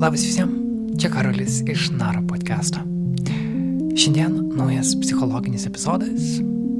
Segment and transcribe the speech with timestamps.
[0.00, 2.80] Labas visiems, čia Karolis iš Naro podcast'o.
[4.00, 6.38] Šiandien naujas psichologinis epizodas,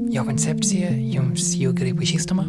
[0.09, 2.47] jo koncepcija jums jau gerai pažįstama.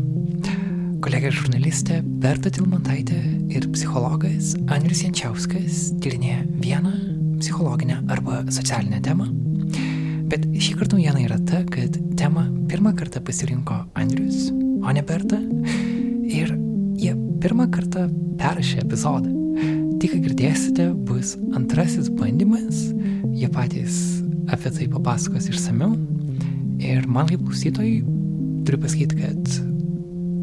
[1.04, 3.18] Kolegė žurnalistė Berta Tilmantaitė
[3.52, 6.94] ir psichologas Andrius Jančiauskas tyrinėja vieną
[7.42, 9.28] psichologinę arba socialinę temą.
[10.32, 14.48] Bet šį kartą naujiena yra ta, kad temą pirmą kartą pasirinko Andrius,
[14.80, 15.36] o ne Berta.
[16.32, 16.56] Ir
[16.96, 17.12] jie
[17.44, 18.08] pirmą kartą
[18.40, 19.31] perrašė epizodą.
[20.02, 22.88] Tai, ką girdėsite, bus antrasis bandymas,
[23.38, 24.00] jie patys
[24.50, 25.92] apie tai papasakos išsameu.
[26.82, 28.00] Ir man kaip klausytojai
[28.66, 29.52] turiu pasakyti, kad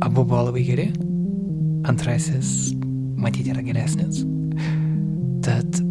[0.08, 0.88] abu buvo labai geri,
[1.91, 2.72] antrasis
[3.20, 4.23] matyti yra geresnis.
[5.44, 5.84] Tad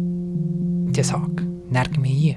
[0.97, 2.35] tiesiog nerkime į jį.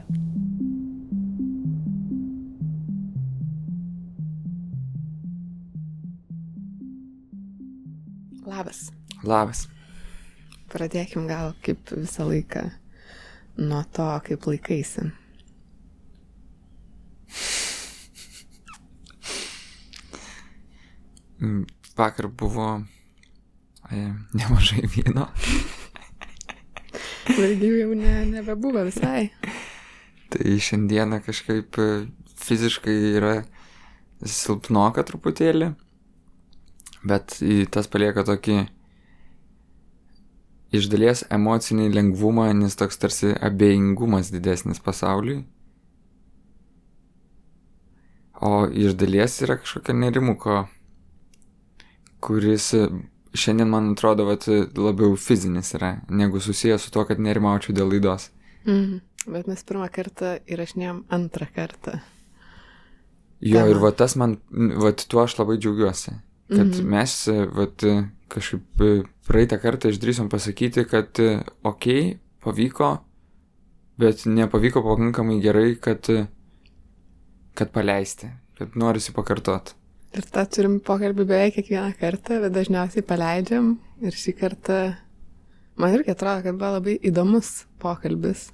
[8.53, 8.91] Labas.
[9.25, 9.71] Labas.
[10.73, 12.63] Pradėkim gal kaip visą laiką
[13.61, 15.11] nuo to, kaip laikaisi.
[21.43, 22.69] Mm, Vakar buvo
[23.91, 24.01] e,
[24.33, 25.27] nemažai vyno.
[27.29, 29.29] Vargių jau ne, nebebuvo visai.
[30.33, 31.89] Tai šiandieną kažkaip e,
[32.47, 33.35] fiziškai yra
[34.23, 35.75] silpnoka truputėlį,
[37.11, 37.37] bet
[37.75, 38.63] tas palieka tokį
[40.73, 45.43] iš dalies emocinį lengvumą, nes toks tarsi abejingumas didesnis pasauliui.
[48.43, 50.65] O iš dalies yra kažkokia nerimuko,
[52.25, 52.73] kuris
[53.39, 58.31] šiandien man atrodo vat, labiau fizinis yra, negu susijęs su to, kad nerimaučiau dėl laidos.
[58.67, 58.99] Mhm.
[59.33, 62.01] Bet mes pirmą kartą įrašinėjom antrą kartą.
[63.43, 63.71] Jo, Tema.
[63.71, 66.17] ir va tas man, va tuo aš labai džiaugiuosi,
[66.51, 66.89] kad Mhm.
[66.91, 67.15] mes,
[67.55, 67.67] va,
[68.33, 68.91] kažkaip e,
[69.29, 72.95] praeitą kartą išdrysom pasakyti, kad e, okay, pavyko,
[74.01, 76.27] bet nepavyko pakankamai gerai, kad, e,
[77.59, 79.75] kad paleisti, kad norisi pakartot.
[80.13, 83.77] Ir tą turim pokalbį beveik kiekvieną kartą, bet dažniausiai paleidžiam.
[84.05, 84.81] Ir šį kartą
[85.81, 88.51] man irgi atrodo, kad buvo labai įdomus pokalbis.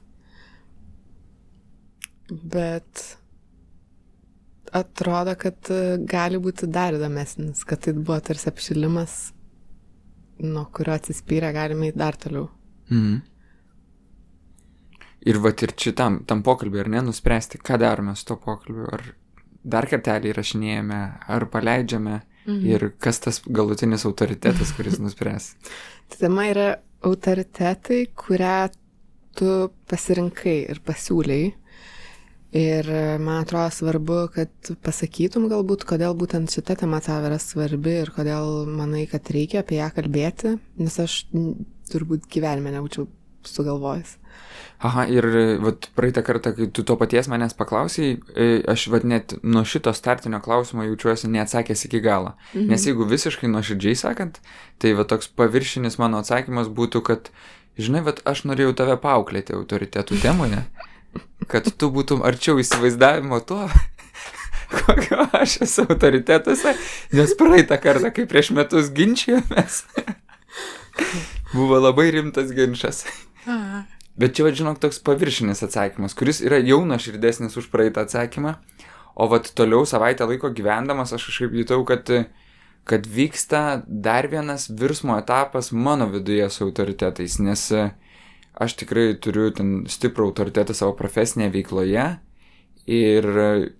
[2.28, 3.03] Bet
[4.77, 5.72] atrodo, kad
[6.06, 9.17] gali būti dar įdomesnis, kad tai buvo tarsi apšilimas,
[10.41, 12.49] nuo kurio atsispyrę galime eiti dar toliau.
[12.91, 13.21] Mhm.
[15.28, 19.03] Ir va ir šitam, tam pokalbį, ar ne, nuspręsti, ką darome su to pokalbiu, ar
[19.65, 22.66] dar kartelį įrašinėjame, ar paleidžiame, Mhm.
[22.66, 25.50] ir kas tas galutinis autoritetas, kuris nuspręs.
[26.09, 26.69] Tai tema yra
[27.05, 28.70] autoritetai, kurią
[29.37, 31.53] tu pasirinkai ir pasiūlei.
[32.53, 37.99] Ir e, man atrodo svarbu, kad pasakytum galbūt, kodėl būtent šita tema tau yra svarbi
[38.01, 41.27] ir kodėl manai, kad reikia apie ją kalbėti, nes aš
[41.93, 43.05] turbūt gyvenime nebūčiau
[43.45, 44.17] sugalvojęs.
[44.89, 45.27] Aha, ir
[45.61, 49.93] vat, praeitą kartą, kai tu to paties manęs paklausai, e, aš vat net nuo šito
[49.93, 52.37] startinio klausimo jaučiuosi neatsakęs iki galo.
[52.55, 52.69] Mhm.
[52.73, 54.41] Nes jeigu visiškai nuoširdžiai sakant,
[54.79, 57.33] tai va toks paviršinis mano atsakymas būtų, kad,
[57.77, 60.65] žinai, vat aš norėjau tave paauklėti autoritetų temoje,
[61.51, 63.63] kad tu būtum arčiau įsivaizdavimo to,
[64.79, 66.75] kokio aš esu autoritetuose,
[67.17, 69.83] nes praeitą kartą, kai prieš metus ginčijomės,
[71.57, 73.05] buvo labai rimtas ginčas.
[74.19, 78.57] Bet čia, va, žinok, toks paviršinis atsakymas, kuris yra jau nuoširdesnis už praeitą atsakymą,
[79.15, 82.11] o vat toliau savaitę laiko gyvendamas aš kažkaip jutau, kad,
[82.89, 87.85] kad vyksta dar vienas virsmo etapas mano viduje su autoritetais, nes e,
[88.59, 92.07] aš tikrai turiu ten stiprų autoritetą savo profesinėje veikloje
[92.89, 93.29] ir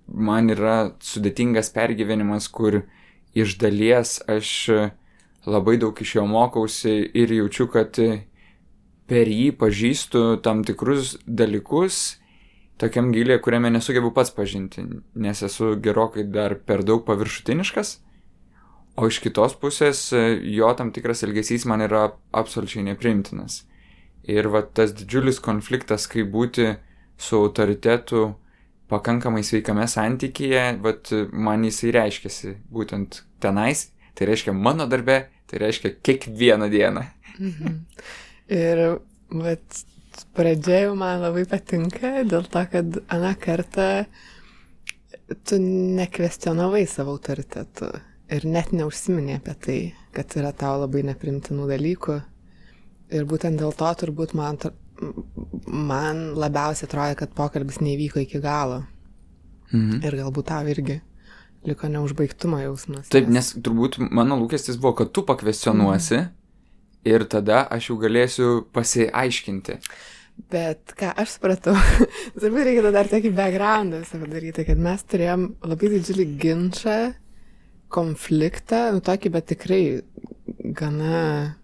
[0.07, 2.83] man yra sudėtingas pergyvenimas, kur
[3.35, 4.51] iš dalies aš
[5.49, 7.97] labai daug iš jo mokausi ir jaučiu, kad
[9.09, 12.19] per jį pažįstu tam tikrus dalykus
[12.79, 14.85] tokiam gilė, kuriame nesugebu pats pažinti,
[15.15, 17.97] nes esu gerokai dar per daug paviršutiniškas,
[18.99, 23.63] o iš kitos pusės jo tam tikras elgesys man yra absoliučiai neprimtinas.
[24.29, 26.73] Ir va tas didžiulis konfliktas, kaip būti
[27.19, 28.33] su autoritetu
[28.89, 35.95] pakankamai sveikame santykyje, vat man jisai reiškiasi būtent tenais, tai reiškia mano darbe, tai reiškia
[36.03, 37.05] kiekvieną dieną.
[37.39, 37.77] Mhm.
[38.49, 38.83] Ir
[39.29, 39.83] vat,
[40.33, 43.89] pradžia jau man labai patinka dėl to, kad aną kartą
[45.45, 47.91] tu nekvestionavai savo autoritetų
[48.33, 49.79] ir net neužsiminė apie tai,
[50.15, 52.19] kad yra tau labai neprimtinų dalykų.
[53.09, 54.59] Ir būtent dėl to turbūt man,
[55.65, 58.83] man labiausiai atrodo, kad pokalbis nevyko iki galo.
[59.71, 60.01] Mhm.
[60.05, 60.99] Ir galbūt tau irgi
[61.67, 63.09] liko neužbaigtumo jausmas.
[63.11, 66.21] Taip, nes turbūt mano lūkestis buvo, kad tu pakvestionuosi
[67.09, 69.79] ir tada aš jau galėsiu pasiaiškinti.
[70.49, 71.75] Bet ką aš supratau,
[72.39, 76.99] turbūt reikia dar tokį backgroundą visą padaryti, kad mes turėjom labai didžiulį ginčą,
[77.91, 79.81] konfliktą, nu tokį, bet tikrai
[80.77, 81.58] gana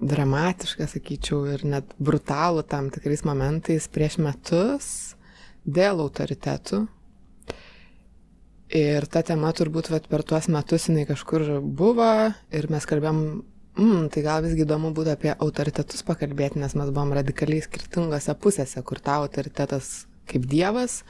[0.00, 4.88] dramatišką, sakyčiau, ir net brutalų tam tikrais momentais prieš metus
[5.64, 6.84] dėl autoritetų.
[8.76, 12.10] Ir ta tema turbūt vat, per tuos metus jinai kažkur buvo
[12.50, 13.20] ir mes kalbėjom
[13.78, 18.82] mm, tai gal visgi įdomu būtų apie autoritetus pakalbėti, nes mes buvom radikaliai skirtingose pusėse,
[18.82, 21.04] kur tavo autoritetas kaip dievas.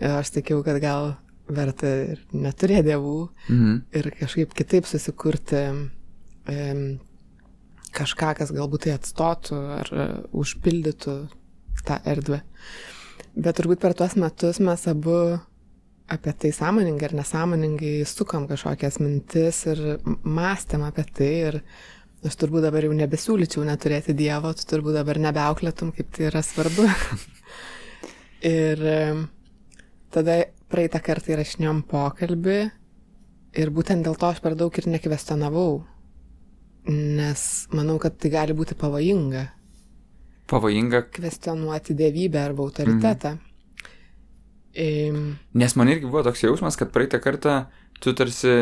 [0.00, 1.14] Ir aš sakiau, kad gal
[1.46, 3.82] verta ir neturėti dievų Mhm.
[3.92, 6.98] ir kažkaip kitaip susikurti um,
[7.96, 11.16] kažką, kas galbūt tai atstotų ar uh, užpildytų
[11.86, 12.40] tą erdvę.
[13.36, 15.16] Bet turbūt per tuos metus mes abu
[16.08, 21.58] apie tai sąmoningai ar nesąmoningai sukam kažkokias mintis ir mąstėm apie tai ir
[22.26, 26.86] aš turbūt dabar jau nebesiūlyčiau neturėti Dievo, tu turbūt dabar nebeauklėtum, kaip tai yra svarbu.
[28.46, 29.26] ir em,
[30.14, 30.40] tada
[30.72, 32.58] praeitą kartą įrašinėjom pokalbį
[33.60, 35.84] ir būtent dėl to aš per daug ir nekvestionavau,
[36.86, 39.46] nes manau, kad tai gali būti pavojinga
[40.46, 43.36] Pavojinga, kvestionuoti dievybę arba autoritetą.
[44.76, 47.64] Em, nes man irgi buvo toks jausmas, kad praeitą kartą
[48.00, 48.52] tu tarsi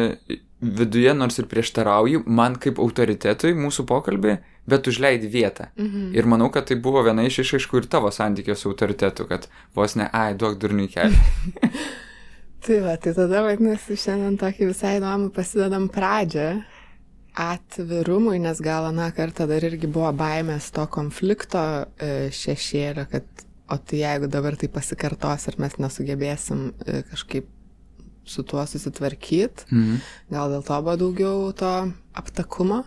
[0.64, 4.38] viduje nors ir prieštarauji man kaip autoritetui mūsų pokalbį,
[4.70, 5.68] bet užleidi vietą.
[5.76, 6.14] Mhm.
[6.16, 9.98] Ir manau, kad tai buvo viena iš išaiškų ir tavo santykio su autoritetu, kad vos
[10.00, 11.20] ne, ai, duok durniui kelią.
[12.64, 16.46] Tai va, tai tada vadinasi, šiandien tokį visai įdomų pasidedam pradžią
[17.34, 21.62] atvirumui, nes gal aną kartą dar irgi buvo baimės to konflikto
[21.98, 23.24] e, šešėlio, kad
[23.72, 27.48] o tai jeigu dabar tai pasikartos ir mes nesugebėsim e, kažkaip
[28.24, 30.00] su tuo susitvarkyti, Mhm.
[30.30, 32.84] gal dėl to buvo daugiau to aptakumo.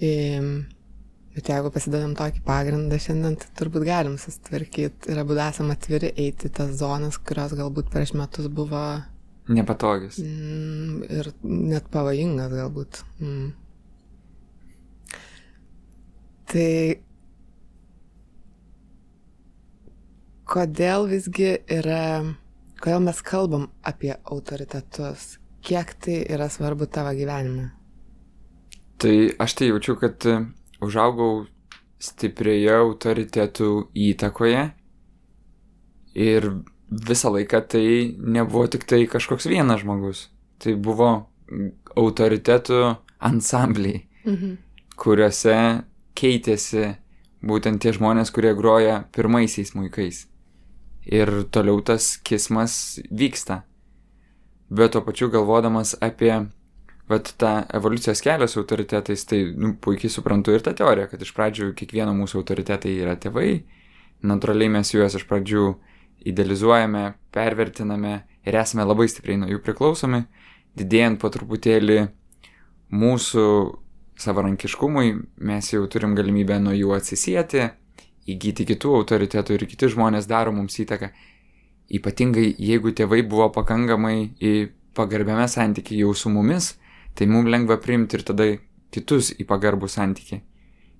[0.00, 0.66] Im,
[1.38, 6.48] Bet jeigu pasidedam tokį pagrindą šiandien, tai turbūt galim susitvarkyti ir abu esam atviri eiti
[6.50, 8.80] tas zonas, kurios galbūt prieš metus buvo
[9.48, 10.18] Nepatogius.
[10.20, 13.02] mm, ir net pavojingas galbūt.
[13.22, 13.48] Mm.
[16.48, 16.70] Tai
[20.48, 22.24] kodėl visgi yra,
[22.80, 25.34] kodėl mes kalbam apie autoritetus,
[25.64, 27.70] kiek tai yra svarbu tavo gyvenime?
[28.98, 30.38] Tai aš tai jaučiu, kad e,
[30.82, 31.46] užaugau
[32.02, 33.70] stiprioje autoritetų
[34.08, 34.64] įtakoje
[36.18, 36.48] ir
[36.90, 40.28] visą laiką tai nebuvo tik tai kažkoks vienas žmogus.
[40.58, 41.26] Tai buvo
[41.96, 44.56] autoritetų ansambliai, Mhm.
[44.96, 46.96] kuriuose keitėsi
[47.44, 50.26] būtent tie žmonės, kurie groja pirmaisiais muikais.
[51.06, 53.62] Ir toliau tas kismas vyksta.
[54.70, 56.48] Bet tuo pačiu galvodamas apie
[57.08, 61.32] vat, tą evoliucijos kelią su autoritetais, tai nu, puikiai suprantu ir tą teoriją, kad iš
[61.32, 63.62] pradžių kiekvieno mūsų autoritetai yra tėvai,
[64.22, 65.76] natūraliai mes juos iš pradžių
[66.26, 68.14] idealizuojame, pervertiname
[68.46, 70.24] ir esame labai stipriai nuo jų priklausomi,
[70.78, 71.98] didėjant po truputėlį
[72.94, 73.44] mūsų
[74.18, 77.68] savarankiškumui, mes jau turim galimybę nuo jų atsisieti,
[78.28, 81.12] įgyti kitų autoritetų ir kiti žmonės daro mums įtaką.
[81.94, 84.52] Ypatingai jeigu tėvai buvo pakankamai į
[84.98, 86.74] pagarbiame santykiai jau su mumis,
[87.14, 88.48] tai mums lengva priimti ir tada
[88.92, 90.42] kitus į pagarbų santykiai.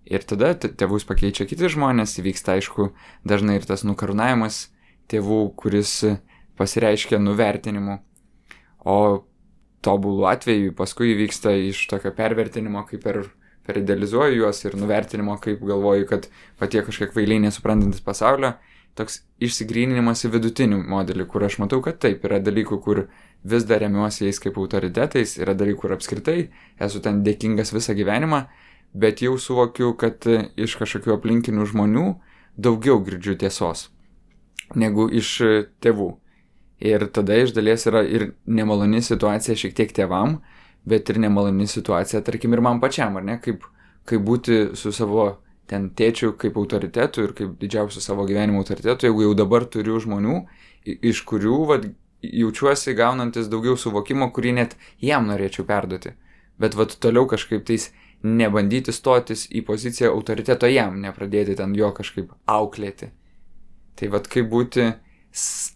[0.09, 2.93] Ir tada tėvus pakeičia kiti žmonės, vyksta aišku
[3.29, 4.69] dažnai ir tas nukarūnavimas
[5.11, 6.01] tėvų, kuris
[6.59, 7.99] pasireiškia nuvertinimu.
[8.89, 8.99] O
[9.85, 13.21] tobulų atveju paskui vyksta iš tokio pervertinimo, kaip per,
[13.67, 18.57] per idealizuoju juos ir nuvertinimo, kaip galvoju, kad patie kažkiek vailiai nesuprantantis pasaulio,
[18.99, 23.05] toks išsigryninimas į vidutinį modelį, kur aš matau, kad taip, yra dalykų, kur
[23.47, 26.49] vis dar remiuosi jais kaip autoritetais, yra dalykų, kur apskritai
[26.83, 28.49] esu ten dėkingas visą gyvenimą,
[28.99, 32.09] bet jau suvokiu, kad e, iš kažkokių aplinkinių žmonių
[32.59, 33.87] daugiau girdžiu tiesos
[34.75, 36.09] negu iš e, tėvų.
[36.89, 40.39] Ir tada iš dalies yra ir nemaloni situacija šiek tiek tėvam,
[40.89, 43.67] bet ir nemaloni situacija, tarkim, ir man pačiam, ar ne, kaip,
[44.09, 45.31] kaip būti su savo
[45.69, 50.39] ten tėčiu kaip autoritetu ir kaip didžiausiu savo gyvenimo autoritetu, jeigu jau dabar turiu žmonių,
[50.87, 51.89] iš kurių vat,
[52.23, 56.15] jaučiuosi gaunantis daugiau suvokimo, kurį net jam norėčiau perduoti.
[56.59, 57.91] Bet vat toliau kažkaip tais
[58.23, 63.13] nebandyti stotis į poziciją autoriteto jam, nepradėti ten jo kažkaip auklėti.
[63.99, 64.87] Tai vad kaip būti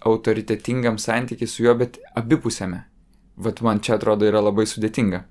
[0.09, 2.83] autoritetingam santykiai su juo, bet abipusėme.
[3.43, 5.23] Vat man čia atrodo yra labai sudėtinga.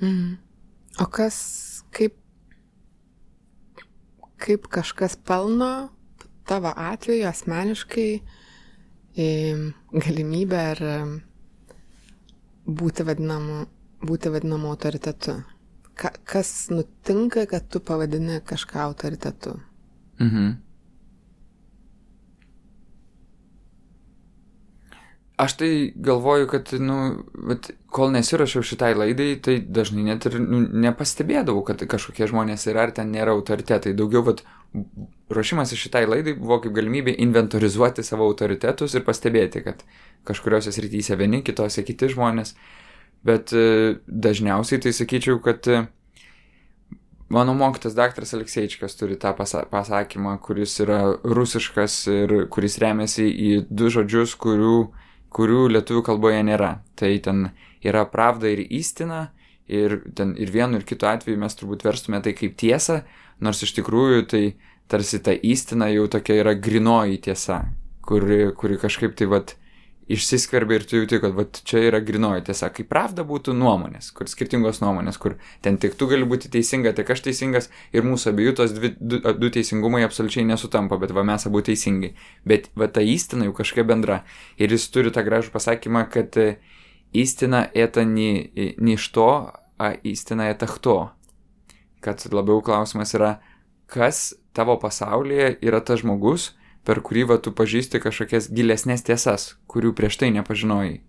[0.00, 0.36] Mhm.
[1.00, 1.36] O kas,
[1.94, 2.16] kaip,
[4.40, 5.90] kaip kažkas pelno
[6.48, 8.10] tavo atveju asmeniškai
[9.92, 10.82] galimybę ar
[12.66, 13.64] būti vadinamu,
[14.06, 15.40] būti vadinamu autoritetu?
[16.00, 19.60] ka, kas nutinka, kad tu pavadini kažką autoritetu.
[20.20, 20.50] Mhm.
[25.40, 26.96] Aš tai galvoju, kad, nu,
[27.48, 32.84] vat, kol nesirašiau šitai laidai, tai dažnai net ir nu, nepastebėdavau, kad kažkokie žmonės yra
[32.84, 33.94] ar ten nėra autoritetai.
[33.96, 34.42] Daugiau, vat,
[35.32, 39.82] ruošimas šitai laidai buvo kaip galimybė inventorizuoti savo autoritetus ir pastebėti, kad
[40.28, 42.52] kažkuriuose srityse vieni, kitose kiti žmonės.
[43.26, 45.82] Bet e, dažniausiai tai sakyčiau, kad e,
[47.32, 53.52] mano mokytas daktaras Alekseičikas turi tą pasa pasakymą, kuris yra rusiškas ir kuris remiasi į
[53.68, 54.90] du žodžius, kurių
[55.34, 56.72] kurių lietuvių kalboje nėra.
[56.98, 57.50] Tai ten
[57.86, 59.28] yra pravda ir įstina,
[59.70, 63.00] ir, ten, ir vienu ir kitu atveju mes turbūt verstume tai kaip tiesą,
[63.40, 64.44] nors iš tikrųjų tai
[64.90, 67.62] tarsi ta įstina jau tokia yra grinoji tiesa,
[68.06, 69.54] kuri, kuri kažkaip tai vad
[70.10, 72.70] išsiskverbia ir tu jauti, kad vat, čia yra grinoji tiesa.
[72.74, 77.12] Kaip pravda būtų nuomonės, kur skirtingos nuomonės, kur ten tik tu gali būti teisinga, tik
[77.14, 81.46] aš teisingas ir mūsų abiejų tos dvi, du, du teisingumai absoliučiai nesutampa, bet va mes
[81.46, 82.12] abu teisingi.
[82.48, 84.20] Bet va ta įstina jau kažkokia bendra.
[84.58, 86.38] Ir jis turi tą gražų pasakymą, kad
[87.14, 88.50] įstina e, eta ni,
[88.82, 89.30] ni iš to,
[89.80, 91.00] a įstina eta to.
[92.04, 93.36] Kad labiau klausimas yra,
[93.90, 96.50] kas tavo pasaulyje yra tas žmogus,
[96.84, 101.00] per kurį va tu pažįsti kažkokias gilesnės tiesas, kurių prieš tai nepažinojai.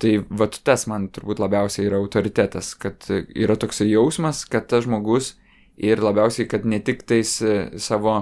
[0.00, 5.34] Tai va tas man turbūt labiausiai yra autoritetas, kad yra toksai jausmas, kad tas žmogus
[5.76, 8.14] ir labiausiai, kad ne tik tais e, savo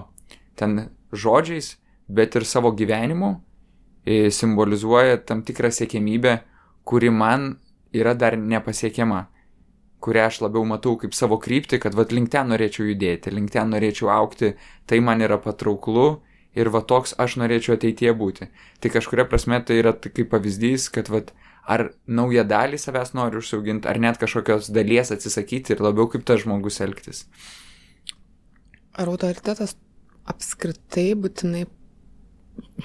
[0.59, 1.77] ten žodžiais,
[2.09, 3.37] bet ir savo gyvenimu
[4.03, 6.41] e, simbolizuoja tam tikrą siekėmybę,
[6.89, 7.53] kuri man
[7.95, 9.29] yra dar nepasiekiama
[10.05, 13.71] kurią aš labiau matau kaip savo kryptį, kad vad link ten norėčiau judėti, link ten
[13.75, 14.55] norėčiau aukti,
[14.87, 16.21] tai man yra patrauklu
[16.59, 18.49] ir va toks aš norėčiau ateitie būti.
[18.81, 21.33] Tai kažkuria prasme tai yra kaip pavyzdys, kad vad
[21.69, 26.41] ar naują dalį savęs noriu užsiauginti, ar net kažkokios dalies atsisakyti ir labiau kaip tas
[26.45, 27.27] žmogus elgtis.
[28.99, 29.77] Ar autoritetas
[30.29, 31.67] apskritai būtinai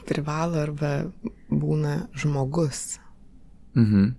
[0.09, 0.91] privalo arba
[1.49, 2.99] būna žmogus?
[3.73, 4.11] Mhm.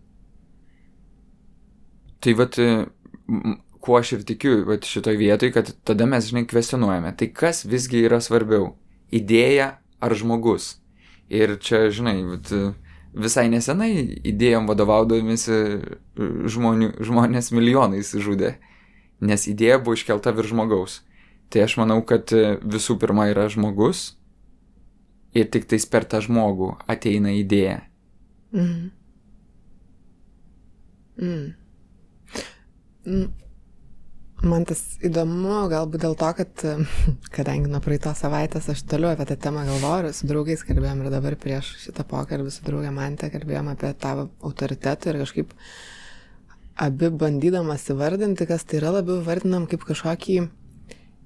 [2.24, 2.56] Tai vat,
[3.84, 7.12] kuo aš ir tikiu vat, šitoj vietoj, kad tada mes, žinai, kvestionuojame.
[7.20, 8.72] Tai kas visgi yra svarbiau-
[9.20, 10.78] idėja ar žmogus?
[11.28, 12.48] Ir čia, žinai, vat,
[13.14, 15.58] visai nesenai idėjom vadovaudamisi
[16.50, 18.56] žmonių, žmonės milijonais žudė,
[19.20, 21.00] nes idėja buvo iškelta virš žmogaus.
[21.50, 22.32] Tai aš manau, kad
[22.64, 24.16] visų pirma yra žmogus
[25.34, 27.82] ir tik tais per tą žmogų ateina idėja.
[28.54, 28.90] Mm.
[31.18, 31.63] Mm.
[34.44, 36.64] Man tas įdomu, galbūt dėl to, kad
[37.36, 41.36] kadangi nuo praeitos savaitės aš toliau apie tą temą galvoju, su draugais kalbėjom ir dabar
[41.40, 45.54] prieš šitą pokalbį su draugė Mantė kalbėjom apie tavo autoritetą ir kažkaip
[46.84, 50.40] abi bandydamas įvardinti, kas tai yra, labiau vardinam kaip kažkokį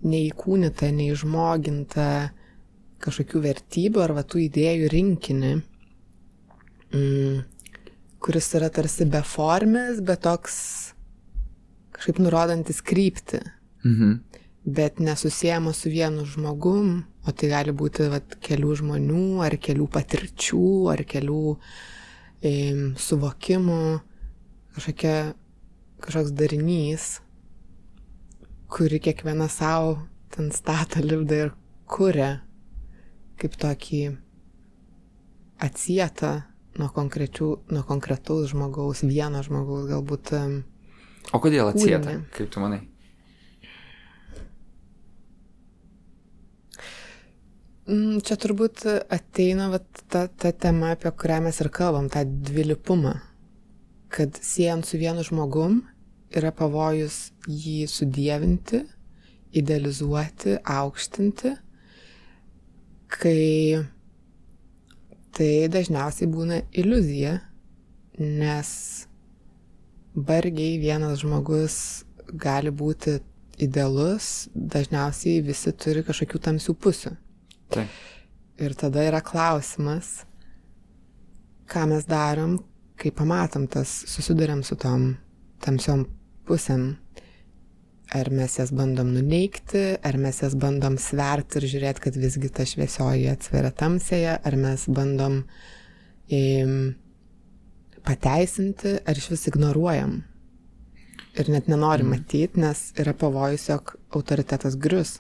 [0.06, 2.11] neįkūnytą, neižmogintą
[3.02, 5.52] kažkokių vertybių ar tų idėjų rinkinį,
[6.92, 7.40] mm,
[8.23, 10.88] kuris yra tarsi beformis, bet toks
[11.98, 13.42] kažkaip nurodantis kryptį,
[13.84, 14.12] Mhm.
[14.64, 20.90] bet nesusijęma su vienu žmogum, o tai gali būti vat, kelių žmonių, ar kelių patirčių,
[20.92, 21.56] ar kelių
[22.42, 22.52] e,
[22.96, 24.00] suvokimų,
[24.74, 25.34] kažkokia,
[26.00, 27.20] kažkoks darinys,
[28.68, 29.98] kuri kiekviena savo
[30.30, 31.54] ten stato lipda ir
[31.88, 32.42] kuria
[33.38, 34.02] kaip tokį
[35.62, 36.42] atsietą
[36.78, 36.90] nuo,
[37.70, 40.32] nuo konkretaus žmogaus, vieno žmogaus galbūt
[41.32, 42.80] O kodėl atsieta, kaip tu manai?
[47.88, 53.14] Mm, čia turbūt ateina vat, ta, ta tema, apie kurią mes ir kalbam, tą dvilipumą.
[54.12, 55.82] Kad siejant su vienu žmogum
[56.37, 58.82] yra pavojus jį sudėvinti,
[59.56, 61.54] idealizuoti, aukštinti,
[63.08, 63.85] kai
[65.37, 67.38] tai dažniausiai būna iliuzija,
[68.18, 69.07] nes
[70.26, 71.78] vargiai vienas žmogus
[72.28, 73.18] gali būti
[73.58, 77.14] idealus, dažniausiai visi turi kažkokių tamsių pusių.
[77.75, 77.98] Taip.
[78.58, 80.22] Ir tada yra klausimas,
[81.70, 82.58] ką mes darom,
[82.98, 85.12] kai pamatom tas, susidurėm su tom
[85.62, 86.06] tamsiom
[86.48, 86.96] pusėm.
[88.16, 92.64] Ar mes jas bandom nuneikti, ar mes jas bandom sverti ir žiūrėti, kad visgi ta
[92.64, 95.42] šviesioji atsveria tamsėje, ar mes bandom
[96.32, 96.72] im,
[98.08, 100.22] pateisinti, ar iš vis ignoruojam.
[101.38, 102.16] Ir net nenorim mm.
[102.16, 105.18] matyti, nes yra pavojus, jog autoritetas grius.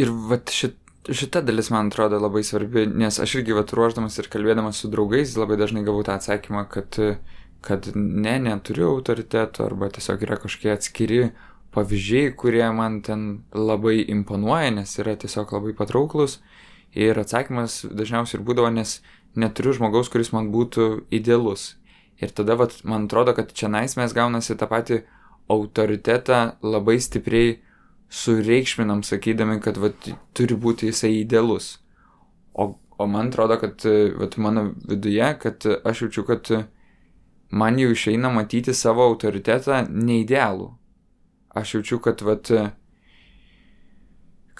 [0.00, 0.78] Ir vat šit,
[1.10, 5.34] šita dalis man atrodo labai svarbi, nes aš irgi vat ruoždamas ir kalbėdamas su draugais
[5.36, 6.96] labai dažnai gavau tą atsakymą, kad
[7.60, 11.20] kad ne, neturiu autoriteto arba tiesiog yra kažkokie atskiri
[11.74, 16.40] pavyzdžiai, kurie man ten labai imponuoja, nes yra tiesiog labai patrauklus.
[16.96, 18.96] Ir atsakymas dažniausiai ir būdavo, nes
[19.36, 21.76] neturiu žmogaus, kuris man būtų idealus.
[22.20, 25.02] Ir tada, vat, man atrodo, kad čia nais mes gaunasi tą patį
[25.50, 27.58] autoritetą labai stipriai
[28.10, 31.78] sureikšminam, sakydami, kad vat, turi būti jisai idealus.
[32.52, 33.86] O, o man atrodo, kad
[34.20, 36.50] vat, mano viduje, kad aš jaučiu, kad
[37.50, 40.68] man jau išeina matyti savo autoritetą neidealų.
[41.56, 42.50] Aš jaučiu, kad vat,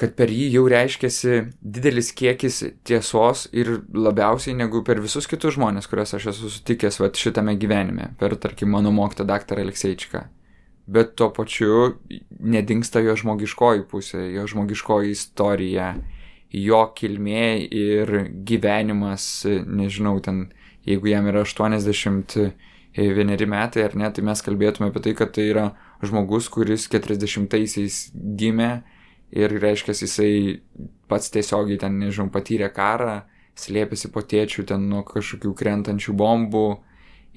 [0.00, 5.88] kad per jį jau reiškiasi didelis kiekis tiesos ir labiausiai negu per visus kitus žmonės,
[5.90, 10.22] kuriuos aš esu sutikęs vat, šitame gyvenime, per, tarkim, mano mokytą daktarą Alekseičiką.
[10.90, 12.00] Bet tuo pačiu
[12.40, 15.90] nedingsta jo žmogiškoji pusė, jo žmogiškoji istorija,
[16.56, 18.14] jo kilmė ir
[18.48, 19.26] gyvenimas,
[19.66, 20.46] nežinau, ten,
[20.88, 25.66] jeigu jam yra 81 metai ar ne, tai mes kalbėtume apie tai, kad tai yra
[26.02, 28.80] žmogus, kuris 40-aisiais gimė
[29.32, 30.60] ir reiškia, jisai
[31.10, 33.22] pats tiesiogiai ten, nežinau, patyrė karą,
[33.58, 36.68] slėpėsi po tėčių ten nuo kažkokių krentančių bombų,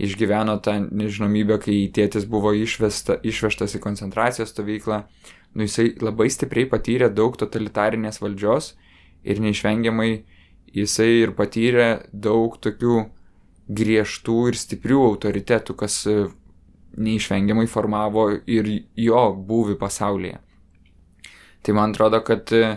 [0.01, 5.03] išgyveno tą nežinomybę, kai tėtis buvo išvesta, išvežtas į koncentracijos stovyklą.
[5.53, 8.71] Nu, jisai labai stipriai patyrė daug totalitarinės valdžios
[9.21, 10.23] ir neišvengiamai
[10.73, 13.03] jisai ir patyrė daug tokių
[13.73, 15.99] griežtų ir stiprių autoritetų, kas
[16.97, 20.39] neišvengiamai formavo ir jo būvi pasaulyje.
[21.63, 22.75] Tai man atrodo, kad e,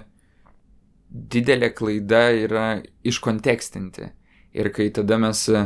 [1.11, 2.67] didelė klaida yra
[3.07, 4.13] iškontekstinti.
[4.57, 5.65] Ir kai tada mes, e,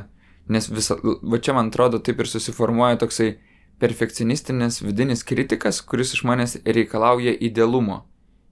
[0.48, 3.34] nes visą, va čia man atrodo taip ir susiformuoja toksai
[3.80, 8.06] perfekcionistinis vidinis kritikas, kuris iš manęs reikalauja idealumo.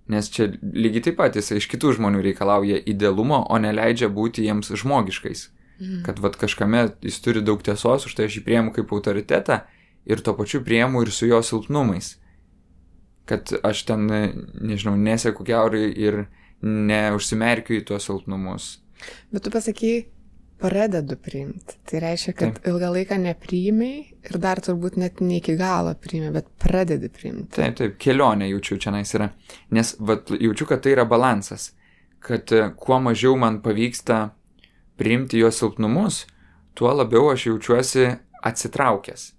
[0.09, 4.73] Nes čia lygiai taip pat jis iš kitų žmonių reikalauja idealumo, o neleidžia būti jiems
[4.73, 5.49] žmogiškais.
[5.79, 5.99] Mm.
[6.05, 9.63] Kad vad kažkame jis turi daug tiesos, už tai aš jį priemu kaip autoritetą
[10.09, 12.17] ir tuo pačiu priemu ir su jo silpnumais
[13.29, 14.07] kad aš ten,
[14.61, 16.25] nežinau, nesėku keurai ir
[16.65, 18.79] neužsimerkiu į tuos silpnumus.
[19.31, 19.93] Bet tu pasakai,
[20.59, 21.77] pradedu priimti.
[21.87, 22.67] Tai reiškia, kad Taip.
[22.67, 27.61] ilgą laiką nepriimiai ir dar turbūt net ne iki galo priimi, bet pradedi priimti.
[27.61, 29.31] Taip, taip, kelionė jaučiu čia nais yra.
[29.75, 31.73] Nes vat, jaučiu, kad tai yra balansas.
[32.25, 34.33] Kad e, kuo mažiau man pavyksta
[34.99, 36.25] priimti jo silpnumus,
[36.75, 38.09] tuo labiau aš jaučiuosi
[38.51, 39.33] atsitraukęs.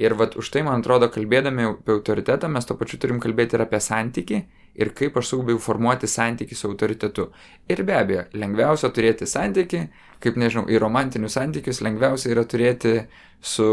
[0.00, 3.66] Ir vat už tai, man atrodo, kalbėdami apie autoritetą, mes to pačiu turim kalbėti ir
[3.66, 7.28] apie santyki ir kaip aš sugebėjau formuoti santyki su autoritetu.
[7.68, 9.82] Ir be abejo, lengviausia turėti santyki,
[10.22, 12.94] kaip nežinau, į romantinius santykius lengviausia yra turėti
[13.42, 13.68] su,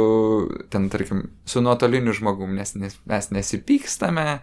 [0.74, 4.40] ten, tarkim, su nuotoliniu žmogum, nes, nes mes nesipykstame,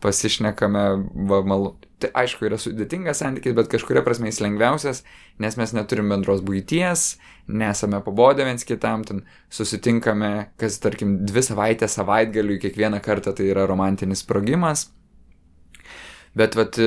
[0.00, 0.84] pasišnekame,
[1.30, 1.72] va, mal...
[2.00, 5.02] tai aišku yra sudėtingas santykis, bet kažkuria prasme jis lengviausias,
[5.42, 7.18] nes mes neturim bendros būties,
[7.50, 13.66] nesame pabodę viens kitam, ten susitinkame, kas tarkim dvi savaitės savaitgaliui, kiekvieną kartą tai yra
[13.68, 14.88] romantinis sprogimas.
[16.38, 16.78] Bet vat,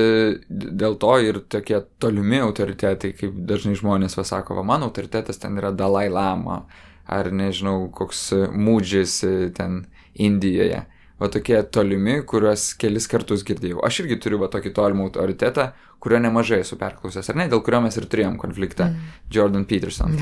[0.48, 5.70] dėl to ir tokie tolimi autoritetai, kaip dažnai žmonės pasako, va, mano autoritetas ten yra
[5.70, 6.62] Dalai Lama,
[7.04, 9.20] ar nežinau, koks mūdžis
[9.54, 10.86] ten Indijoje
[11.20, 13.82] va tokie tolimi, kuriuos kelis kartus girdėjau.
[13.86, 15.68] Aš irgi turiu va tokį tolimą autoritetą,
[16.02, 18.90] kurio nemažai esu perklausęs, ar ne, dėl kurio mes ir turėjom konfliktą.
[18.90, 19.14] Mm.
[19.36, 20.18] Jordan Peterson.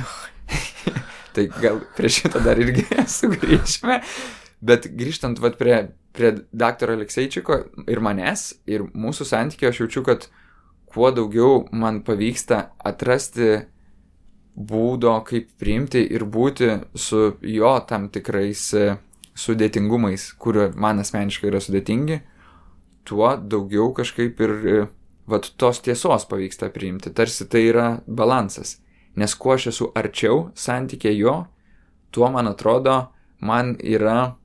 [1.35, 2.85] Tai gal prie šito dar irgi
[3.19, 4.03] sugrįžime.
[4.63, 5.79] Bet grįžtant vat, prie,
[6.15, 7.59] prie daktaro Alekseičiko
[7.91, 10.29] ir manęs, ir mūsų santykio, aš jaučiu, kad
[10.93, 13.65] kuo daugiau man pavyksta atrasti
[14.53, 18.69] būdo, kaip priimti ir būti su jo tam tikrais
[19.39, 22.21] sudėtingumais, kurio man asmeniškai yra sudėtingi,
[23.09, 24.77] tuo daugiau kažkaip ir e,
[25.31, 27.13] vat, tos tiesos pavyksta priimti.
[27.15, 28.79] Tarsi tai yra balansas.
[29.17, 31.43] Nes kuo aš esu arčiau santykė jo,
[32.13, 32.97] tuo man atrodo,
[33.41, 34.37] man yra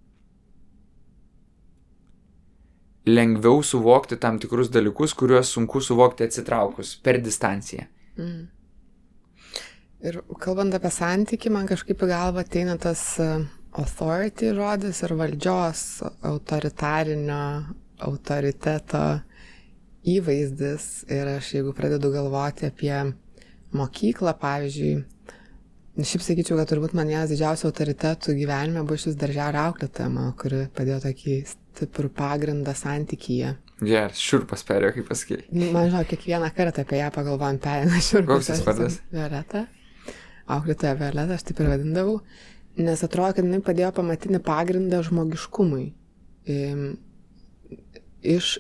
[3.08, 7.88] lengviau suvokti tam tikrus dalykus, kuriuos sunku suvokti atsitraukus per distanciją.
[8.20, 8.48] Mm.
[10.08, 13.40] Ir kalbant apie santyki, man kažkaip į galvą ateina tas uh,
[13.78, 15.84] authority žodis ir valdžios
[16.26, 17.42] autoritarinio
[18.08, 19.04] autoriteto
[20.08, 21.06] įvaizdis.
[21.12, 22.96] Ir aš jeigu pradedu galvoti apie
[23.78, 24.96] mokyklą, pavyzdžiui,
[25.98, 30.66] šiaip sakyčiau, kad turbūt man vienas didžiausių autoritetų gyvenime buvo šis darželio auklėtoja, mano, kuri
[30.78, 33.56] padėjo tokį stiprų pagrindą santykyje.
[33.78, 35.36] Geras, yeah, šiurpas perėjo, kaip pasakė.
[35.54, 38.32] Nu, man žinau, kiekvieną kartą apie ją pagalvojant perina šiurpas.
[38.32, 39.02] Koks tas vardas?
[39.14, 39.68] Violeta.
[40.56, 42.16] Auklėtoja Violeta, aš taip ir vadindavau
[42.78, 45.88] nes atrodo, kad jinai padėjo pamatinį pagrindą žmogiškumui.
[48.38, 48.54] Iš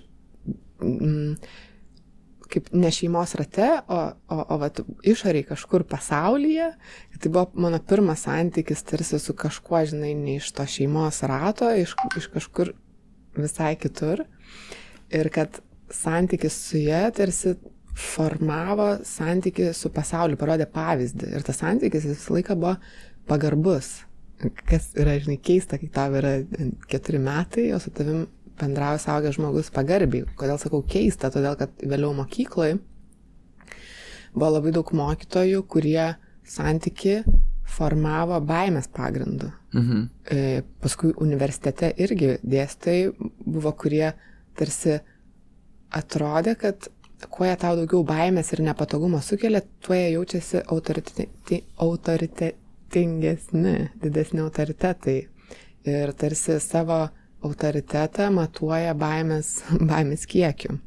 [2.47, 3.99] kaip ne šeimos rate, o,
[4.31, 6.71] o, o vat, išoriai kažkur pasaulyje.
[7.19, 11.95] Tai buvo mano pirmas santykis tarsi su kažkuo, žinai, ne iš to šeimos rato, iš,
[12.17, 12.73] iš kažkur
[13.37, 14.23] visai kitur.
[15.13, 15.59] Ir kad
[15.93, 17.55] santykis su jie tarsi
[17.97, 21.31] formavo santykį su pasauliu, parodė pavyzdį.
[21.33, 22.77] Ir tas santykis visą laiką buvo
[23.27, 24.06] pagarbus.
[24.37, 26.35] Kas yra, žinai, keista, kai tau yra
[26.89, 30.27] keturi metai, o su tavim bendrauja saugęs žmogus pagarbiai.
[30.37, 31.31] Kodėl sakau keista?
[31.33, 32.77] Todėl, kad vėliau mokykloje
[34.37, 36.13] buvo labai daug mokytojų, kurie
[36.47, 37.21] santyki
[37.77, 39.49] formavo baimės pagrindu.
[39.73, 40.03] Mhm.
[40.31, 44.11] E, paskui universitete irgi dėstai buvo, kurie
[44.57, 44.99] tarsi
[45.97, 46.87] atrodė, kad
[47.33, 50.63] kuo jie tau daugiau baimės ir nepatogumo sukelia, tuo jie jaučiasi
[51.81, 52.53] autorite,
[52.87, 55.27] autoritetingesni, didesni autoritetai.
[55.85, 57.09] Ir tarsi savo
[57.43, 60.79] autoritetą matuoja baimės, baimės kiekiu,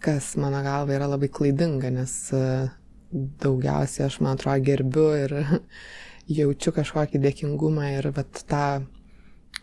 [0.00, 2.68] kas mano galva yra labai klaidinga, nes e,
[3.12, 5.34] daugiausiai aš, man atrodo, gerbiu ir
[6.40, 8.82] jaučiu kažkokį dėkingumą ir vat, tą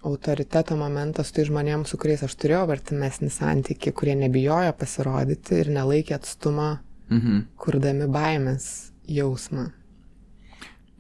[0.06, 5.74] autoriteto momentą su tai žmonėms, su kuriais aš turėjau artimesnį santyki, kurie nebijojo pasirodyti ir
[5.74, 6.78] nelaikė atstumą,
[7.10, 7.48] mhm.
[7.58, 9.72] kurdami baimės jausmą.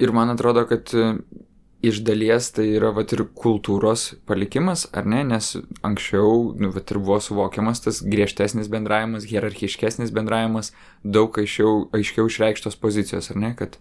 [0.01, 0.91] Ir man atrodo, kad
[1.87, 5.51] iš dalies tai yra vat ir kultūros palikimas, ar ne, nes
[5.85, 10.71] anksčiau nu, vat ir buvo suvokiamas tas griežtesnis bendravimas, hierarchiškesnis bendravimas,
[11.03, 13.77] daug aiškiau, aiškiau išreikštos pozicijos, ar ne, kad,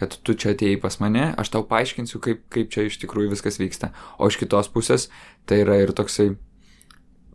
[0.00, 3.60] kad tu čia atėjai pas mane, aš tau paaiškinsiu, kaip, kaip čia iš tikrųjų viskas
[3.62, 3.92] vyksta.
[4.18, 5.08] O iš kitos pusės
[5.48, 6.34] tai yra ir toksai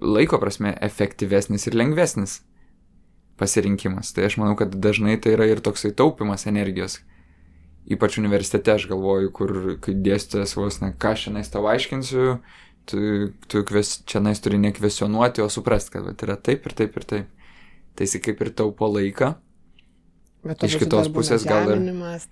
[0.01, 2.41] laiko prasme efektyvesnis ir lengvesnis
[3.41, 4.13] pasirinkimas.
[4.13, 6.99] Tai aš manau, kad dažnai tai yra ir toksai taupimas energijos,
[7.89, 12.39] ypač universitete aš galvoju, kur, kai dėstytojas vos ne, ką šiandien tau aiškinsiu,
[12.85, 12.99] tu,
[13.47, 17.07] tu kves, čia nais turi nekvesionuoti, o suprast, kad vat, yra taip ir taip ir
[17.13, 17.47] taip.
[17.95, 19.33] Tai jis kaip ir taupo laiką.
[20.41, 21.81] Bet iš kitos pusės gal ir...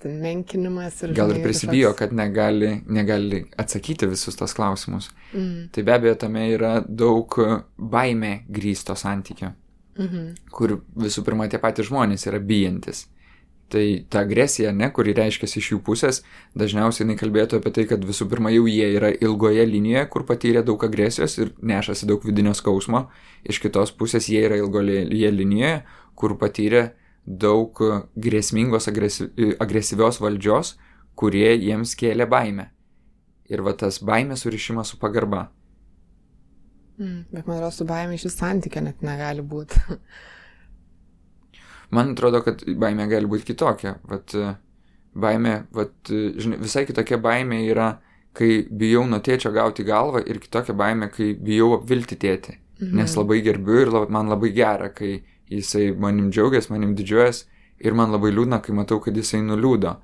[0.09, 1.11] Menkinimas ir...
[1.17, 1.99] Gal ir prisibijo, kažkoks...
[1.99, 5.11] kad negali, negali atsakyti visus tos klausimus.
[5.29, 5.67] Mm.
[5.75, 7.37] Tai be abejo, tame yra daug
[7.77, 9.51] baime grįsto santykio.
[9.99, 10.27] Mm -hmm.
[10.49, 13.05] Kur visų pirma tie patys žmonės yra bijantis.
[13.69, 16.23] Tai ta agresija, ne, kuri reiškiasi iš jų pusės,
[16.57, 20.63] dažniausiai jinai kalbėtų apie tai, kad visų pirma jau jie yra ilgoje linijoje, kur patyrė
[20.65, 23.03] daug agresijos ir nešasi daug vidinio skausmo,
[23.45, 25.05] iš kitos pusės jie yra ilgoje
[25.35, 25.83] linijoje,
[26.17, 26.87] kur patyrė
[27.29, 27.77] daug
[28.17, 30.73] grėsmingos agresyvios valdžios,
[31.19, 32.71] kurie jiems kėlė baimę.
[33.49, 35.47] Ir va tas baimės surišimas su pagarba.
[36.99, 39.79] Mm, bet man atrodo, su baimė šis santykė net negali būti.
[41.95, 43.95] Man atrodo, kad baimė gali būti kitokia.
[44.09, 44.53] Vat, e,
[45.17, 47.89] baimė, vat, e, žinai, visai kitokia baimė yra,
[48.37, 52.57] kai bijau nuo tėčio gauti galvą ir kitokia baimė, kai bijau apvilti tėtį.
[52.79, 52.93] Mhm.
[53.01, 57.43] Nes labai gerbiu ir lab, man labai gera, kai jisai manim džiaugiasi, manim didžiuojas
[57.81, 59.95] ir man labai liūdna, kai matau, kad jisai nuliūdo,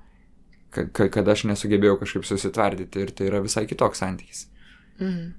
[0.73, 4.47] kad, kad aš nesugebėjau kažkaip susitvardyti ir tai yra visai kitoks santykis.
[4.99, 5.33] Mhm.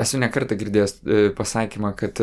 [0.00, 2.20] Esu nekartą girdėjęs e, pasakymą, kad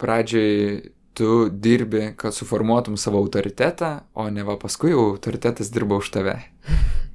[0.00, 6.12] pradžiai tu dirbi, kad suformuotum savo autoritetą, o ne va paskui jau autoritetas dirba už
[6.12, 6.36] tave.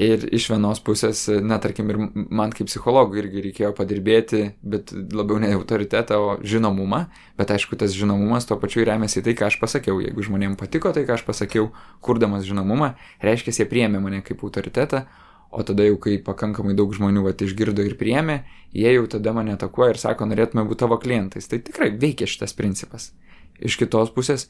[0.00, 1.98] Ir iš vienos pusės, na, tarkim, ir
[2.32, 7.02] man kaip psichologui irgi reikėjo padirbėti, bet labiau ne autoritetą, o žinomumą.
[7.36, 9.98] Bet aišku, tas žinomumas tuo pačiu remiasi į tai, ką aš pasakiau.
[10.00, 11.68] Jeigu žmonėms patiko tai, ką aš pasakiau,
[12.00, 15.04] kurdamas žinomumą, reiškia, jie priemė mane kaip autoritetą,
[15.50, 19.56] O tada jau, kai pakankamai daug žmonių vat, išgirdo ir priemė, jie jau tada mane
[19.56, 21.48] atakuoja ir sako, norėtume būti tavo klientais.
[21.50, 23.10] Tai tikrai veikia šitas principas.
[23.58, 24.46] Iš kitos pusės,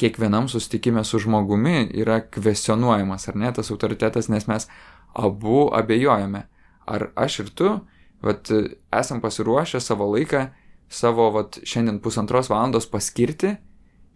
[0.00, 4.68] kiekvienam susitikime su žmogumi yra kvestionuojamas, ar ne, tas autoritetas, nes mes
[5.12, 6.46] abu abejojame,
[6.88, 7.74] ar aš ir tu,
[8.24, 8.48] vat,
[8.94, 10.46] esam pasiruošę savo laiką,
[10.88, 13.58] savo vat, šiandien pusantros valandos paskirti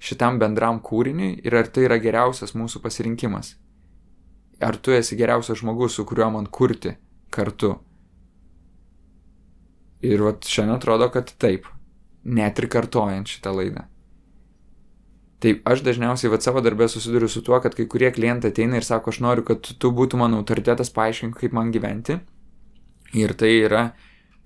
[0.02, 3.58] šitam bendram kūriniui ir ar tai yra geriausias mūsų pasirinkimas
[4.62, 6.96] ar tu esi geriausias žmogus, su kuriuo man kurti
[7.32, 7.76] kartu.
[10.02, 11.68] Ir vat šiandien atrodo, kad taip,
[12.24, 13.86] net ir kartojant šitą laidą.
[15.42, 18.86] Taip, aš dažniausiai vat savo darbę susiduriu su tuo, kad kai kurie klientai ateina ir
[18.86, 22.20] sako, aš noriu, kad tu būtų mano autoritetas, paaiškink, kaip man gyventi.
[23.18, 23.88] Ir tai yra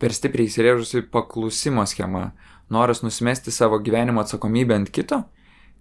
[0.00, 2.30] per stipriai įsirėžusi paklusimo schema.
[2.72, 5.20] Noras nusimesti savo gyvenimo atsakomybę ant kito,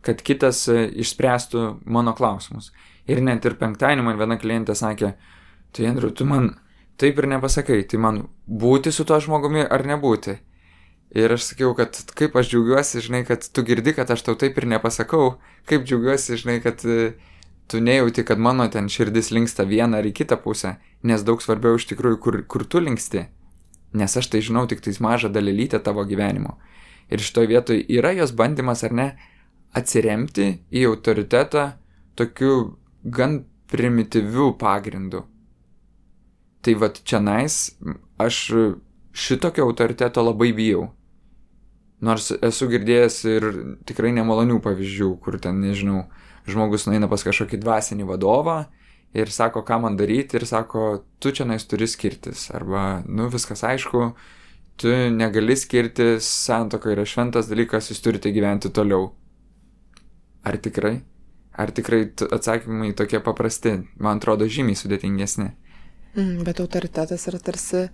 [0.06, 2.74] kad kitas e, išspręstų mano klausimus.
[3.06, 5.14] Ir net ir penktadienį man viena klientė sakė,
[5.76, 6.56] tai Andriu, tu man
[6.98, 10.40] taip ir nepasakai, tai man būti su tuo žmogumi ar nebūti.
[11.16, 14.58] Ir aš sakiau, kad kaip aš džiaugiuosi, žinai, kad tu girdi, kad aš tau taip
[14.58, 15.36] ir nepasakau,
[15.70, 17.14] kaip džiaugiuosi, žinai, kad e,
[17.72, 21.78] tu nejauti, kad mano ten širdis linksta vieną ar į kitą pusę, nes daug svarbiau
[21.80, 23.28] iš tikrųjų, kur, kur tu linksti.
[23.96, 26.58] Nes aš tai žinau tik tais mažą dalelytę tavo gyvenimo.
[27.08, 29.08] Ir šitoje vietoje yra jos bandymas ar ne
[29.78, 31.70] atsiremti į autoritetą
[32.18, 35.24] tokiu gan primityvių pagrindų.
[36.66, 37.76] Tai vad čia nais,
[38.18, 38.42] aš
[39.16, 40.90] šitokio autoriteto labai bijau.
[42.06, 43.46] Nors esu girdėjęs ir
[43.88, 46.08] tikrai nemalonių pavyzdžių, kur ten, nežinau,
[46.50, 48.66] žmogus nueina pas kažkokį dvasinį vadovą
[49.16, 52.50] ir sako, ką man daryti, ir sako, tu čia nais turi skirtis.
[52.54, 54.10] Arba, nu, viskas aišku,
[54.82, 59.14] tu negali skirtis, santoka yra šventas dalykas, jūs turite gyventi toliau.
[60.46, 61.00] Ar tikrai?
[61.56, 63.78] Ar tikrai atsakymai tokie paprasti?
[64.02, 65.54] Man atrodo, žymiai sudėtingesni.
[66.16, 67.86] Mm, bet autoritetas yra tarsi,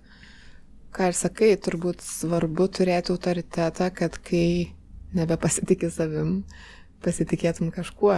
[0.94, 4.74] ką ir sakai, turbūt svarbu turėti autoritetą, kad kai
[5.14, 6.42] nebepasitikė savim,
[7.04, 8.16] pasitikėtum kažkuo.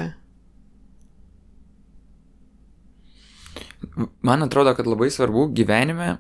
[4.25, 6.17] Man atrodo, kad labai svarbu gyvenime,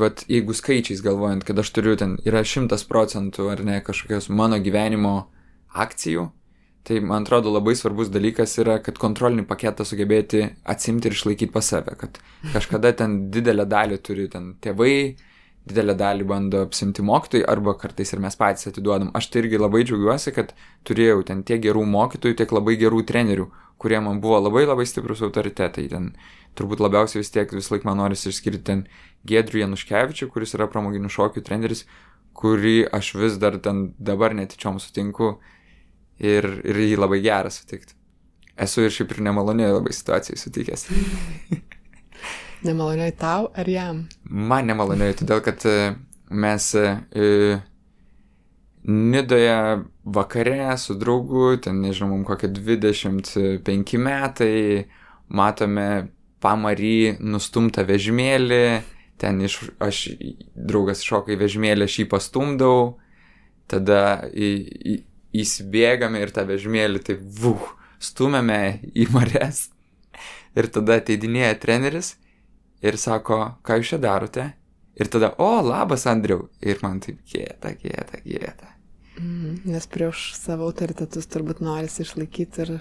[0.00, 4.60] vat, jeigu skaičiais galvojant, kad aš turiu ten, yra šimtas procentų ar ne kažkokios mano
[4.60, 5.14] gyvenimo
[5.72, 6.28] akcijų,
[6.84, 11.70] tai man atrodo labai svarbus dalykas yra, kad kontrolinį paketą sugebėti atsimti ir išlaikyti pas
[11.72, 12.18] save, kad
[12.52, 15.16] kažkada ten didelę dalį turi ten tėvai,
[15.64, 19.14] didelę dalį bando apsimti mokytojai arba kartais ir mes patys atiduodam.
[19.16, 20.52] Aš tai irgi labai džiaugiuosi, kad
[20.84, 23.48] turėjau ten tiek gerų mokytojų, tiek labai gerų trenerių,
[23.80, 25.86] kurie man buvo labai labai stiprus autoritetai.
[25.88, 26.12] Ten
[26.58, 28.84] turbūt labiausiai vis tiek vis laik man norisi išskirti ten
[29.24, 31.86] Gedrių Januškevičių, kuris yra pramoginių šokių treneris,
[32.36, 35.38] kurį aš vis dar ten dabar netičiom sutinku
[36.18, 37.96] ir, ir jį labai gerą sutikti.
[38.54, 40.86] Esu ir šiaip ir nemaloniai labai situacijai sutikęs.
[42.68, 44.04] nemaloniai tau ar jam?
[44.24, 45.94] Man nemaloniai, todėl kad e,
[46.30, 46.90] mes e,
[48.84, 54.84] Nidoje vakare su draugu, ten nežinau, mums kokie 25 metai,
[55.32, 55.86] matome
[56.44, 58.66] pamarį nustumtą vežimėlį,
[59.16, 60.02] ten iš, aš,
[60.52, 62.76] draugas šoka į vežimėlį, aš jį pastumdau,
[63.72, 64.50] tada į,
[64.92, 64.98] į,
[65.34, 67.64] įsibėgame ir tą vežimėlį taip, vuh,
[68.02, 68.60] stumėme
[68.94, 69.68] į mares.
[70.54, 72.14] Ir tada ateidinėja treneris
[72.84, 74.52] ir sako, ką jūs čia darote?
[74.94, 76.48] Ir tada, o, labas Andriu.
[76.62, 78.70] Ir man taip gėda, gėda, gėda.
[79.18, 82.72] Mm, nes prieš savo autoritetus turbūt norisi išlaikyti ir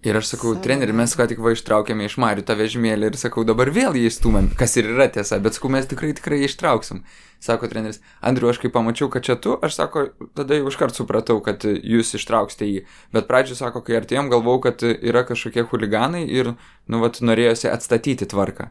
[0.00, 3.42] Ir aš sakau, treneri, mes ką tik va ištraukėme iš Marių tą vežimėlį ir sakau,
[3.44, 7.02] dabar vėl jį įstumėm, kas ir yra tiesa, bet sakau, mes tikrai tikrai ištrauksim.
[7.44, 11.36] Sako treneris, Andriu, aš kai pamačiau, kad čia tu, aš sako, tada jau iškart supratau,
[11.44, 12.78] kad jūs ištrauksite jį.
[13.12, 16.54] Bet pradžioje sako, kai artėjom, galvau, kad yra kažkokie huliganai ir,
[16.88, 18.70] nu, vat, norėjosi atstatyti tvarką.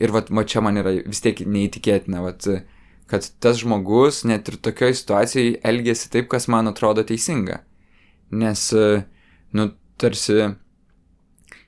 [0.00, 2.48] Ir, vat, ma čia man yra vis tiek neįtikėtina, vat,
[3.12, 7.60] kad tas žmogus net ir tokioje situacijoje elgėsi taip, kas man atrodo teisinga.
[8.32, 8.70] Nes,
[9.52, 10.52] nu, tarsi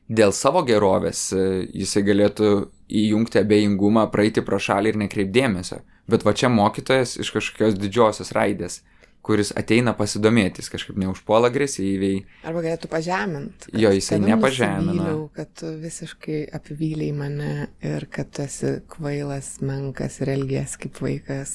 [0.09, 2.51] dėl savo gerovės e, jisai galėtų
[2.88, 5.81] įjungti abejingumą, praeiti pro šalį ir nekreipdėmėsio.
[6.11, 8.83] Bet va čia mokytojas iš kažkokios didžiosios raidės,
[9.25, 12.25] kuris ateina pasidomėti, jis kažkaip neužpuola agresyviai.
[12.45, 13.73] Arba galėtų pažeminti.
[13.81, 15.14] Jo, jisai nepažemina.
[15.37, 21.55] Kad tu visiškai apvyliai mane ir kad tu esi kvailas, menkas ir elgies kaip vaikas.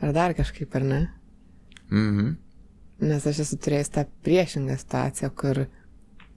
[0.00, 1.02] Ar dar kažkaip, ar ne?
[1.92, 2.38] Mhm.
[3.00, 5.66] Nes aš esu turėjęs tą priešingą situaciją, kur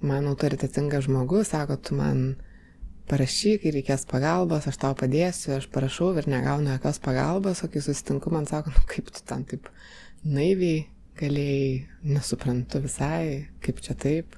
[0.05, 2.35] man autoritetingas žmogus sako, tu man
[3.11, 7.83] parašyk, kai reikės pagalbos, aš tau padėsiu, aš parašau ir negaunu jokios pagalbos, o kai
[7.83, 9.67] susitinku, man sako, nu kaip tu ten taip
[10.23, 10.85] naiviai
[11.19, 14.37] galėjai, nesuprantu visai, kaip čia taip.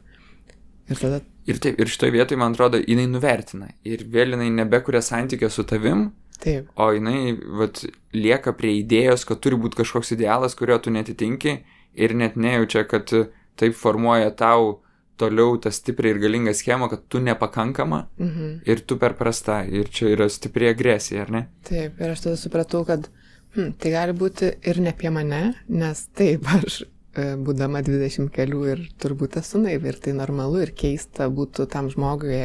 [0.90, 1.22] Ir tada...
[1.46, 3.70] Ir taip, ir šitoje vietoje, man atrodo, jinai nuvertina.
[3.86, 6.10] Ir vėl jinai nebekuria santykio su tavim.
[6.42, 6.72] Taip.
[6.82, 7.84] O jinai, vat,
[8.18, 11.60] lieka prie idėjos, kad turi būti kažkoks idealas, kurio tu netitinki
[11.96, 13.14] ir net nejaučia, kad
[13.56, 14.82] taip formuoja tau
[15.18, 18.58] toliau tą stiprią ir galingą schemą, kad tu nepakankama mhm.
[18.66, 19.62] ir tu per prasta.
[19.66, 21.46] Ir čia yra stipri agresija, ar ne?
[21.68, 23.08] Taip, ir aš tada supratau, kad
[23.56, 28.66] hm, tai gali būti ir ne apie mane, nes taip, aš e, būdama 20 kelių
[28.74, 32.36] ir turbūt esu naivi ir tai normalu ir keista būtų tam žmogui,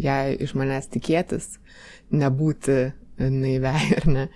[0.00, 1.56] jei iš manęs tikėtis,
[2.12, 2.78] nebūti
[3.18, 4.28] naiviai ar ne.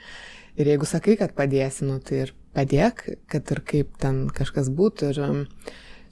[0.58, 5.12] Ir jeigu sakai, kad padėsi, nu tai ir padėk, kad ir kaip ten kažkas būtų.
[5.12, 5.36] Ir,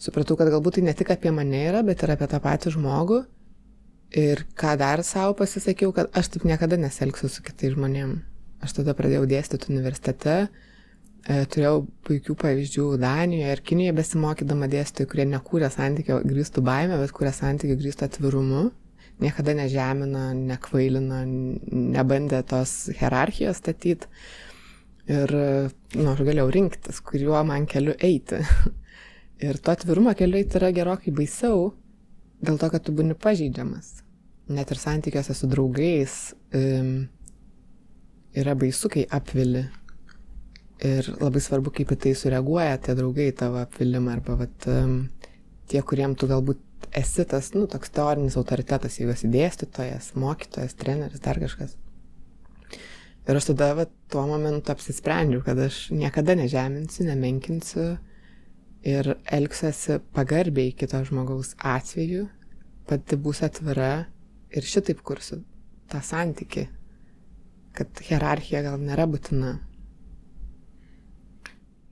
[0.02, 3.24] supratau, kad galbūt tai ne tik apie mane yra, bet ir apie tą patį žmogų.
[4.16, 8.22] Ir ką dar savo pasisakiau, kad aš taip niekada neselgsiu su kitais žmonėmis.
[8.64, 15.26] Aš tada pradėjau dėstyti universitete, e, turėjau puikių pavyzdžių Danijoje ir Kinijoje besimokydama dėstytojų, kurie
[15.34, 18.64] nekūrė santykio grįstų baimę, bet kūrė santykio grįstų atvirumu.
[19.20, 24.08] Niekada nežemina, nekvailina, nebandė tos hierarchijos statyti.
[25.06, 25.30] Ir,
[25.94, 28.40] nu, aš galėjau rinktis, kuriuo man keliu eiti.
[29.42, 31.74] Ir to atvirumo tai yra gerokai baisiau,
[32.40, 34.02] dėl to, kad tu būni pažeidžiamas.
[34.48, 36.14] Net ir santykiuose su draugais
[36.54, 37.08] um,
[38.32, 39.66] yra baisu, kai apvili.
[40.86, 44.98] Ir labai svarbu, kaip į tai sureaguoja tie draugai tavo apvilimą arba vat, um,
[45.68, 51.20] tie, kuriem tu galbūt esi tas, nu, toks teorinis autoritetas, jeigu esi dėstytojas, mokytojas, treneris,
[51.24, 51.76] dar kažkas.
[53.26, 57.96] Ir aš tada vat, tuo momentu apsisprendžiau, kad aš niekada nežeminsiu, nemenkinsiu
[58.86, 62.26] ir elgsiuosi pagarbiai kito žmogaus atveju,
[62.86, 63.90] pati būsiu atvira
[64.54, 65.42] ir šitaip kursiu
[65.90, 66.66] tą santyki,
[67.76, 69.56] kad hierarchija gal nėra būtina.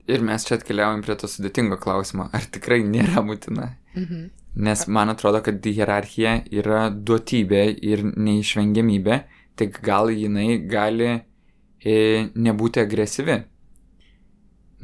[0.05, 3.71] Ir mes čia atkeliaujam prie to sudėtingo klausimo, ar tikrai nėra būtina.
[3.95, 4.25] Mhm.
[4.55, 9.17] Nes man atrodo, kad hierarchija yra duotybė ir neišvengiamybė,
[9.59, 11.95] tik gal jinai gali e,
[12.31, 13.41] nebūti agresyvi.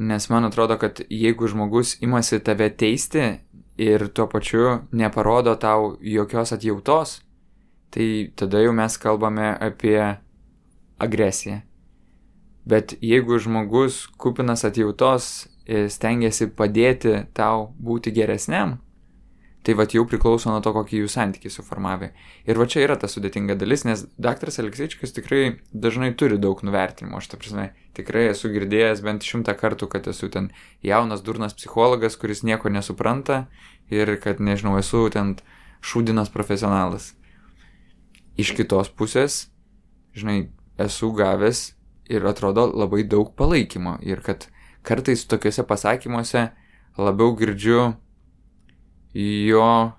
[0.02, 3.22] Nes man atrodo, kad jeigu žmogus imasi tave teisti
[3.78, 7.20] ir tuo pačiu neparodo tau jokios atjautos,
[7.90, 10.00] tai tada jau mes kalbame apie
[10.98, 11.60] agresiją.
[12.66, 15.28] Bet jeigu žmogus kupinas atjautos
[15.66, 18.80] stengiasi padėti tau būti geresniam,
[19.62, 22.10] tai va jau priklauso nuo to, kokį jų santykiai suformavė.
[22.50, 27.20] Ir va čia yra ta sudėtinga dalis, nes daktaras Alekseičikas tikrai dažnai turi daug nuvertinimo.
[27.20, 30.50] Aš, ta prasme, tikrai esu girdėjęs bent šimtą kartų, kad esu ten
[30.82, 33.44] jaunas, durnas psichologas, kuris nieko nesupranta
[33.92, 35.36] ir kad, nežinau, esu ten
[35.82, 37.12] šūdinas profesionalas.
[38.40, 39.46] Iš kitos pusės,
[40.16, 40.50] žinai,
[40.82, 41.72] esu gavęs
[42.10, 44.00] ir atrodo labai daug palaikymo.
[44.02, 44.48] Ir kad
[44.82, 46.48] kartais tokiuose pasakymuose
[46.98, 47.92] labiau girdžiu
[49.14, 49.92] jo,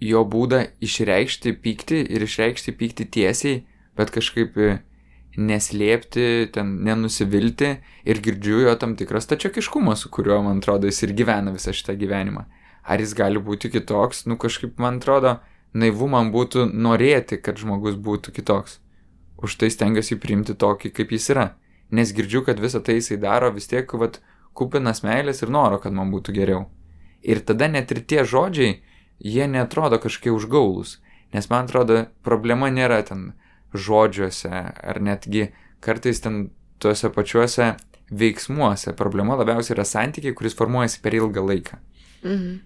[0.00, 3.64] jo būdą išreikšti pyktį ir išreikšti pyktį tiesiai,
[3.98, 4.56] bet kažkaip
[5.38, 7.76] neslėpti, ten nenusivilti
[8.08, 11.94] ir girdžiu jo tam tikrą stačiokiškumą, su kuriuo, man atrodo, jis ir gyvena visą šitą
[12.00, 12.44] gyvenimą.
[12.88, 15.36] Ar jis gali būti kitoks, nu kažkaip, man atrodo,
[15.74, 18.80] naivu man būtų norėti, kad žmogus būtų kitoks
[19.38, 21.46] už tai stengiuosi priimti tokį, kaip jis yra.
[21.94, 24.18] Nes girdžiu, kad visą tai jisai daro vis tiek, vad,
[24.58, 26.66] kupinas meilės ir noro, kad man būtų geriau.
[27.22, 28.78] Ir tada net ir tie žodžiai,
[29.18, 30.98] jie netrodo kažkiek užgaulus.
[31.34, 33.32] Nes man atrodo, problema nėra ten
[33.74, 35.50] žodžiuose, ar netgi
[35.84, 36.48] kartais ten
[36.80, 37.74] tuose pačiuose
[38.08, 38.94] veiksmuose.
[38.96, 41.80] Problema labiausiai yra santykiai, kuris formuojasi per ilgą laiką.
[42.24, 42.56] Mhm.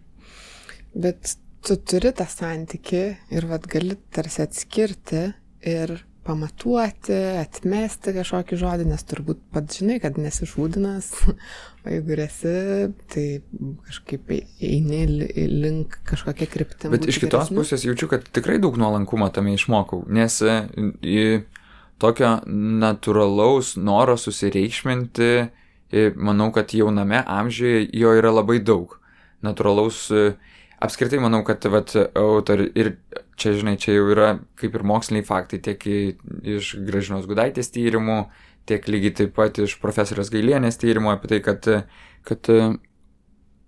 [1.03, 5.23] Bet tu turi tą santyki ir vad gali tarsi atskirti
[5.67, 5.95] ir
[6.27, 11.11] pamatuoti, atmesti kažkokį žodį, nes turbūt pat žinai, kad nesi šūdinas,
[11.83, 12.53] o jeigu esi,
[13.11, 13.27] tai
[13.89, 14.31] kažkaip
[14.63, 15.03] eini
[15.51, 16.95] link kažkokia kryptim.
[16.95, 17.63] Bet iš kitos geresniu.
[17.63, 21.27] pusės jaučiu, kad tikrai daug nuolankumo tame išmokau, nes e,
[22.03, 28.99] tokio natūralaus noro susireikšminti, e, manau, kad jauname amžiuje jo yra labai daug.
[29.43, 30.07] Natūralaus
[30.83, 32.97] apskritai manau, kad vat, autor ir
[33.39, 38.23] čia, žinai, čia jau yra kaip ir moksliniai faktai, tiek iš Gražinos Gudaitės tyrimų,
[38.69, 41.69] tiek lygiai taip pat iš profesorės Gailienės tyrimų apie tai, kad,
[42.29, 42.53] kad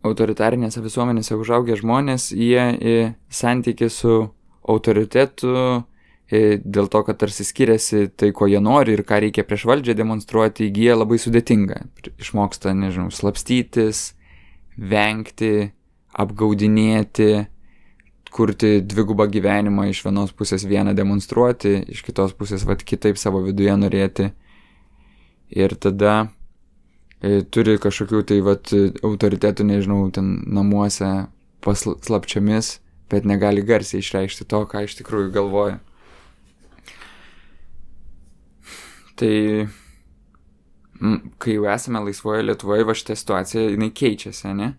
[0.05, 4.21] autoritarinėse visuomenėse užaugę žmonės, jie santyki su
[4.65, 5.85] autoritetu
[6.31, 10.71] dėl to, kad tarsi skiriasi tai, ko jie nori ir ką reikia prieš valdžią demonstruoti,
[10.71, 11.83] įgyja labai sudėtinga.
[12.19, 14.15] Išmoksta, nežinau, slapstytis,
[14.77, 15.71] vengti,
[16.15, 17.45] apgaudinėti,
[18.35, 23.77] kurti dvigubą gyvenimą, iš vienos pusės vieną demonstruoti, iš kitos pusės vad kitaip savo viduje
[23.79, 24.33] norėti.
[25.55, 26.15] Ir tada
[27.23, 31.29] e, turi kažkokių tai vad autoritetų, nežinau, ten namuose
[31.65, 32.79] paslapčiomis,
[33.13, 35.79] bet negali garsiai išreikšti to, ką iš tikrųjų galvoja.
[39.15, 39.35] Tai
[41.39, 44.73] kai jau esame laisvoje Lietuvoje, va šitą situaciją, jinai keičiasi, ne?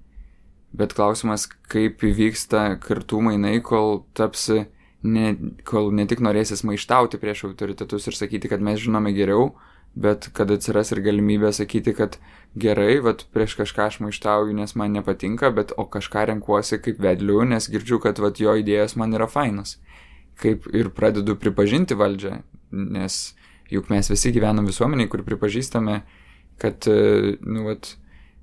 [0.76, 4.66] Bet klausimas, kaip įvyksta kartų mainai, kol tapsi,
[5.08, 5.36] ne,
[5.68, 9.54] kol ne tik norėsis maištauti prieš autoritetus ir sakyti, kad mes žinome geriau,
[9.96, 12.18] bet kad atsiras ir galimybė sakyti, kad
[12.60, 17.42] gerai, vat prieš kažką aš maištauju, nes man nepatinka, bet o kažką renkuosi kaip vedliu,
[17.48, 19.78] nes girdžiu, kad vat jo idėjos man yra fainos.
[20.40, 23.20] Kaip ir pradedu pripažinti valdžią, nes
[23.72, 26.02] juk mes visi gyvenam visuomeniai, kur pripažįstame,
[26.60, 27.96] kad, nu, vat,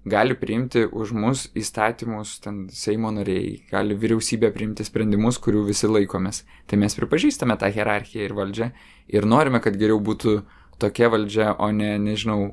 [0.04, 6.42] gali priimti už mus įstatymus, ten Seimo nariai, gali vyriausybė priimti sprendimus, kurių visi laikomės.
[6.66, 8.70] Tai mes pripažįstame tą hierarchiją ir valdžią
[9.14, 10.40] ir norime, kad geriau būtų
[10.82, 12.52] tokia valdžia, o ne, nežinau,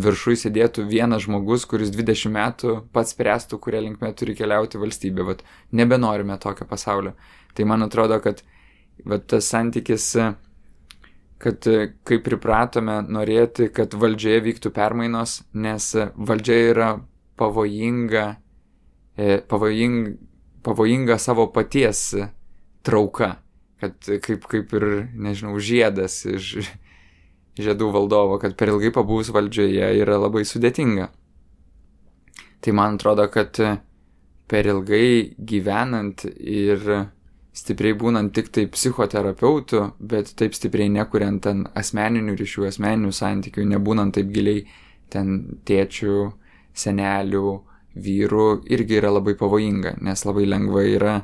[0.00, 5.26] viršui sėdėtų vienas žmogus, kuris 20 metų pats spręstų, kuria linkme turi keliauti valstybė.
[5.32, 5.42] Vat
[5.74, 7.16] nebenorime tokio pasaulio.
[7.56, 8.44] Tai man atrodo, kad
[9.04, 10.12] vat, tas santykis
[11.40, 11.64] kad
[12.04, 16.90] kaip pripratome norėti, kad valdžioje vyktų permainos, nes valdžia yra
[17.40, 18.26] pavojinga,
[19.16, 20.18] e, pavojing,
[20.66, 22.02] pavojinga savo paties
[22.84, 23.38] trauka,
[23.80, 26.58] kad kaip, kaip ir, nežinau, žiedas iš,
[27.64, 31.08] žiedų valdovo, kad per ilgai pabūs valdžioje yra labai sudėtinga.
[32.60, 33.56] Tai man atrodo, kad
[34.50, 36.82] per ilgai gyvenant ir
[37.56, 44.14] stipriai būnant tik tai psichoterapeutu, bet taip stipriai nekuriant ten asmeninių ryšių, asmeninių santykių, nebūnant
[44.16, 44.64] taip giliai
[45.10, 46.18] ten tėčių,
[46.76, 47.48] senelių,
[48.00, 51.16] vyrų, irgi yra labai pavojinga, nes labai lengva yra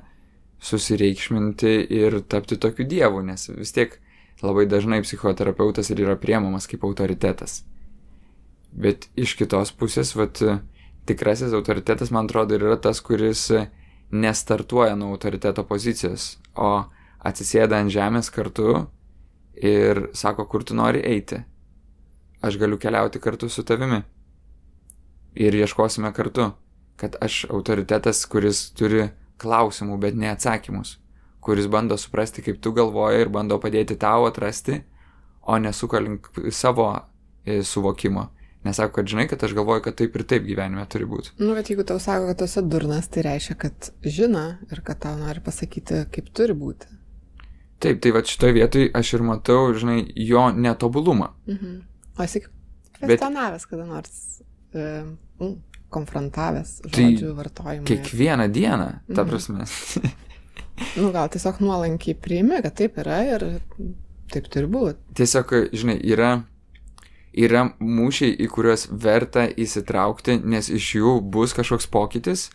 [0.66, 3.94] susireikšminti ir tapti tokiu dievu, nes vis tiek
[4.42, 7.62] labai dažnai psichoterapeutas ir yra priemamas kaip autoritetas.
[8.76, 10.42] Bet iš kitos pusės, vat,
[11.08, 13.48] tikrasis autoritetas, man atrodo, yra tas, kuris
[14.12, 16.84] nestartuoja nuo autoriteto pozicijos, o
[17.26, 18.86] atsisėda ant žemės kartu
[19.56, 21.40] ir sako, kur tu nori eiti.
[22.44, 24.02] Aš galiu keliauti kartu su tavimi.
[25.36, 26.50] Ir ieškosime kartu,
[27.00, 29.08] kad aš autoritetas, kuris turi
[29.40, 30.96] klausimų, bet ne atsakymus,
[31.46, 34.80] kuris bando suprasti, kaip tu galvoji ir bando padėti tau atrasti,
[35.46, 36.88] o nesuka link savo
[37.46, 38.32] e, suvokimo.
[38.66, 41.36] Nesako, kad žinai, kad aš galvoju, kad taip ir taip gyvenime turi būti.
[41.38, 44.42] Nu, bet jeigu tau sako, kad tu esi durnas, tai reiškia, kad žino
[44.72, 46.90] ir kad tau nori pasakyti, kaip turi būti.
[47.84, 51.30] Taip, tai va šitoje vietoje aš ir matau, žinai, jo netobulumą.
[51.46, 51.78] Mhm.
[52.16, 52.42] O esi
[52.98, 53.70] kvestionavęs bet...
[53.70, 54.20] kada nors,
[54.74, 54.84] e,
[55.38, 55.56] mm,
[55.94, 57.86] konfrontavęs žodžių tai vartojimą.
[57.86, 60.16] Kiekvieną dieną, ta mhm.
[60.98, 63.46] nu, gal tiesiog nuolankiai priimi, kad taip yra ir
[64.32, 65.00] taip turi būti.
[65.18, 66.36] Tiesiog, žinai, yra
[67.36, 72.48] yra mūšiai, į kuriuos verta įsitraukti, nes iš jų bus kažkoks pokytis,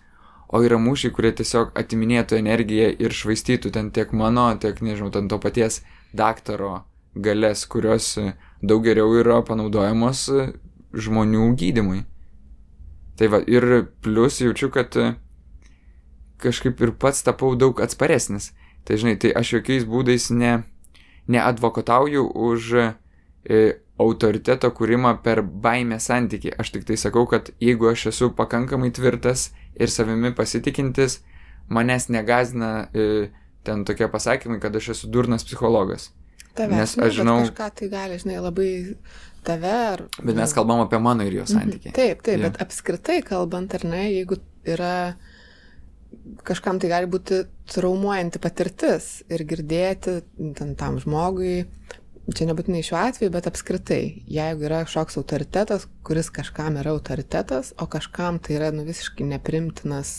[0.51, 5.29] o yra mūšiai, kurie tiesiog atiminėtų energiją ir švaistytų ten tiek mano, tiek, nežinau, ten
[5.31, 5.81] to paties
[6.17, 6.81] daktaro
[7.15, 8.15] galės, kurios
[8.61, 10.25] daug geriau yra panaudojamos
[10.91, 12.03] žmonių gydimui.
[13.19, 14.97] Tai va, ir plus jaučiu, kad
[16.41, 18.51] kažkaip ir pats tapau daug atsparesnis.
[18.87, 20.63] Tai žinai, tai aš jokiais būdais ne,
[21.29, 22.85] neadvokatauju už e,
[24.01, 26.53] autoriteto kūrimą per baimę santyki.
[26.57, 31.19] Aš tik tai sakau, kad jeigu aš esu pakankamai tvirtas ir savimi pasitikintis,
[31.69, 33.29] manęs negazina e,
[33.63, 36.09] ten tokie pasakymai, kad aš esu durnas psichologas.
[36.57, 37.37] Tave, Nes aš žinau.
[37.45, 38.71] Kažką tai gali, žinai, labai
[39.47, 40.03] tave ar...
[40.19, 41.53] Bet mes kalbam apie mano ir jo mhm.
[41.53, 41.93] santykį.
[41.95, 42.49] Taip, taip, ja.
[42.49, 44.95] bet apskritai kalbant, ar ne, jeigu yra
[46.47, 50.21] kažkam tai gali būti traumuojanti patirtis ir girdėti
[50.57, 51.65] ten tam žmogui
[52.29, 57.87] čia nebūtinai šiuo atveju, bet apskritai, jeigu yra kažkoks autoritetas, kuris kažkam yra autoritetas, o
[57.91, 60.13] kažkam tai yra nu, visiškai neprimtinas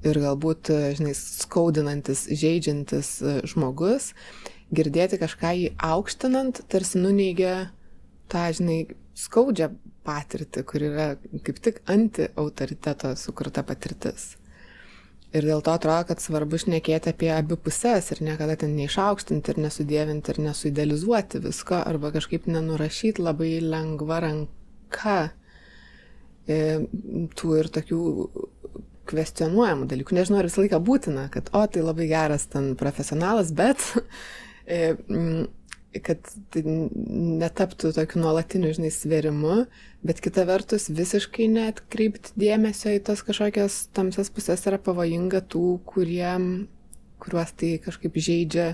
[0.00, 3.12] ir galbūt, žinai, skaudinantis, žaidžiantis
[3.52, 4.10] žmogus,
[4.74, 7.54] girdėti kažką jį aukštinant, tarsi nuneigia
[8.32, 8.82] tą, žinai,
[9.18, 9.70] skaudžią
[10.06, 11.08] patirtį, kur yra
[11.46, 14.34] kaip tik anti-autoriteto sukurta patirtis.
[15.30, 19.60] Ir dėl to atrodo, kad svarbu šnekėti apie abi pusės ir niekada ten neišaukštinti ir
[19.62, 25.18] nesudėvinti ir nesuidealizuoti visko arba kažkaip nenurašyti labai lengva ranka
[26.50, 26.58] e,
[27.38, 28.00] tų ir tokių
[29.10, 30.18] kvestionuojamų dalykų.
[30.18, 33.86] Nežinau, ar visą laiką būtina, kad, o, tai labai geras ten profesionalas, bet
[34.66, 34.96] e,
[35.98, 36.22] kad
[36.54, 39.64] tai netaptų tokiu nuolatiniu, žinai, sverimu,
[40.06, 46.46] bet kita vertus visiškai netkreipti dėmesio į tas kažkokias tamsias pusės yra pavojinga tų, kuriem,
[47.22, 48.68] kuriuos tai kažkaip žaidžia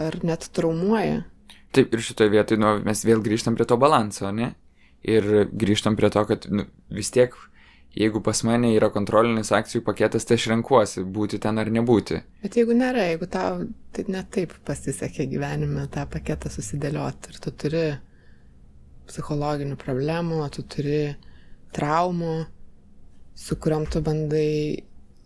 [0.00, 1.26] ar net traumuoja.
[1.72, 4.54] Taip, ir šitoje vietoje nu, mes vėl grįžtam prie to balanso, ne?
[5.04, 7.36] Ir grįžtam prie to, kad nu, vis tiek
[7.96, 12.22] jeigu pas mane yra kontrolinis akcijų paketas, tai aš renkuosi būti ten ar nebūti.
[12.44, 17.52] Bet jeigu nėra, jeigu tau tai net taip pasisekė gyvenime tą paketą susidėlioti ir tu
[17.64, 17.84] turi
[19.10, 21.02] psichologinių problemų, tu turi
[21.76, 22.36] traumų,
[23.36, 24.48] su kuriuom tu bandai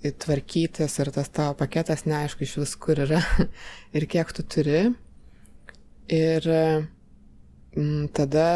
[0.06, 3.22] tvarkytis ir tas tavo paketas neaišku iš vis kur yra
[3.96, 4.82] ir kiek tu turi.
[6.06, 6.44] Ir
[8.16, 8.46] tada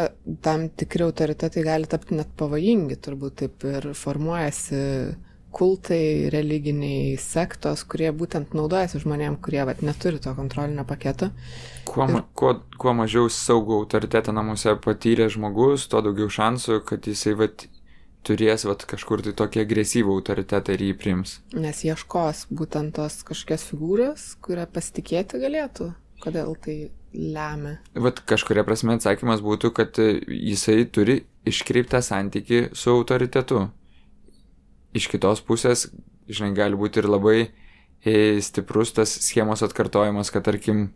[0.41, 4.79] tam tikri autoritetai gali tapti net pavojingi, turbūt taip ir formuojasi
[5.51, 11.29] kultai, religiniai sektos, kurie būtent naudojasi žmonėm, kurie vat, neturi to kontrolinio paketo.
[11.89, 12.23] Kuo, ir...
[12.39, 17.67] kuo, kuo mažiau saugų autoritetą namuose patyrė žmogus, tuo daugiau šansų, kad jisai vat,
[18.27, 21.35] turės vat, kažkur tai tokį agresyvų autoritetą ir jį priims.
[21.51, 25.91] Nes ieškos būtent tos kažkokios figūros, kurią pasitikėti galėtų.
[26.23, 26.75] Kodėl tai
[27.13, 27.77] lemia?
[27.93, 33.67] Vat kažkuria prasme atsakymas būtų, kad jisai turi iškreiptą santyki su autoritetu.
[34.95, 35.87] Iš kitos pusės,
[36.29, 37.37] žinai, gali būti ir labai
[38.03, 40.89] e, stiprus tas schemos atkartojimas, kad tarkim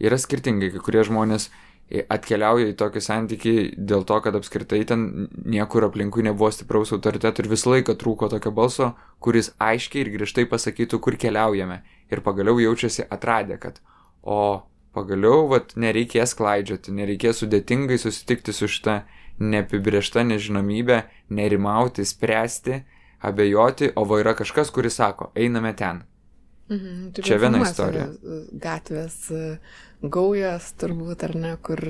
[0.00, 1.48] yra skirtingai, kai kurie žmonės
[1.90, 7.44] e, atkeliauja į tokį santykį dėl to, kad apskritai ten niekur aplinkui nebuvo stipraus autoriteto
[7.44, 8.92] ir visą laiką trūko tokio balso,
[9.22, 11.82] kuris aiškiai ir griežtai pasakytų, kur keliaujame.
[12.10, 13.78] Ir pagaliau jaučiasi atradę, kad
[14.26, 14.66] o
[14.96, 19.00] pagaliau, vat, nereikės klaidžioti, nereikės sudėtingai susitikti su šitą
[19.40, 22.82] neapibriešta nežinomybė, nerimauti, spręsti,
[23.24, 26.02] abejoti, o va yra kažkas, kuris sako, einame ten.
[26.70, 28.04] Mhm, taip Čia viena istorija.
[28.06, 29.40] yra Gatvės e,
[30.06, 31.82] gaujas turbūt, ar ne, kur...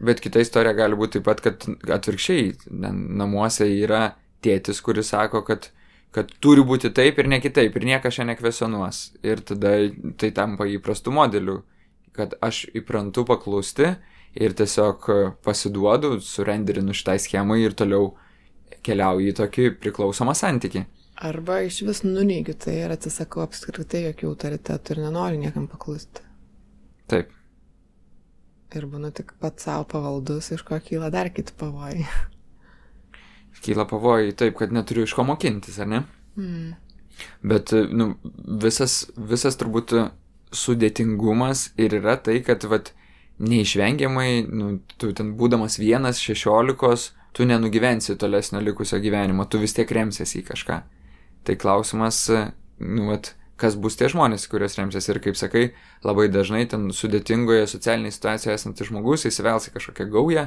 [0.00, 1.66] Bet kita istorija gali būti taip pat, kad
[1.98, 5.68] atvirkščiai na- namuose yra tėtis, kuris sako, kad,
[6.16, 9.02] kad turi būti taip ir ne kitaip, ir niekas čia nekvesionuos.
[9.26, 9.74] Ir tada
[10.18, 11.60] tai tampa įprastu modeliu,
[12.16, 13.94] kad aš įprantu paklusti
[14.34, 15.08] ir tiesiog
[15.44, 18.12] pasiduodu, surenderinu šitai schemai ir toliau
[18.82, 20.84] keliauju į tokį priklausomą santyki.
[21.22, 26.24] Arba iš vis nuneigiu tai ir atsisakau apskritai jokių autoritetų ir nenoriu niekam paklusti.
[27.10, 27.30] Taip.
[28.72, 32.06] Ir būnu tik pats savo pavaldus, iš ko kyla dar kiti pavojai.
[33.62, 36.00] Kyla pavojai taip, kad neturiu iš ko mokintis, ar ne?
[36.40, 36.72] Mm.
[37.46, 38.08] Bet nu,
[38.64, 39.92] visas, visas turbūt
[40.52, 42.92] sudėtingumas ir yra tai, kad vat,
[43.42, 49.90] neišvengiamai, nu, tu ten būdamas vienas, šešiolikos, tu nenugyvensi tolesnio likusio gyvenimo, tu vis tiek
[49.90, 50.82] remsiesi į kažką.
[51.48, 52.26] Tai klausimas,
[52.78, 55.64] nu, vat, kas bus tie žmonės, kuriuos remsiesi ir kaip sakai,
[56.06, 60.46] labai dažnai ten sudėtingoje socialinėje situacijoje esantis žmogus įsivels į kažkokią gaują,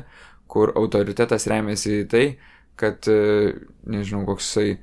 [0.51, 2.25] kur autoritetas remiasi į tai,
[2.79, 3.55] kad, e,
[3.89, 4.77] nežinau, koksai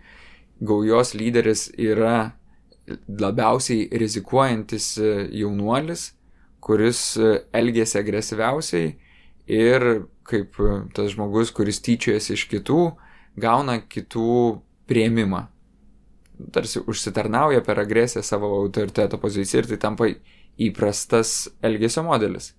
[0.62, 2.33] gaujos lyderis yra
[3.09, 5.12] labiausiai rizikuojantis e,
[5.43, 6.11] jaunuolis,
[6.62, 8.93] kuris e, elgėsi agresyviausiai
[9.51, 9.87] ir
[10.28, 12.80] kaip e, tas žmogus, kuris tyčiojasi iš kitų,
[13.43, 14.33] gauna kitų
[14.91, 15.47] prieimimą.
[16.53, 20.11] Tarsi užsitarnauja per agresiją savo autoriteto poziciją ir tai tampa
[20.61, 22.53] įprastas elgesio modelis.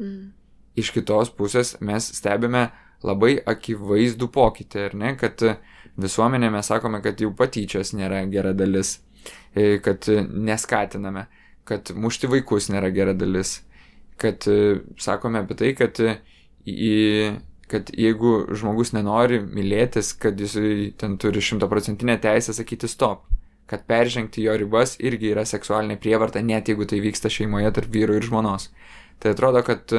[0.00, 0.30] Mm.
[0.78, 2.68] Iš kitos pusės mes stebime
[3.04, 5.40] labai akivaizdų pokytį, ar ne, kad
[6.00, 8.98] visuomenė mes sakome, kad jau patyčios nėra gera dalis,
[9.84, 11.26] kad neskatiname,
[11.68, 13.60] kad mušti vaikus nėra gera dalis,
[14.20, 16.00] kad e, sakome apie tai, kad,
[16.68, 16.94] į,
[17.70, 20.56] kad jeigu žmogus nenori mylėtis, kad jis
[21.00, 23.24] ten turi šimtaprocentinę teisę sakyti stop,
[23.70, 28.16] kad peržengti jo ribas irgi yra seksualinė prievarta, net jeigu tai vyksta šeimoje tarp vyro
[28.18, 28.68] ir žmonos.
[29.22, 29.94] Tai atrodo, kad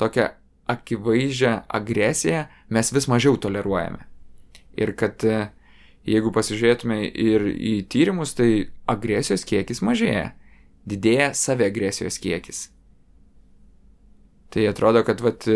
[0.00, 0.30] tokią
[0.72, 4.06] akivaizdžią agresiją mes vis mažiau toleruojame.
[4.78, 5.46] Ir kad e,
[6.08, 10.32] jeigu pasižiūrėtume ir į tyrimus, tai agresijos kiekis mažėja,
[10.88, 12.66] didėja saviagresijos kiekis.
[14.52, 15.46] Tai atrodo, kad vat,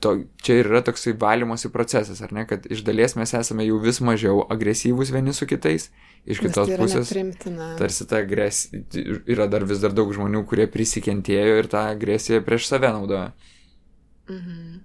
[0.00, 3.80] to, čia ir yra toksai valymosi procesas, ar ne, kad iš dalies mes esame jau
[3.82, 5.90] vis mažiau agresyvūs vieni su kitais,
[6.24, 7.74] iš kitos tai pusės neprimtina.
[7.80, 8.80] tarsi ta agresija,
[9.28, 13.34] yra dar vis dar daug žmonių, kurie prisikentėjo ir tą agresiją prieš save naudoja.
[14.30, 14.80] Mhm.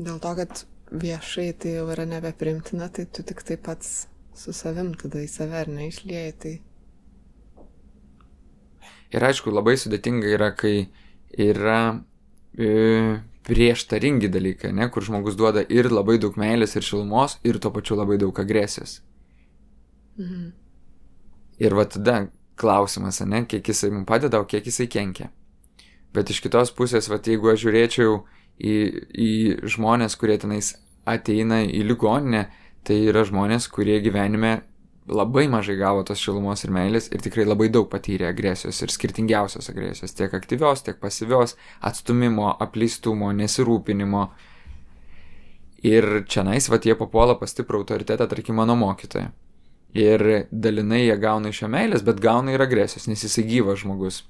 [0.00, 4.92] Dėl to, kad viešai tai jau yra nebeprimtina, tai tu tik tai pats su savim
[4.98, 6.36] tada į save ar neišlieji.
[6.42, 6.54] Tai...
[9.14, 10.90] Ir aišku, labai sudėtinga yra, kai
[11.38, 11.80] yra
[12.54, 17.72] e, prieštaringi dalykai, ne, kur žmogus duoda ir labai daug meilės ir šilumos, ir tuo
[17.74, 19.00] pačiu labai daug agresijos.
[20.18, 20.50] Mhm.
[21.60, 22.22] Ir va tada
[22.60, 25.30] klausimas, ne, kiek jisai mums padeda, o kiek jisai kenkia.
[26.14, 28.22] Bet iš kitos pusės, va jeigu aš žiūrėčiau
[28.60, 28.76] į,
[29.10, 29.30] į
[29.72, 30.74] žmonės, kurie tenais
[31.08, 32.46] ateina į ligoninę,
[32.86, 34.60] tai yra žmonės, kurie gyvenime
[35.10, 39.70] labai mažai gavo tos šilumos ir meilės ir tikrai labai daug patyrė agresijos ir skirtingiausios
[39.72, 44.24] agresijos, tiek aktyvios, tiek pasyvios, atstumimo, apleistumo, nesirūpinimo.
[45.90, 49.30] Ir čia nais, va, jie papuola pas stiprų autoritetą, tarkim, mano mokytoją.
[49.96, 54.22] Ir dalinai jie gauna iš jo meilės, bet gauna ir agresijos, nes jisai gyvas žmogus.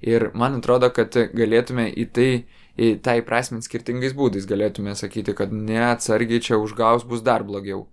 [0.00, 2.46] Ir man atrodo, kad galėtume į tai, į
[2.76, 4.48] tą įprasminti skirtingais būdais.
[4.48, 7.86] Galėtume sakyti, kad neatsargiai čia užgaus bus dar blogiau.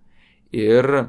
[0.51, 1.07] Ir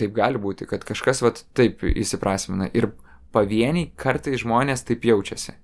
[0.00, 2.70] taip gali būti, kad kažkas vat taip įsiprasmina.
[2.74, 2.90] Ir
[3.34, 5.54] pavieniai kartai žmonės taip jaučiasi.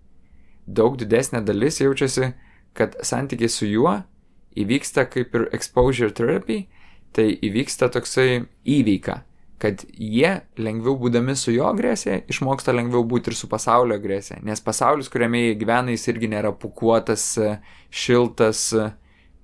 [0.71, 2.33] Daug didesnė dalis jaučiasi,
[2.77, 3.97] kad santykiai su juo
[4.59, 6.65] įvyksta kaip ir exposure therapy,
[7.15, 9.23] tai įvyksta toksai įveika,
[9.61, 14.39] kad jie lengviau būdami su jo agresija išmoksta lengviau būti ir su pasaulio agresija.
[14.47, 17.27] Nes pasaulis, kuriame jie gyvena, jis irgi nėra pukuotas,
[17.93, 18.71] šiltas,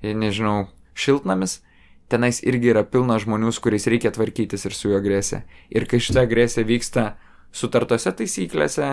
[0.03, 1.61] nežinau, šiltnamis.
[2.09, 5.43] Tenais irgi yra pilna žmonių, su kuriais reikia tvarkytis ir su jų agresija.
[5.75, 7.07] Ir kai šita agresija vyksta
[7.53, 8.91] sutartose taisyklėse,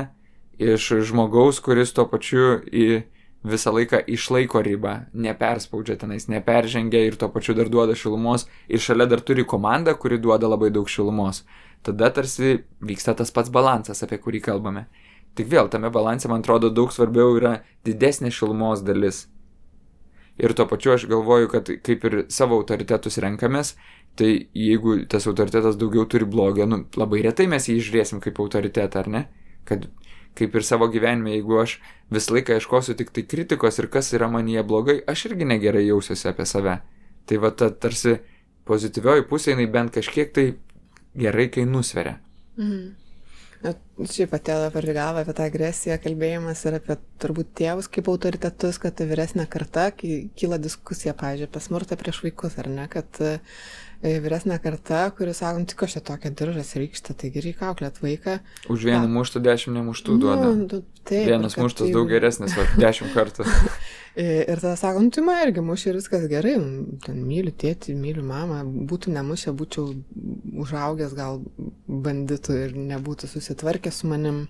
[0.59, 3.03] iš žmogaus, kuris tuo pačiu į
[3.43, 9.07] visą laiką išlaiko ribą, neperspaudžia tenais, neperžengia ir tuo pačiu dar duoda šilumos ir šalia
[9.09, 11.43] dar turi komandą, kuri duoda labai daug šilumos.
[11.83, 14.85] Tada tarsi vyksta tas pats balansas, apie kurį kalbame.
[15.35, 19.25] Tik vėl tame balanse, man atrodo, daug svarbiau yra didesnė šilumos dalis.
[20.39, 23.75] Ir tuo pačiu aš galvoju, kad kaip ir savo autoritetus renkamės,
[24.17, 29.03] tai jeigu tas autoritetas daugiau turi blogio, nu, labai retai mes jį žiūrėsim kaip autoritetą,
[29.03, 29.23] ar ne?
[29.67, 29.89] Kad
[30.37, 31.77] kaip ir savo gyvenime, jeigu aš
[32.13, 36.29] visą laiką ieškosiu tik tai kritikos ir kas yra manyje blogai, aš irgi negerai jausiuosi
[36.31, 36.79] apie save.
[37.29, 38.17] Tai va ta tarsi
[38.67, 40.49] pozityvioji pusė, jinai bent kažkiek tai
[41.15, 42.17] gerai, kai nusveria.
[42.57, 42.91] Mhm.
[43.63, 48.99] Šiaip atėjo per galvą apie tą agresiją, kalbėjimas ir apie turbūt tėvus kaip autoritetus, kad
[48.99, 53.37] vyresnė karta, kai kyla diskusija, pavyzdžiui, apie smurtą prieš vaikus, ar ne, kad e,
[54.03, 58.39] vyresnė karta, kuris sako, "Nu, tik aš čia tokia diržas rykštė, taigi reikia auklėt vaiką.
[58.69, 60.49] Už vieną muštą dešimt nemuštų duoda.
[60.53, 63.45] Nu, taip, Vienas muštas tai- daug geresnis, va, dešimt kartų.
[64.15, 66.55] Ir ir tada sako, nu tai man irgi mušė ir viskas gerai,
[67.05, 68.59] ten myliu tėtį, myliu mamą,
[68.91, 69.95] būtų nemušę, būčiau
[70.65, 71.39] užaugęs gal
[71.87, 74.47] banditų ir nebūtų susitvarkęs su manim,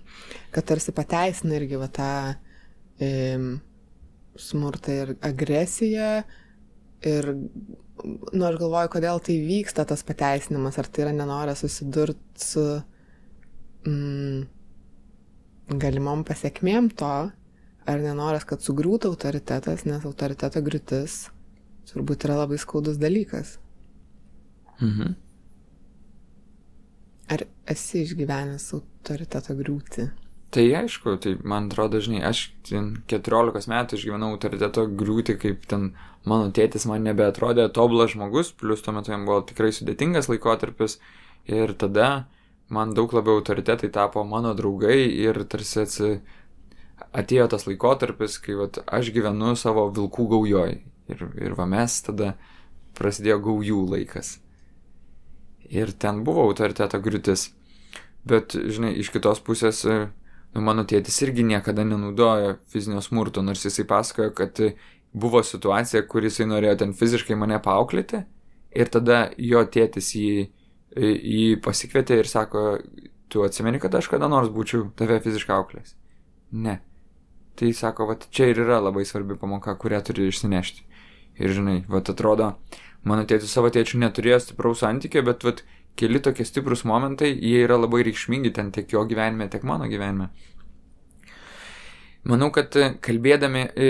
[0.50, 2.10] kad tarsi pateisina irgi va tą
[3.00, 3.38] e,
[4.36, 6.24] smurtą ir agresiją.
[7.04, 7.34] Ir,
[8.04, 12.64] nu, aš galvoju, kodėl tai vyksta tas pateisinimas, ar tai yra nenoras susidurti su
[13.88, 14.44] mm,
[15.80, 17.14] galimom pasiekmėm to,
[17.84, 21.26] ar nenoras, kad sugriūtų autoritetas, nes autoriteto griūtis
[21.90, 23.58] turbūt yra labai skaudus dalykas.
[24.80, 25.14] Mhm.
[27.34, 30.10] Ar esi išgyvenęs autoriteto griūtį?
[30.54, 35.88] Tai aišku, tai man atrodo, žinai, aš ten 14 metų išgyvenau autoriteto griūti, kaip ten
[36.22, 41.00] mano tėtis man nebeatrodė tobulas žmogus, plus tuo metu jam buvo tikrai sudėtingas laikotarpis
[41.50, 42.28] ir tada
[42.70, 46.14] man daug labiau autoritetai tapo mano draugai ir tarsi atsi...
[47.10, 50.78] atėjo tas laikotarpis, kai vat, aš gyvenu savo vilkų gaujoj
[51.10, 52.36] ir, ir va mes tada
[52.94, 54.36] prasidėjo gaujų laikas.
[55.66, 57.50] Ir ten buvo autoriteto griūtis.
[58.24, 59.82] Bet, žinai, iš kitos pusės,
[60.54, 64.60] nu, mano tėtis irgi niekada nenaudojo fizinio smurto, nors jisai pasakojo, kad
[65.14, 68.24] buvo situacija, kur jisai norėjo ten fiziškai mane paauklėti
[68.74, 70.46] ir tada jo tėtis jį,
[70.98, 72.64] jį pasikvietė ir sako,
[73.30, 75.94] tu atsimeni, kad aš kada nors būčiau tave fiziškai auklės.
[76.54, 76.80] Ne.
[77.58, 80.82] Tai sako, va čia ir yra labai svarbi pamoka, kurią turi išsinešti.
[81.42, 82.52] Ir žinai, va atrodo,
[83.06, 85.54] mano tėtis savo tėčių neturėjo stipraus santykio, bet va
[85.96, 90.30] keli tokie stiprus momentai, jie yra labai reikšmingi ten tiek jo gyvenime, tiek mano gyvenime.
[92.24, 93.88] Manau, kad e, kalbėdami, e,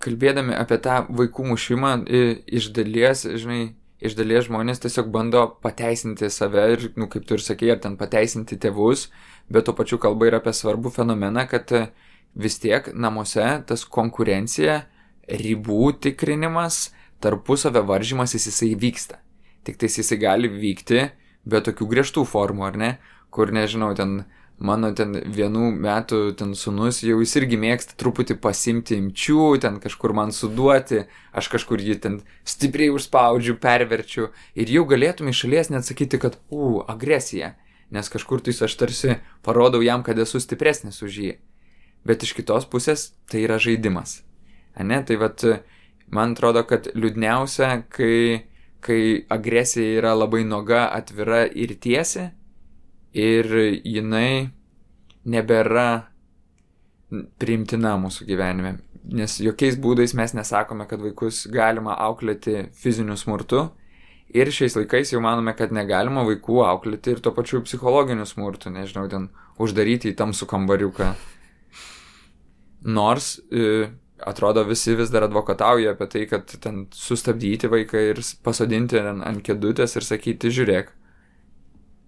[0.00, 2.22] kalbėdami apie tą vaikų mušimą, e,
[2.56, 7.44] iš dalies, žinai, iš dalies žmonės tiesiog bando pateisinti save ir, nu, kaip tu ir
[7.44, 9.10] sakei, ar ten pateisinti tėvus,
[9.52, 11.74] bet tuo pačiu kalba ir apie svarbų fenomeną, kad
[12.34, 14.80] vis tiek namuose tas konkurencija,
[15.28, 16.88] ribų tikrinimas,
[17.20, 19.20] tarpusavio varžymasis jisai vyksta.
[19.64, 21.04] Tik tais jisai gali vykti
[21.44, 22.90] be tokių griežtų formų, ar ne?
[23.34, 24.24] Kur nežinau, ten
[24.58, 30.14] mano ten vienų metų ten sunus jau jis irgi mėgsta truputį pasimti imčių, ten kažkur
[30.14, 35.88] man suduoti, aš kažkur jį ten stipriai užspaudžiu, perverčiu ir jau galėtum iš šalies net
[35.88, 37.54] sakyti, kad, u, agresija,
[37.90, 41.34] nes kažkur tais aš tarsi parodau jam, kad esu stipresnis už jį.
[42.04, 44.22] Bet iš kitos pusės tai yra žaidimas.
[44.76, 45.40] Ane, tai vad,
[46.12, 48.44] man atrodo, kad liūdniausia, kai,
[48.84, 52.28] kai agresija yra labai noga, atvira ir tiesi
[53.14, 53.48] ir
[53.84, 54.50] jinai
[55.24, 55.86] nebėra
[57.40, 58.76] priimtina mūsų gyvenime.
[59.04, 63.68] Nes jokiais būdais mes nesakome, kad vaikus galima auklėti fiziniu smurtu.
[64.34, 69.04] Ir šiais laikais jau manome, kad negalima vaikų auklėti ir tuo pačiu psichologiniu smurtu, nežinau,
[69.12, 69.28] ten
[69.62, 71.12] uždaryti į tamsų kambariuką.
[72.96, 73.92] Nors e,
[74.22, 79.42] atrodo visi vis dar advokatauja apie tai, kad ten sustabdyti vaiką ir pasodinti ant, ant
[79.44, 80.92] kėdutės ir sakyti, žiūrėk,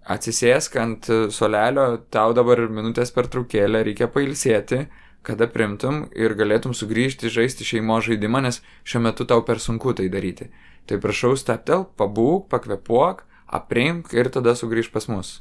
[0.07, 4.85] atsisėsk ant solelio, tau dabar minutės per traukėlę, reikia pailsėti,
[5.27, 10.07] kada primtum ir galėtum sugrįžti žaisti šeimo žaidimą, nes šiuo metu tau per sunku tai
[10.13, 10.47] daryti.
[10.87, 13.25] Tai prašau, steptel, pabūk, pakvepuok,
[13.59, 15.33] aprimk ir tada sugrįž pas mus.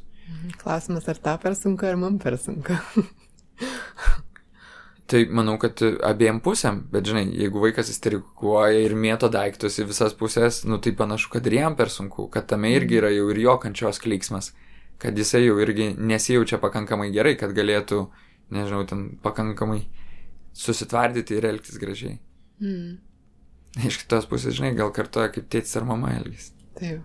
[0.58, 2.74] Klausimas, ar tą per sunku, ar man per sunku.
[5.06, 10.16] Tai manau, kad abiem pusėm, bet žinai, jeigu vaikas isterikuoja ir mėto daiktus į visas
[10.18, 13.38] pusės, nu tai panašu, kad ir jam per sunku, kad tame irgi yra jau ir
[13.44, 14.50] jo kančios klyksmas,
[14.98, 18.02] kad jisai jau irgi nesijaučia pakankamai gerai, kad galėtų,
[18.56, 19.84] nežinau, ten pakankamai
[20.56, 22.18] susitvardyti ir elgtis gražiai.
[22.58, 22.96] Mm.
[23.86, 26.50] Iš kitos pusės, žinai, gal kartuoja kaip tėtis ar mama elgis.
[26.80, 27.04] Taip.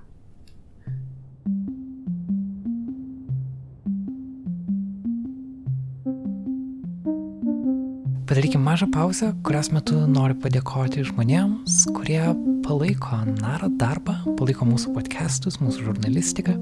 [8.31, 12.21] Padarykime mažą pauzę, kurios metu noriu padėkoti žmonėms, kurie
[12.63, 16.53] palaiko Naro darbą, palaiko mūsų podcastus, mūsų žurnalistiką.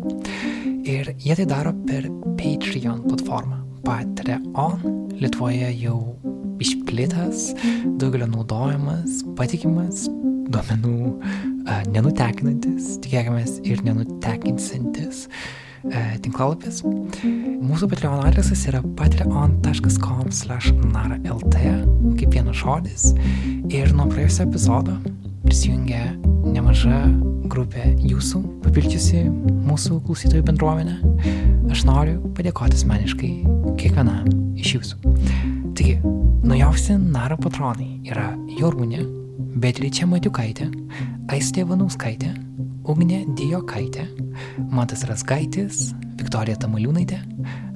[0.89, 2.07] Ir jie tai daro per
[2.41, 3.59] Patreon platformą.
[3.85, 4.81] Patreon
[5.21, 5.99] Lietuvoje jau
[6.57, 7.45] išplitęs,
[8.01, 10.07] daugelio naudojamas, patikimas,
[10.49, 10.97] duomenų
[11.93, 15.27] nenutekinantis, tikėkime ir nenutekinsantis
[16.23, 16.81] tinklalapis.
[16.83, 21.55] Mūsų Patreon adresas yra patreon.com slash naralt,
[22.19, 23.09] kaip vienas žodis.
[23.69, 24.97] Ir nuo praėjusio epizodo
[25.45, 26.13] prisijungia
[26.45, 27.03] nemaža
[27.49, 29.23] grupė jūsų, papildžiusi
[29.65, 30.97] mūsų klausytojų bendruomenę.
[31.73, 33.31] Aš noriu padėkoti asmeniškai
[33.79, 34.27] kiekvienam
[34.59, 35.15] iš jūsų.
[35.77, 35.95] Taigi,
[36.45, 39.05] naujausi Naro patronai yra Jorūnė,
[39.59, 40.69] Beatričia Matiukaitė,
[41.33, 42.33] Aistė Vanauskaitė,
[42.89, 44.07] Ugnė Dijokaitė,
[44.73, 47.19] Matas Rasgaitis, Viktorija Tamaliūnaitė,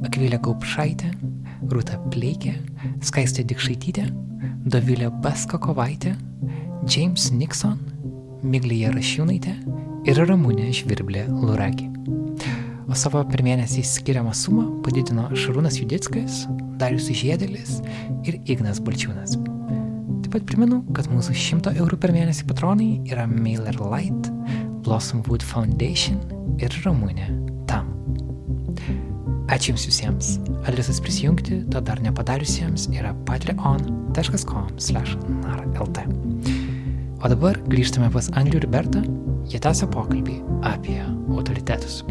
[0.08, 1.12] Akvilė Gaupšaitė,
[1.70, 2.56] Rūta Pleikė,
[3.06, 4.08] Skaistė Dikšaitytė,
[4.74, 6.16] Dovilė Baskakovaitė,
[6.90, 7.78] James Nixon,
[8.42, 9.54] Miglija Rašiūnaitė
[10.10, 11.92] ir Ramūnė Žvirblė Luraki.
[12.90, 16.44] O savo per mėnesį skiriamą sumą padidino Šarūnas Judickas,
[16.82, 17.78] Darius Žiedėlis
[18.26, 19.38] ir Ignas Balčiūnas.
[20.26, 23.78] Taip pat primenu, kad mūsų 100 eurų per mėnesį patronai yra Mailer
[24.84, 26.20] Light, Blossom Wood Foundation
[26.60, 27.28] ir Ramūnė
[27.68, 27.86] Tam.
[29.48, 30.40] Ačiū Jums visiems.
[30.68, 35.98] Adresas prisijungti to dar nepadariusiems yra patreon.com/narlt.
[37.24, 39.02] O dabar grįžtame pas Anglių ir Bertą,
[39.48, 42.04] jie tęsia pokalbį apie autoritetus.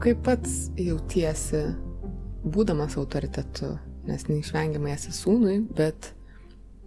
[0.00, 1.58] Kaip pats jautiesi,
[2.40, 3.74] būdamas autoritetu,
[4.08, 6.14] nes neišvengiamai esi sūnui, bet,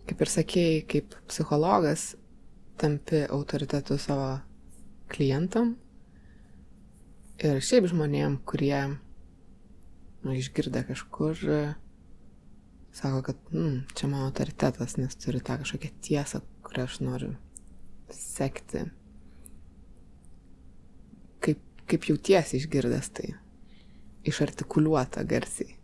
[0.10, 2.16] kaip ir sakėjai, kaip psichologas,
[2.82, 4.40] tampi autoritetu savo
[5.14, 5.76] klientam
[7.38, 11.38] ir šiaip žmonėm, kurie nu, išgirda kažkur,
[12.98, 17.34] sako, kad mm, čia mano autoritetas, nes turi tą kažkokią tiesą, kurią aš noriu
[18.10, 18.88] sekti.
[21.90, 23.34] Kaip, jautiesi išgirdęs tai,
[24.30, 25.76] išartikuliuota garsiai.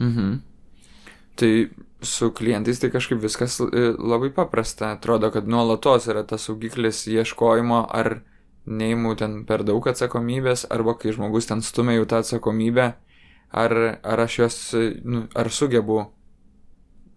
[0.00, 0.40] Mhm.
[1.34, 1.52] Tai
[2.02, 4.92] su klientais tai kažkaip viskas e, labai paprasta.
[4.96, 8.20] Atrodo, kad nuolatos yra tas saugiklis ieškojimo, ar
[8.66, 12.88] neimu ten per daug atsakomybės, arba kai žmogus ten stumia jau tą atsakomybę,
[13.64, 16.02] ar, ar aš jos, e, nu, ar sugebu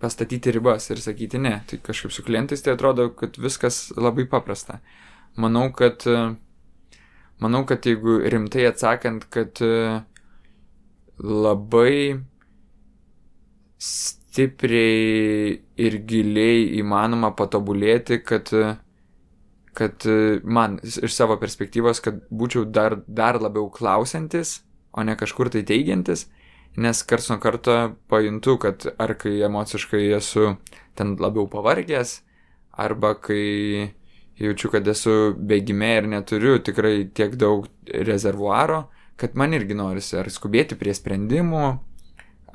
[0.01, 1.57] pastatyti ribas ir sakyti ne.
[1.67, 4.80] Tai kažkaip su klientais tai atrodo, kad viskas labai paprasta.
[5.36, 6.36] Manau, kad, e,
[7.43, 9.61] manau, kad jeigu rimtai atsakant, kad
[11.19, 12.19] labai
[14.36, 18.51] stipriai ir giliai įmanoma patobulėti, kad,
[19.77, 20.07] kad
[20.43, 24.61] man iš savo perspektyvos, kad būčiau dar, dar labiau klausantis,
[24.95, 26.27] o ne kažkur tai teigiantis,
[26.75, 30.55] nes kars nuo karto pajuntu, kad ar kai emociškai esu
[30.95, 32.19] ten labiau pavargęs,
[32.75, 33.93] arba kai
[34.39, 38.86] jaučiu, kad esu bėgime ir neturiu tikrai tiek daug rezervuaro,
[39.19, 41.65] kad man irgi norisi ar skubėti prie sprendimų,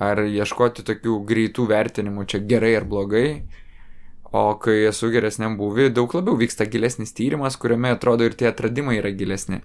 [0.01, 3.29] ar ieškoti tokių greitų vertinimų čia gerai ar blogai.
[4.31, 9.01] O kai esu geresniam būvi, daug labiau vyksta gilesnis tyrimas, kuriame atrodo ir tie atradimai
[9.01, 9.59] yra gilesni.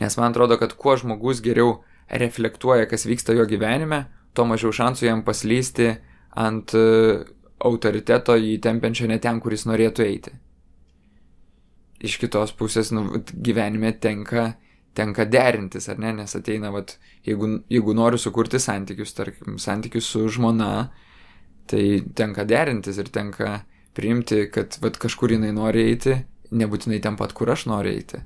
[0.00, 5.06] Nes man atrodo, kad kuo žmogus geriau reflektuoja, kas vyksta jo gyvenime, tuo mažiau šansų
[5.06, 5.92] jam paslysti
[6.34, 6.74] ant
[7.64, 10.34] autoriteto įtempiančio ne ten, kuris norėtų eiti.
[12.04, 14.54] Iš kitos pusės, nu, gyvenime tenka
[14.94, 20.28] tenka derintis, ar ne, nes ateina, vat, jeigu, jeigu noriu sukurti santykius, tarkim, santykius su
[20.30, 20.70] žmona,
[21.70, 21.84] tai
[22.16, 23.56] tenka derintis ir tenka
[23.96, 26.16] priimti, kad vat, kažkur jinai nori eiti,
[26.54, 28.22] nebūtinai ten pat, kur aš noriu eiti.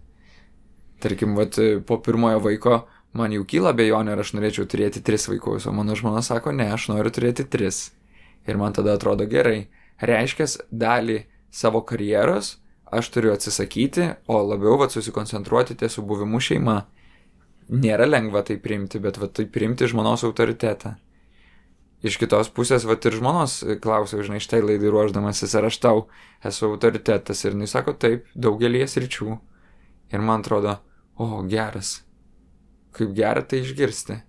[1.02, 1.56] Tarkim, vat,
[1.88, 2.82] po pirmojo vaiko
[3.16, 6.68] man jau kyla bejonė, ar aš norėčiau turėti tris vaikus, o mano žmona sako, ne,
[6.74, 7.88] aš noriu turėti tris.
[8.48, 9.68] Ir man tada atrodo gerai.
[10.04, 12.56] Reiškia, dalį savo karjeros
[12.92, 16.78] aš turiu atsisakyti, o labiau vat susikoncentruoti ties su buvimu šeima.
[17.68, 20.94] Nėra lengva tai priimti, bet vat tai priimti žmonos autoritetą.
[21.98, 26.04] Iš kitos pusės, vat ir žmonos klausiau, žinai, štai laidai ruoždamasis, ar aš tau
[26.46, 29.38] esu autoritetas ir jis sako taip, daugelį sričių.
[30.14, 30.78] Ir man atrodo,
[31.18, 31.98] o geras,
[32.96, 34.20] kaip gera tai išgirsti.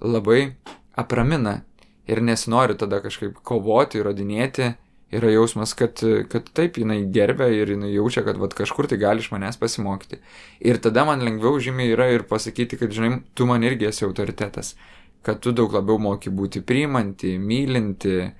[0.00, 0.54] Labai
[0.96, 1.60] apramina
[2.08, 4.72] ir nesinori tada kažkaip kovoti, įrodinėti,
[5.14, 6.00] yra jausmas, kad,
[6.30, 10.20] kad taip jinai gerbia ir jinai jaučia, kad vat, kažkur tai gali iš manęs pasimokyti.
[10.62, 14.76] Ir tada man lengviau žymiai yra ir pasakyti, kad, žinai, tu man irgi esi autoritetas,
[15.26, 18.30] kad tu daug labiau moki būti priimanti, mylinti,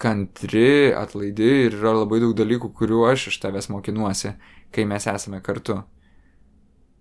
[0.00, 4.36] kantri, atlaidi ir yra labai daug dalykų, kuriuo aš iš tavęs mokinuosi,
[4.72, 5.82] kai mes esame kartu.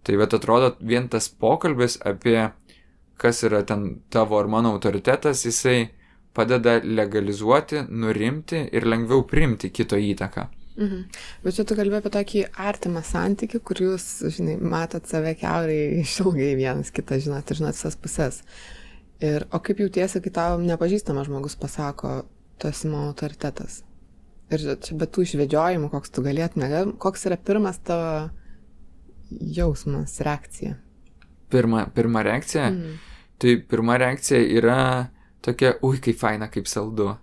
[0.03, 2.49] Tai bet atrodo, vien tas pokalbis apie
[3.20, 5.89] kas yra ten tavo ar mano autoritetas, jisai
[6.34, 10.47] padeda legalizuoti, nurimti ir lengviau priimti kito įtaką.
[10.80, 10.99] Mhm.
[11.43, 16.53] Bet čia tu kalbėjai apie tokį artimą santykių, kur jūs, žinai, matot save keuriai išilgai
[16.55, 18.39] vienas kitą, žinot, ir žinot visas pusės.
[19.19, 22.21] Ir, o kaip jautiesi, kai tau nepažįstamas žmogus pasako,
[22.59, 23.82] tu esi mano autoritetas?
[24.49, 28.30] Ir čia be tų išvedžiojimų, koks tu galėtum, koks yra pirmas tavo
[29.30, 30.77] jausmas, reakcija?
[31.51, 32.69] Pirma, pirma reakcija?
[32.71, 32.95] Mm.
[33.39, 34.80] Tai pirma reakcija yra
[35.46, 37.14] tokia, ui, kaip faina, kaip saldu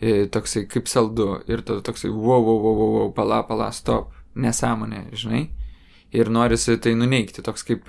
[0.00, 5.50] toksai kaip saldu ir tada toksai, wow, wow, wow, wow, pala, pala, stop, nesąmonė, žinai.
[6.12, 7.84] Ir norisi tai nuneikti, toks kaip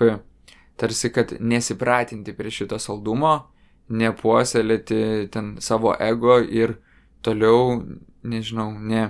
[0.76, 3.48] tarsi, kad nesipratinti prie šito saldumo,
[3.88, 6.76] nepuoselėti ten savo ego ir
[7.24, 7.80] toliau,
[8.22, 9.08] nežinau, ne.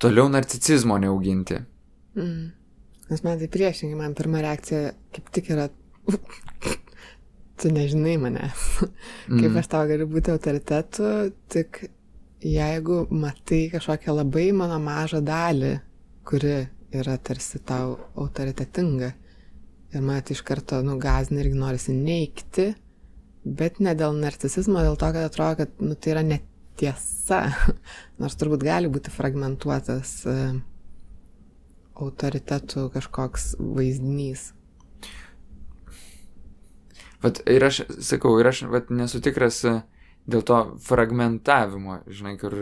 [0.00, 1.58] Toliau narcicizmo neauginti.
[2.16, 2.46] Mm.
[3.10, 5.66] Nes man tai priešingai, man pirma reakcija kaip tik yra
[7.60, 8.66] tu nežinai manęs,
[9.28, 9.60] kaip mm.
[9.60, 11.08] aš tau galiu būti autoritetu,
[11.52, 11.84] tik
[12.40, 15.74] jeigu matai kažkokią labai mano mažą dalį,
[16.26, 16.54] kuri
[16.96, 19.10] yra tarsi tau autoritetinga
[19.90, 22.70] ir mane tai iš karto nugazina irgi norisi neikti,
[23.44, 27.42] bet ne dėl narcisizmo, dėl to, kad atrodo, kad nu, tai yra netiesa,
[28.20, 30.54] nors turbūt gali būti fragmentuotas uh,
[32.00, 34.50] autoritetų kažkoks vaizdinys.
[37.22, 39.74] Vat, ir aš sakau, ir aš vat, nesu tikras e,
[40.30, 42.56] dėl to fragmentavimo, žinai, kur,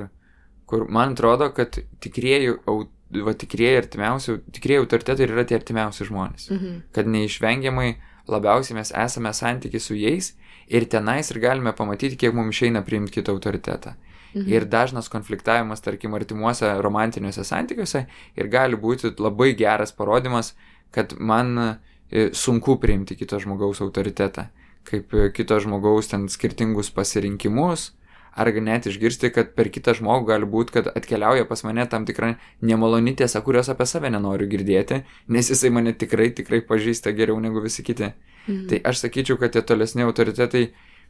[0.66, 6.50] kur man atrodo, kad tikrieji, va, tikrieji artimiausi, tikrieji autoritetai yra tie artimiausi žmonės.
[6.54, 6.82] Mhm.
[6.96, 7.92] Kad neišvengiamai
[8.28, 10.34] labiausiai mes esame santykiai su jais
[10.68, 13.94] ir tenais ir galime pamatyti, kiek mums išeina priimti kitą autoritetą.
[14.34, 14.48] Mhm.
[14.52, 18.04] Ir dažnas konfliktavimas, tarkim, artimuose romantiniuose santykiuose
[18.36, 20.52] ir gali būti labai geras parodimas,
[20.90, 21.78] kad man
[22.32, 24.48] sunku priimti kito žmogaus autoritetą,
[24.88, 27.92] kaip e, kito žmogaus ten skirtingus pasirinkimus,
[28.38, 32.36] ar net išgirsti, kad per kitą žmogų gali būti, kad atkeliauja pas mane tam tikra
[32.62, 37.62] nemaloni tiesa, kurios apie save nenoriu girdėti, nes jisai mane tikrai, tikrai pažįsta geriau negu
[37.64, 38.12] visi kiti.
[38.46, 38.68] Mhm.
[38.70, 40.68] Tai aš sakyčiau, kad tie tolesni autoritetai,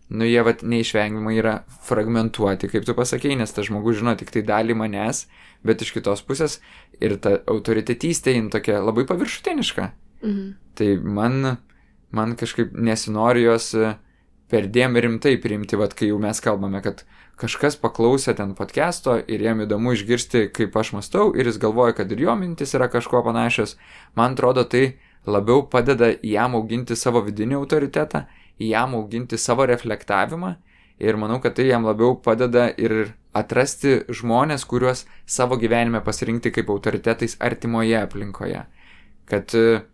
[0.09, 4.43] nu jie vat neišvengiamai yra fragmentuoti, kaip tu pasakėjai, nes tas žmogus žino tik tai
[4.49, 5.27] dalį manęs,
[5.63, 6.59] bet iš kitos pusės
[6.99, 9.93] ir ta autoritetystė jin tokia labai paviršutiniška.
[10.23, 10.55] Mhm.
[10.75, 11.57] Tai man,
[12.11, 13.95] man kažkaip nesinori jos e,
[14.51, 17.05] perdėm rimtai priimti, vad kai jau mes kalbame, kad
[17.39, 22.11] kažkas paklausė ten podcast'o ir jam įdomu išgirsti, kaip aš mastau ir jis galvoja, kad
[22.13, 23.77] ir jo mintis yra kažko panašios.
[24.19, 28.25] Man atrodo, tai labiau padeda jam auginti savo vidinį autoritetą,
[28.59, 30.57] jam auginti savo reflektavimą
[30.99, 36.71] ir manau, kad tai jam labiau padeda ir atrasti žmonės, kuriuos savo gyvenime pasirinkti kaip
[36.75, 38.65] autoritetais artimoje aplinkoje.
[39.29, 39.85] Kad uh,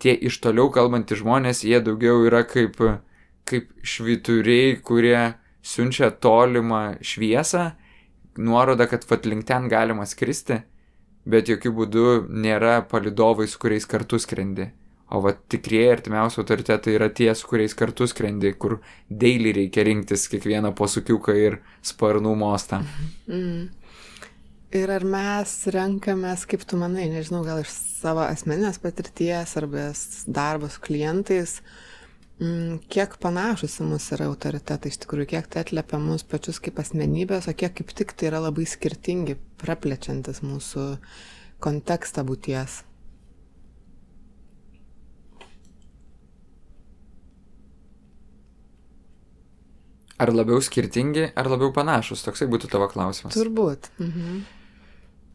[0.00, 2.80] tie iš toliau kalbantys žmonės, jie daugiau yra kaip,
[3.48, 7.70] kaip švituriai, kurie siunčia tolimą šviesą,
[8.40, 10.62] nuoroda, kad vat link ten galima skristi,
[11.28, 14.70] bet jokių būdų nėra palidovai, su kuriais kartu skrendi.
[15.10, 18.78] O va tikrieji artimiausi autoritetai yra tie, su kuriais kartu skrendi, kur
[19.10, 22.78] daily reikia rinktis kiekvieną posukiuką ir sparnų mostą.
[23.26, 23.66] Mm.
[24.78, 29.90] Ir ar mes renkamės, kaip tu manai, nežinau, gal iš savo asmeninės patirties arba
[30.26, 31.58] darbo su klientais,
[32.40, 36.80] mm, kiek panašus į mus yra autoritetai, iš tikrųjų, kiek tai atliepia mus pačius kaip
[36.82, 40.86] asmenybės, o kiek kaip tik tai yra labai skirtingi, praplečiantis mūsų
[41.60, 42.84] kontekstą būties.
[50.20, 52.20] Ar labiau skirtingi, ar labiau panašus?
[52.26, 53.32] Toksai būtų tavo klausimas.
[53.32, 53.88] Turbūt.
[54.02, 54.42] Mhm.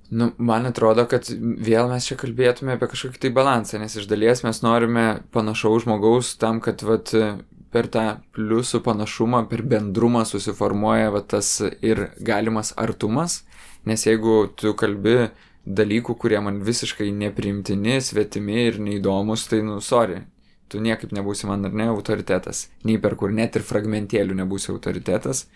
[0.09, 4.43] Nu, man atrodo, kad vėl mes čia kalbėtume apie kažkokį tai balansą, nes iš dalies
[4.45, 7.09] mes norime panašaus žmogaus tam, kad vat,
[7.73, 8.05] per tą
[8.37, 13.41] pliusų panašumą, per bendrumą susiformuoja vat, tas ir galimas artumas,
[13.89, 15.31] nes jeigu tu kalbi
[15.65, 20.21] dalykų, kurie man visiškai neprimtini, svetimi ir neįdomus, tai, nu, sorry,
[20.69, 25.47] tu niekaip nebūsi man ar ne autoritetas, nei per kur net ir fragmentėlių nebūsi autoritetas,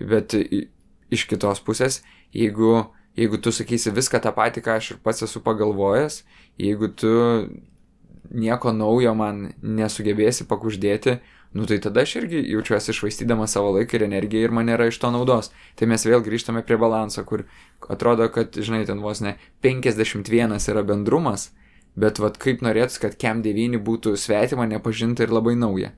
[0.00, 2.00] bet iš kitos pusės,
[2.32, 2.88] jeigu
[3.18, 6.22] jeigu tu sakysi viską tą patį, ką aš ir pats esu pagalvojęs,
[6.60, 7.10] jeigu tu
[8.30, 11.18] nieko naujo man nesugebėsi pakuždėti,
[11.56, 15.00] nu tai tada aš irgi jaučiuosi išvaistydamas savo laiką ir energiją ir man nėra iš
[15.02, 15.50] to naudos.
[15.76, 17.46] Tai mes vėl grįžtame prie balanso, kur
[17.88, 21.50] atrodo, kad, žinai, ten vos ne 51 yra bendrumas,
[21.98, 25.94] bet vad kaip norėtųs, kad KEM 9 būtų svetima, nepažinta ir labai nauja.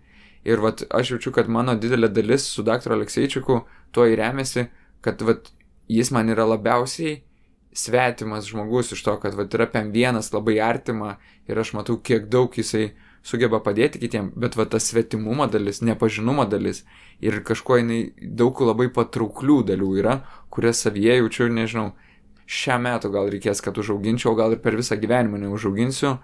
[0.46, 2.94] Ir vad aš jaučiu, kad mano didelė dalis su dr.
[2.94, 3.58] Alekseičiuku
[3.92, 4.70] tuo įremiasi,
[5.04, 5.50] kad vad
[5.90, 7.20] jis man yra labiausiai
[7.72, 11.16] svetimas žmogus iš to, kad vat, yra PM1 labai artima
[11.48, 12.90] ir aš matau, kiek daug jisai
[13.22, 16.84] sugeba padėti kitiem, bet va tas svetimumo dalis, nepažinumo dalis
[17.20, 20.20] ir kažkuo jinai daug labai patrauklių dalių yra,
[20.50, 21.90] kurias savyje jaučiu, nežinau,
[22.50, 26.16] šią metų gal reikės, kad užauginčiau, gal ir per visą gyvenimą neužauginsiu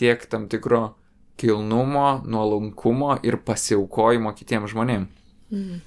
[0.00, 0.94] tiek tam tikro
[1.36, 5.10] kilnumo, nuolankumo ir pasiaukojimo kitiems žmonėms.
[5.52, 5.82] Mm.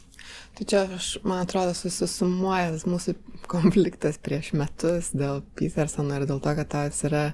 [0.58, 3.14] Tai čia, aš, man atrodo, susisumuojas mūsų
[3.46, 7.28] konfliktas prieš metus dėl Petersono ir dėl to, kad tas yra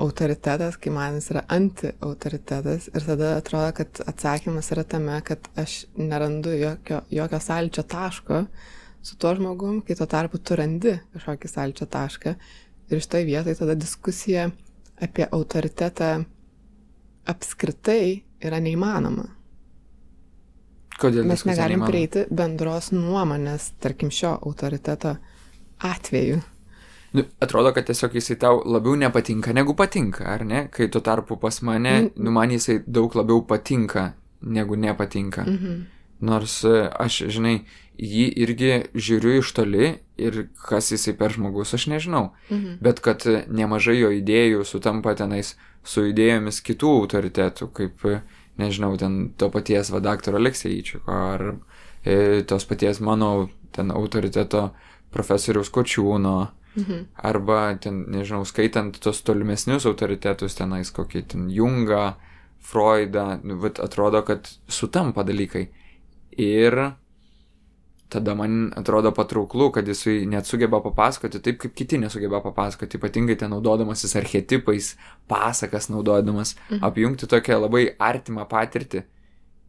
[0.00, 5.86] autoritetas, kai man jis yra anti-autoritetas ir tada atrodo, kad atsakymas yra tame, kad aš
[5.96, 8.42] nerandu jokio, jokio sąlyčio taško
[9.00, 12.36] su tuo žmogum, kai tuo tarpu tu randi kažkokį sąlyčio tašką
[12.90, 14.50] ir iš toj vietoj tada diskusija
[15.00, 16.12] apie autoritetą
[17.32, 19.30] apskritai yra neįmanoma.
[21.00, 21.90] Kodėl Mes negalim neįmanoma?
[21.90, 25.16] prieiti bendros nuomonės, tarkim, šio autoriteto
[25.78, 26.40] atveju.
[27.12, 30.68] Nu, atrodo, kad tiesiog jisai tau labiau nepatinka negu patinka, ar ne?
[30.70, 32.10] Kai tuo tarpu pas mane, Mm.
[32.24, 35.42] nu man jisai daug labiau patinka negu nepatinka.
[35.42, 35.86] Mhm.
[36.20, 37.64] Nors e, aš, žinai,
[37.98, 42.30] jį irgi žiūriu iš toli ir kas jisai per žmogus, aš nežinau.
[42.50, 42.76] Mhm.
[42.80, 48.20] Bet kad e, nemažai jo idėjų sutampa tenais su idėjomis kitų autoritetų, kaip, e,
[48.58, 51.44] nežinau, ten to paties va daktaro Alekseičiko ar
[52.04, 54.70] e, tos paties mano ten autoriteto
[55.10, 56.48] profesoriaus Kočiūno.
[56.78, 57.06] Mhm.
[57.26, 62.14] Arba ten, nežinau, skaitant tos tolimesnius autoritetus tenais, kokį ten Jungą,
[62.60, 65.68] Freudą, nu, vat atrodo, kad sutampa dalykai.
[66.38, 66.76] Ir
[68.10, 73.36] tada man atrodo patrauklu, kad jisai net sugeba papasakoti taip, kaip kiti nesugeba papasakoti, ypatingai
[73.38, 74.96] ten naudodamasis archetipais,
[75.30, 76.84] pasakas naudodamas, Mhm.
[76.84, 79.02] apjungti tokią labai artimą patirtį.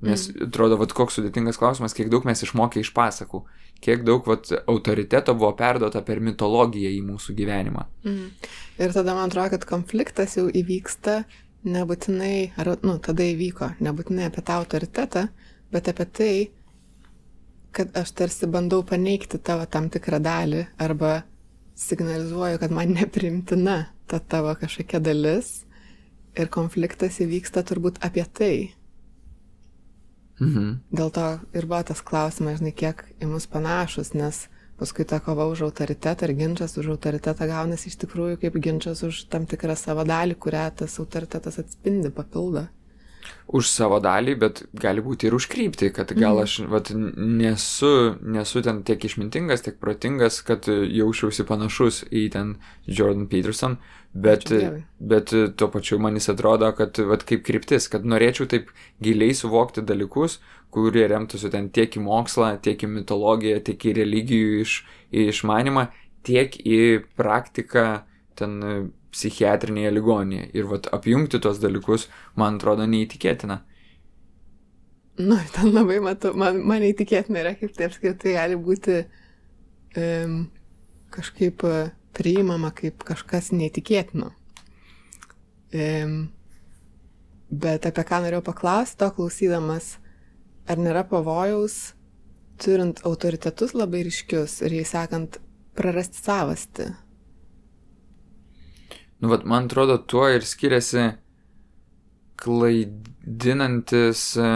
[0.02, 3.44] Nes atrodo, vat koks sudėtingas klausimas, kiek daug mes išmokė iš pasakų,
[3.82, 7.86] kiek daug vat, autoriteto buvo perduota per mitologiją į mūsų gyvenimą.
[8.04, 8.32] Mhm.
[8.80, 11.24] Ir tada man atrodo, kad konfliktas jau įvyksta
[11.66, 15.28] nebūtinai, ar, nu, tada įvyko, nebūtinai apie tą autoritetą,
[15.72, 16.34] bet apie tai,
[17.72, 21.22] kad aš tarsi bandau paneigti tavo tam tikrą dalį arba
[21.76, 25.64] signalizuoju, kad man neprimtina ta tavo kažkokia dalis
[26.38, 28.56] ir konfliktas įvyksta turbūt apie tai.
[30.42, 30.82] Mhm.
[30.92, 34.48] Dėl to ir buvo tas klausimas, žinai, kiek į mus panašus, nes
[34.82, 39.28] paskui ta kova už autoritetą ir ginčas už autoritetą gaunasi iš tikrųjų kaip ginčas už
[39.30, 42.66] tam tikrą savo dalį, kurią tas autoritetas atspindi, papildo.
[43.52, 48.62] Už savo dalį, bet gali būti ir už kryptį, kad gal aš vat, nesu, nesu
[48.64, 52.54] ten tiek išmintingas, tiek protingas, kad jaučiausi panašus į ten
[52.88, 53.76] Jordan Peterson,
[54.14, 54.48] bet,
[55.00, 58.72] bet tuo pačiu man jis atrodo, kad vat, kaip kryptis, kad norėčiau taip
[59.04, 60.40] giliai suvokti dalykus,
[60.72, 64.78] kurie remtųsi ten tiek į mokslą, tiek į mitologiją, tiek į religijų iš,
[65.12, 65.90] į išmanimą,
[66.24, 66.82] tiek į
[67.20, 67.86] praktiką
[68.40, 70.48] ten psichiatrinėje ligonėje.
[70.58, 72.08] Ir vat, apjungti tos dalykus,
[72.40, 73.62] man atrodo, neįtikėtina.
[75.22, 79.02] Nu, ten labai matau, man, man įtikėtina yra, kaip tai apskritai gali būti
[80.00, 80.38] um,
[81.12, 81.74] kažkaip e,
[82.16, 84.32] priimama kaip kažkas neįtikėtino.
[85.72, 86.16] Um,
[87.52, 89.98] bet apie ką norėjau paklausti, to klausydamas,
[90.72, 91.94] ar nėra pavojaus,
[92.62, 95.40] turint autoritetus labai ryškius ir jais sekant,
[95.76, 96.92] prarasti savastį.
[99.22, 101.04] Nu, vat, man atrodo, tuo ir skiriasi
[102.42, 104.54] klaidinantis, e,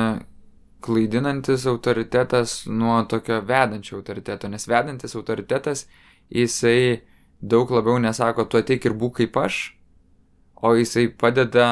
[0.81, 5.85] klaidinantis autoritetas nuo tokio vedančio autoriteto, nes vedantis autoritetas,
[6.33, 7.03] jisai
[7.41, 9.59] daug labiau nesako, tu ateik ir būk kaip aš,
[10.57, 11.67] o jisai padeda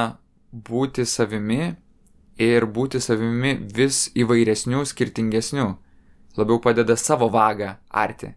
[0.53, 1.71] būti savimi
[2.37, 5.65] ir būti savimi vis įvairesnių, skirtingesnių.
[6.37, 8.29] Labiau padeda savo vagą arti,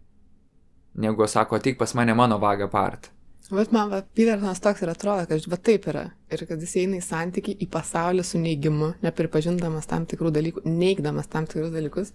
[0.96, 3.10] negu sako, ateik pas mane mano vagą part.
[3.46, 6.08] Bet man va, Petersonas toks ir atrodo, kad va taip yra.
[6.34, 11.30] Ir kad jis eina į santyki, į pasaulį su neigimu, nepripažindamas tam tikrų dalykų, neigdamas
[11.30, 12.10] tam tikrus dalykus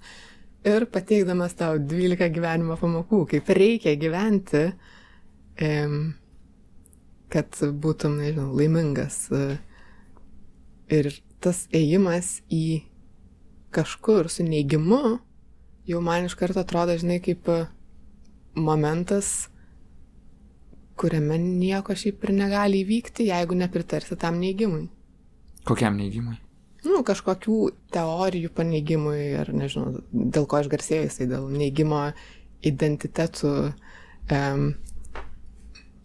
[0.67, 4.67] ir pateikdamas tau 12 gyvenimo pamokų, kaip reikia gyventi,
[7.31, 9.27] kad būtum, nežinau, laimingas.
[9.31, 9.57] e.
[10.91, 11.07] Ir
[11.39, 12.83] tas ėjimas į
[13.71, 15.19] kažkur su neigimu
[15.87, 17.65] jau man iš karto atrodo, žinai, kaip e,
[18.55, 19.49] momentas,
[21.01, 24.85] kuriame nieko šiaip ir negali įvykti, jeigu nepritarsi tam neigimui.
[25.67, 26.37] Kokiam neigimui?
[26.81, 27.57] Nu, kažkokių
[27.93, 32.07] teorijų paneigimui, ar nežinau, dėl ko aš garsėjau jisai, dėl neigimo
[32.65, 34.63] identitetų um,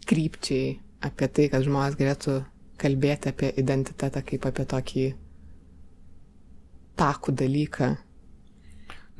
[0.08, 0.74] krypčiai,
[1.06, 2.40] apie tai, kad žmonės galėtų
[2.80, 5.06] kalbėti apie identitetą kaip apie tokį
[7.00, 7.94] takų dalyką.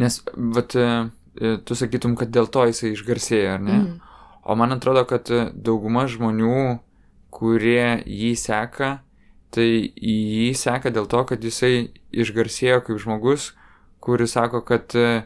[0.00, 0.18] Nes,
[0.56, 3.78] vat, e, tu sakytum, kad dėl to jisai išgarsėjo, ar ne?
[3.78, 4.15] Mhm.
[4.46, 6.78] O man atrodo, kad e, dauguma žmonių,
[7.34, 8.90] kurie jį seka,
[9.50, 13.50] tai jį seka dėl to, kad jisai išgarsėjo kaip žmogus,
[13.98, 15.24] kuris sako, kad e,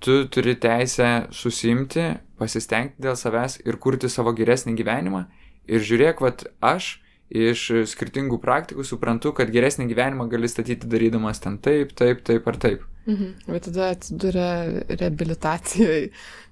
[0.00, 5.26] tu turi teisę susimti, pasistengti dėl savęs ir kurti savo geresnį gyvenimą.
[5.68, 6.94] Ir žiūrėk, vad aš
[7.28, 12.60] iš skirtingų praktikų suprantu, kad geresnį gyvenimą gali statyti darydamas ten taip, taip, taip ar
[12.62, 12.84] taip.
[13.06, 13.32] Mhm.
[13.46, 14.50] Bet tada atsiduria
[14.88, 16.08] reabilitacijoje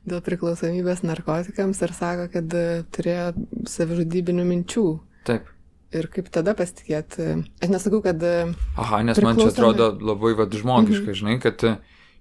[0.09, 3.31] dėl priklausomybės narkotikams ir sako, kad e, turėjo
[3.71, 4.85] savižudybinių minčių.
[5.29, 5.51] Taip.
[5.95, 7.29] Ir kaip tada pasitikėti?
[7.63, 8.19] Aš nesakau, kad...
[8.23, 11.77] e, Aha, nes man čia Priklausomi- atrodo labai vad žmogiška, žinai, kad e,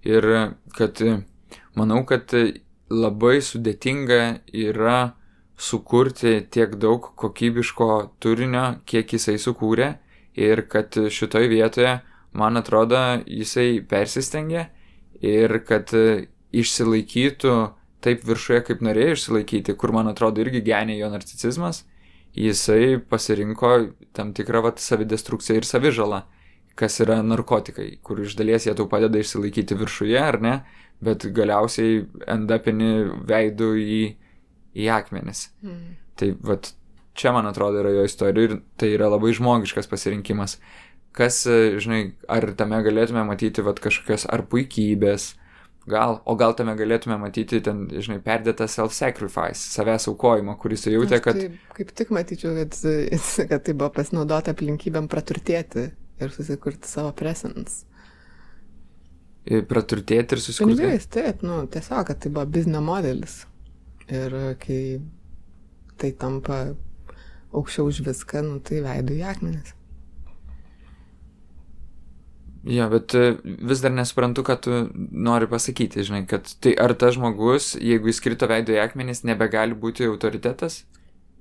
[0.06, 0.28] ir
[0.78, 1.02] kad
[1.76, 2.32] manau, kad
[2.94, 4.22] labai sudėtinga
[4.54, 5.14] yra
[5.58, 7.90] sukurti tiek daug kokybiško
[8.22, 9.94] turinio, kiek jisai sukūrė
[10.38, 12.00] ir kad šitoj vietoje,
[12.34, 14.68] man atrodo, jisai persistengė
[15.24, 15.94] ir kad
[16.54, 17.56] išsilaikytų
[18.04, 21.84] taip viršuje, kaip norėjo išsilaikyti, kur man atrodo irgi genė jo narcisizmas,
[22.36, 23.74] jisai pasirinko
[24.16, 26.24] tam tikrą vat, savidestrukciją ir savižalą,
[26.80, 30.54] kas yra narkotikai, kur iš dalies jie tau padeda išsilaikyti viršuje, ar ne,
[31.04, 32.94] bet galiausiai endapini
[33.30, 34.00] veidų į,
[34.80, 35.48] į akmenis.
[35.64, 36.00] Mm.
[36.20, 36.72] Tai vat,
[37.18, 40.58] čia, man atrodo, yra jo istorija ir tai yra labai žmogiškas pasirinkimas.
[41.14, 45.36] Kas, žinai, ar tame galėtume matyti vat, kažkokios ar puikybės,
[45.90, 51.40] gal, o gal tame galėtume matyti ten, žinai, perdėtą self-sacrifice, savęs aukojimą, kuris jautė, kad...
[51.40, 52.78] Tai kaip tik matyčiau, kad,
[53.52, 55.90] kad tai buvo pasinaudota aplinkybėm praturtėti
[56.24, 57.84] ir susikurti savo presence.
[59.46, 60.80] e, praturtėti ir susikurti.
[60.80, 63.42] Pinigais, taip, nu, tiesiog, kad tai buvo biznio modelis.
[64.12, 64.82] Ir kai
[66.00, 66.66] tai tampa
[67.54, 69.76] aukščiau už viską, nu, tai veido į akmenis.
[72.64, 74.72] Jo, bet e, vis dar nesuprantu, ką tu
[75.12, 79.76] nori pasakyti, žinai, kad tai ar tas žmogus, jeigu jis krito veido į akmenis, nebegali
[79.76, 80.84] būti autoritetas?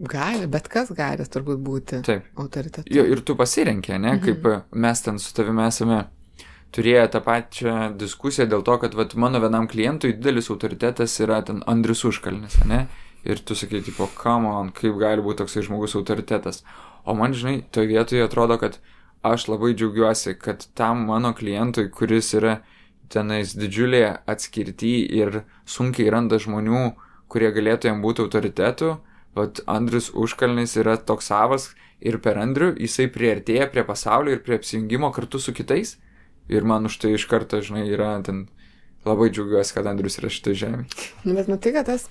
[0.02, 2.24] Gali, bet kas gali turbūt būti Taip.
[2.34, 2.90] autoritetu.
[2.90, 4.24] Jo, ir tu pasirenkė, ne, Mhm.
[4.24, 6.06] kaip e, mes ten su tavimi esame
[6.72, 11.62] turėję tą pačią diskusiją dėl to, kad vat, mano vienam klientui didelis autoritetas yra ten
[11.66, 12.88] Andrius Užkalnis, ne?
[13.24, 16.64] Ir tu sakai, tipo, come on, kaip gali būti toksai žmogus autoritetas.
[17.06, 18.78] O man, žinai, toje vietoje atrodo, kad
[19.22, 22.58] aš labai džiaugiuosi, kad tam mano klientui, kuris yra
[23.12, 26.92] tenais didžiulėje atskirti ir sunkiai randa žmonių,
[27.32, 28.96] kurie galėtų jam būti autoritetu,
[29.36, 31.70] vat Andrius Užkalnis yra toks savas
[32.00, 35.96] ir per Andrių jisai priartėja prie pasaulio ir prie apsijungimo kartu su kitais.
[36.50, 38.48] Ir man už tai iš karto, žinai, yra ten
[39.06, 40.84] labai džiaugiuosi, kad Andrius yra šitą žemę.
[41.24, 42.08] Nu, bet matai, kad, tas,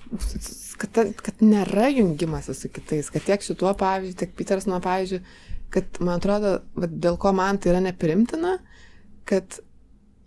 [0.80, 5.20] kad, kad nėra jungimasis su kitais, kad tiek šituo pavyzdžiu, tiek Peters nuo pavyzdžių,
[5.72, 8.58] kad man atrodo, va, dėl ko man tai yra neprimtina,
[9.28, 9.58] kad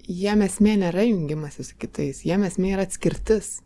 [0.05, 3.59] jiem esmė nėra jungimasis su kitais, jiem esmė yra atskirtis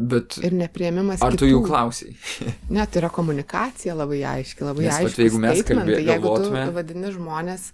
[0.00, 1.20] Bet ir neprieimimas.
[1.20, 1.50] ar tu kitų.
[1.52, 2.14] jų klausiai?
[2.74, 5.26] Ne, tai yra komunikacija labai aiški, labai vat aiški.
[5.26, 7.66] jeigu mes kalbė- jeigu tu vadini žmonės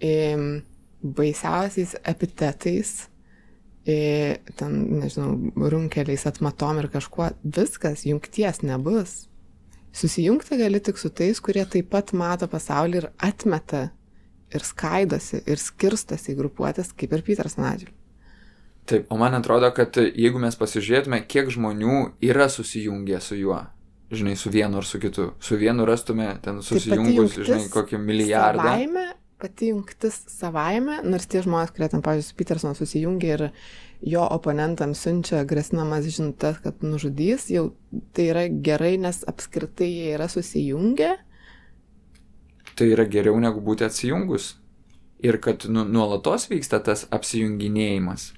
[0.00, 0.46] im,
[1.04, 2.94] baisiausiais epitetais,
[3.88, 3.98] i,
[4.58, 5.34] ten, nežinau,
[5.70, 9.27] runkeliais, atmatom ir kažkuo, viskas, jungties nebus.
[9.92, 13.88] Susijungti gali tik su tais, kurie taip pat mato pasaulį ir atmeta
[14.54, 17.90] ir skaidosi ir skirstosi į grupuotės, kaip ir Peters Nadžiu.
[18.88, 23.58] Taip, o man atrodo, kad jeigu mes pasižiūrėtume, kiek žmonių yra susijungę su juo,
[24.08, 28.64] žinai, su vienu ar su kitu, su vienu rastume ten susijungus, jungtis žinai, kokį milijardą.
[28.64, 29.04] Savaime,
[29.42, 33.44] pati jungtis savaime, nors tie žmonės, kurie ten, pavyzdžiui, su Peterson susijungia ir
[34.02, 37.70] jo oponentams siunčia grasinamas žinutės, kad nužudys, jau
[38.14, 41.14] tai yra gerai, nes apskritai jie yra susijungę.
[42.78, 44.52] Tai yra geriau negu būti atsijungus.
[45.18, 48.30] Ir kad nu, nuolatos vyksta tas apsijunginėjimas.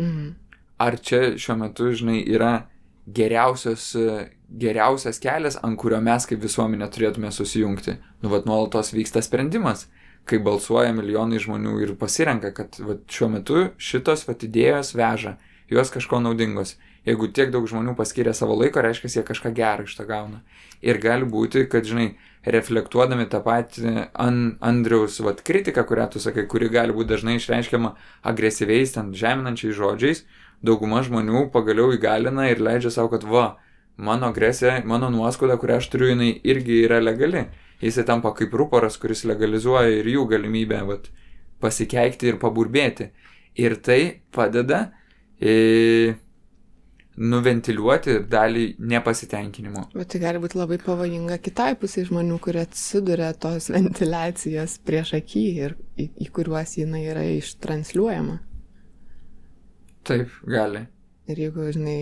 [0.00, 0.32] Mhm.
[0.80, 2.68] Ar čia šiuo metu, žinai, yra
[3.06, 7.96] geriausias, e, geriausias kelias, ant kurio mes kaip visuomenė turėtume susijungti?
[8.22, 9.86] Nu, vad nuolatos vyksta sprendimas,
[10.26, 15.36] kai balsuoja milijonai žmonių ir pasirenka, kad vat, šiuo metu šitos vat idėjos veža,
[15.70, 16.76] jos kažko naudingos.
[17.06, 20.40] Jeigu tiek daug žmonių paskiria savo laiko, reiškia, jie kažką gerą iš to gauna.
[20.82, 22.16] Ir gali būti, kad, žinai,
[22.46, 27.92] reflektuodami tą patį an, Andriaus vat, kritiką, kurią tu sakai, kuri gali būti dažnai išreiškiama
[28.26, 30.24] agresyviais, ten žeminančiais žodžiais,
[30.66, 33.46] dauguma žmonių pagaliau įgalina ir leidžia savo, kad va,
[33.96, 37.46] mano agresija, mano nuoskauda, kurią aš turiu, jinai irgi yra legali.
[37.82, 41.10] Jisai tampa kaip ruporas, kuris legalizuoja ir jų galimybę vat,
[41.60, 43.10] pasikeikti ir paburbėti.
[43.60, 44.00] Ir tai
[44.32, 44.86] padeda
[45.40, 46.16] e,
[47.16, 49.86] nuventiliuoti dalį nepasitenkinimo.
[49.96, 55.46] Bet tai gali būti labai pavojinga kitai pusiai žmonių, kurie atsiduria tos ventiliacijos prieš akį
[55.66, 58.38] ir į, į kuriuos jinai yra ištransliuojama.
[60.06, 60.84] Taip, gali.
[61.26, 61.98] Ir jeigu, žinai,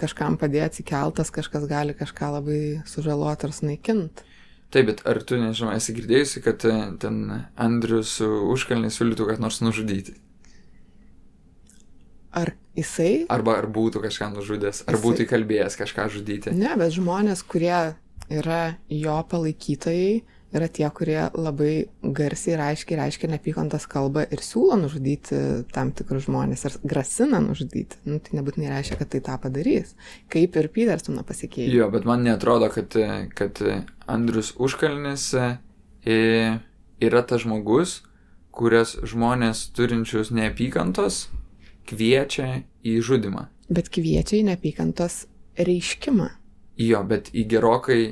[0.00, 4.26] kažkam padėjo atsikeltas, kažkas gali kažką labai sužaloti ar sunaikinti.
[4.70, 7.16] Taip, bet ar tu, nežinau, esi girdėjusi, kad e, ten
[7.58, 10.14] Andrius užkalnis siūlytų kad nors nužudyti?
[12.38, 13.24] Ar jisai?
[13.34, 16.52] Arba ar būtų kažką nužudęs, ar Jisai- būtų įkalbėjęs kažką žudyti?
[16.54, 17.96] Ne, bet žmonės, kurie
[18.30, 18.60] yra
[18.94, 20.22] jo palaikytojai,
[20.56, 21.72] yra tie, kurie labai
[22.02, 25.38] garsiai ir aiškiai reiškia neapykantos kalbą ir siūlo nužudyti
[25.74, 28.00] tam tikrus žmonės ir grasina nužudyti.
[28.08, 29.94] Nu, tai nebūtinai reiškia, kad tai tą padarys.
[30.32, 31.70] Kaip ir Petersono pasiekėjai.
[31.74, 32.96] Jo, bet man netrodo, kad,
[33.38, 33.62] kad
[34.10, 35.50] Andrius užkalnis e,
[37.00, 38.00] yra tas žmogus,
[38.50, 41.28] kurias žmonės turinčius neapykantos
[41.88, 43.46] kviečia į žudimą.
[43.70, 45.24] Bet kviečia į neapykantos
[45.58, 46.30] reiškimą.
[46.80, 48.02] Jo, bet į gerokai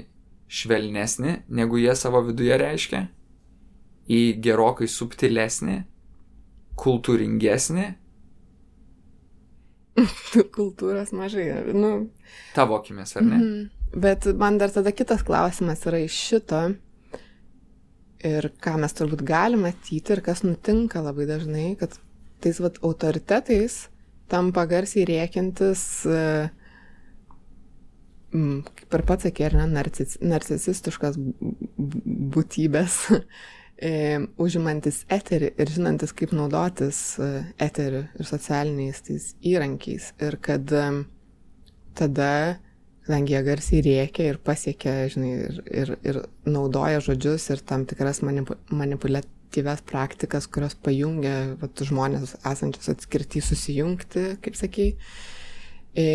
[0.49, 3.05] švelnesnį, negu jie savo viduje reiškia,
[4.09, 5.79] į gerokai subtilesnį,
[6.81, 7.89] kultūringesnį,
[10.57, 11.49] Kultūros mažai.
[11.75, 11.93] Nu,
[12.55, 13.39] tavo akimis, ar ne?
[13.39, 13.99] Mhm.
[13.99, 16.61] Bet man dar tada kitas klausimas yra iš šito.
[18.29, 21.95] Ir ką mes turbūt galime matyti ir kas nutinka labai dažnai, kad
[22.43, 23.87] tais vat autoritetais
[24.29, 26.58] tampa garsiai rėkintis, e, mm,
[28.33, 31.17] kaip ir pats sakė, ar ne, narcis, narcisistiškas
[32.35, 32.99] būtybės,
[33.89, 33.93] e,
[34.41, 37.31] užimantis eterį ir žinantis, kaip naudotis e,
[37.65, 40.13] eteriu ir socialiniais tais įrankiais.
[40.25, 40.85] Ir kad e,
[41.99, 42.59] tada,
[43.07, 48.21] kadangi jie garsiai rėkia ir pasiekia, žinai, ir, ir, ir naudoja žodžius ir tam tikras
[48.27, 54.93] manipu, manipuliatyves praktikas, kurios pajungia vat, žmonės esančius atskirti susijungti, kaip sakai.
[55.97, 56.09] E,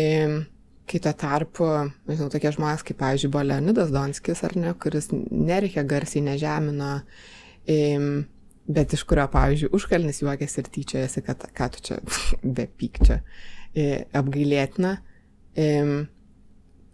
[0.90, 1.66] kai tuo tarpu,
[2.08, 6.90] nežinau, tokie žmonės kaip, pavyzdžiui, buvo Leonidas Donskis, ar ne, kuris nereikia garsiai nežemino,
[8.76, 12.00] bet iš kurio, pavyzdžiui, užkalnis juokėsi ir tyčiojasi, kad ką tu čia
[12.56, 13.20] be pykčio
[14.20, 14.98] apgailėtina.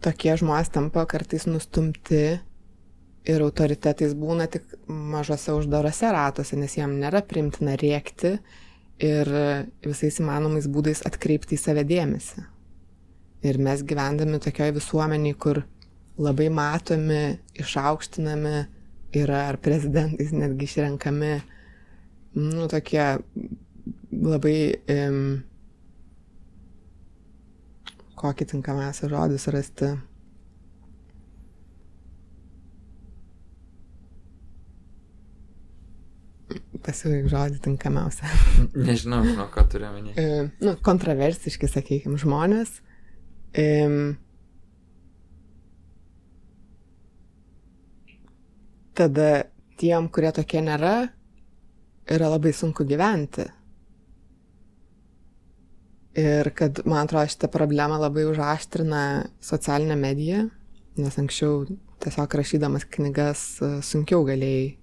[0.01, 2.23] Tokie žmonės tampa kartais nustumti
[3.29, 8.37] ir autoritetais būna tik mažose uždarose ratuose, nes jam nėra primtina rėkti
[9.01, 9.29] ir
[9.85, 12.47] visais įmanomais būdais atkreipti į save dėmesį.
[13.41, 15.63] Ir mes gyvendami tokioje visuomeniai, kur
[16.21, 18.57] labai matomi, išaukštinami
[19.17, 21.31] yra ar prezidentais netgi išrenkami,
[22.37, 23.01] nu, tokie
[24.11, 24.57] labai,
[24.93, 25.41] um,
[28.21, 29.91] kokį tinkamiausią žodį surasti.
[36.81, 38.29] Pasiūlyk žodį tinkamiausią.
[38.73, 39.91] Nežinau, nuo ką turiu.
[40.17, 40.29] E,
[40.63, 42.79] nu, kontroversiški, sakykime, žmonės.
[43.51, 43.65] E,
[48.95, 49.29] tada
[49.79, 50.95] tiem, kurie tokie nėra,
[52.11, 53.47] yra labai sunku gyventi.
[56.21, 59.03] Ir kad, man atrodo, šitą problemą labai užaštrina
[59.43, 60.41] socialinė medija,
[60.99, 61.63] nes anksčiau
[62.03, 64.73] tiesiog rašydamas knygas e, sunkiau galėjai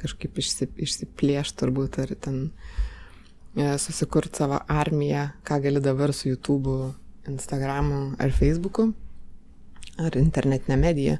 [0.00, 6.92] kažkaip išsi, išsiplėšti turbūt ar ten e, susikurti savo armiją, ką gali dabar su YouTube'u,
[7.28, 8.88] Instagram'u ar Facebook'u
[9.98, 11.18] ar internetinė medija.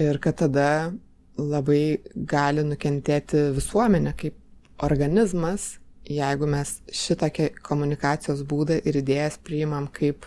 [0.00, 0.92] Ir kad tada
[1.38, 4.38] labai gali nukentėti visuomenė kaip
[4.82, 5.76] organizmas,
[6.08, 10.26] jeigu mes šitokią komunikacijos būdą ir idėjas priimam kaip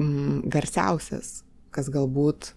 [0.00, 1.42] mm, garsiausias,
[1.74, 2.52] kas galbūt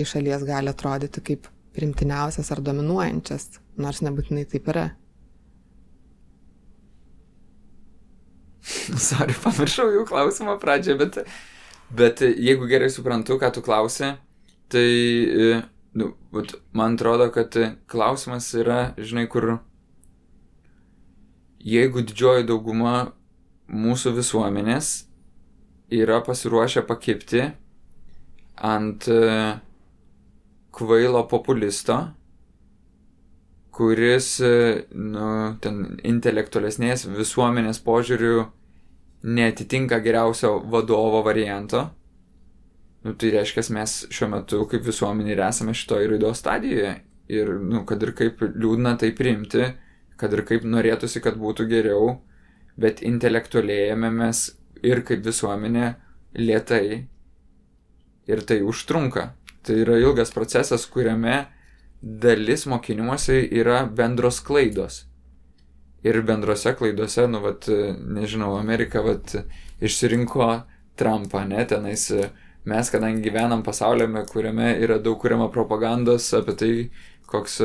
[0.00, 4.88] iš šalies gali atrodyti kaip primtiniausias ar dominuojančias, nors nebūtinai taip yra.
[9.08, 11.20] Sorry, pamiršau jų klausimą pradžią, bet,
[11.94, 14.14] bet jeigu gerai suprantu, ką tu klausi,
[14.72, 14.86] tai,
[15.30, 15.62] e,
[16.00, 16.12] nu,
[16.72, 17.56] man atrodo, kad
[17.90, 19.58] klausimas yra, žinai, kur
[21.60, 23.12] jeigu didžioji dauguma
[23.70, 24.92] mūsų visuomenės
[25.94, 27.50] yra pasiruošę pakipti
[28.60, 29.58] ant e,
[30.74, 31.98] kvailo populisto,
[33.74, 34.54] kuris, e,
[34.94, 35.26] nu,
[35.62, 38.48] ten intelektualesnės visuomenės požiūrių
[39.22, 41.84] netitinka geriausio vadovo varianto,
[43.02, 46.94] nu, tai reiškia, mes šiuo metu kaip visuomenė ir esame šitoje raidos stadijoje.
[47.30, 49.68] Ir, nu, kad ir kaip liūdna tai priimti,
[50.18, 52.16] kad ir kaip norėtųsi, kad būtų geriau,
[52.80, 54.48] bet intelektualėjame mes
[54.82, 55.94] ir kaip visuomenė
[56.40, 57.06] lietai.
[58.30, 59.30] Ir tai užtrunka.
[59.62, 61.44] Tai yra ilgas procesas, kuriame
[62.00, 65.04] dalis mokinimuose yra bendros klaidos.
[66.06, 67.68] Ir bendrose klaidose, nu, vat,
[68.00, 69.34] nežinau, Amerika, vat,
[69.84, 70.46] išsirinko
[70.96, 72.06] Trumpą, ne, tenais
[72.64, 76.72] mes, kadangi gyvenam pasaulyme, kuriame yra daug kuriama propagandos apie tai,
[77.28, 77.60] koks,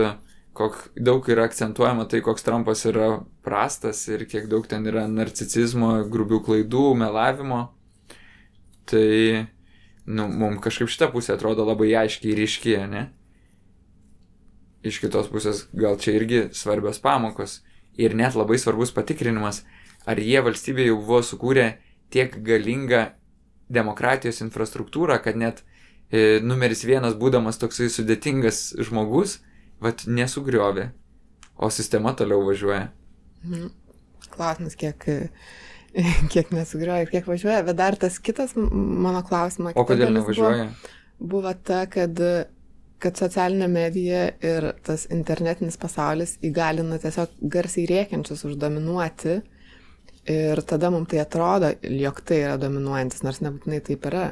[0.56, 3.10] kok daug yra akcentuojama tai, koks Trumpas yra
[3.44, 7.62] prastas ir kiek daug ten yra narcicizmo, grubių klaidų, melavimo.
[8.88, 9.10] Tai,
[10.06, 13.08] nu, mums kažkaip šitą pusę atrodo labai aiškiai ryškiai, ne?
[14.86, 17.60] iš kitos pusės gal čia irgi svarbios pamokos
[17.98, 19.64] ir net labai svarbus patikrinimas,
[20.06, 21.68] ar jie valstybėje jau buvo sukūrę
[22.14, 23.08] tiek galingą
[23.72, 25.64] demokratijos infrastruktūrą, kad net
[26.12, 29.40] e, numeris vienas būdamas toksai sudėtingas žmogus,
[29.82, 30.90] vad nesugriovė,
[31.58, 32.90] o sistema toliau važiuoja.
[33.46, 33.72] Mhm.
[34.36, 35.08] Klausimas, kiek,
[36.34, 39.76] kiek nesugriuoja ir kiek važiuoja, bet dar tas kitas mano klausimas.
[39.80, 40.70] O kodėl nevažiuoja?
[40.70, 42.20] Buvo, buvo ta, kad
[43.04, 49.40] kad socialinė medija ir tas internetinis pasaulis įgalina tiesiog garsiai rėkiančius uždominuoti
[50.32, 54.26] ir tada mums tai atrodo, jog tai yra dominuojantis, nors nebūtinai taip yra.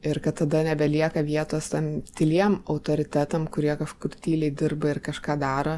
[0.00, 5.76] Ir kad tada nebelieka vietos tam tyliem autoritetam, kurie kažkur tyliai dirba ir kažką daro,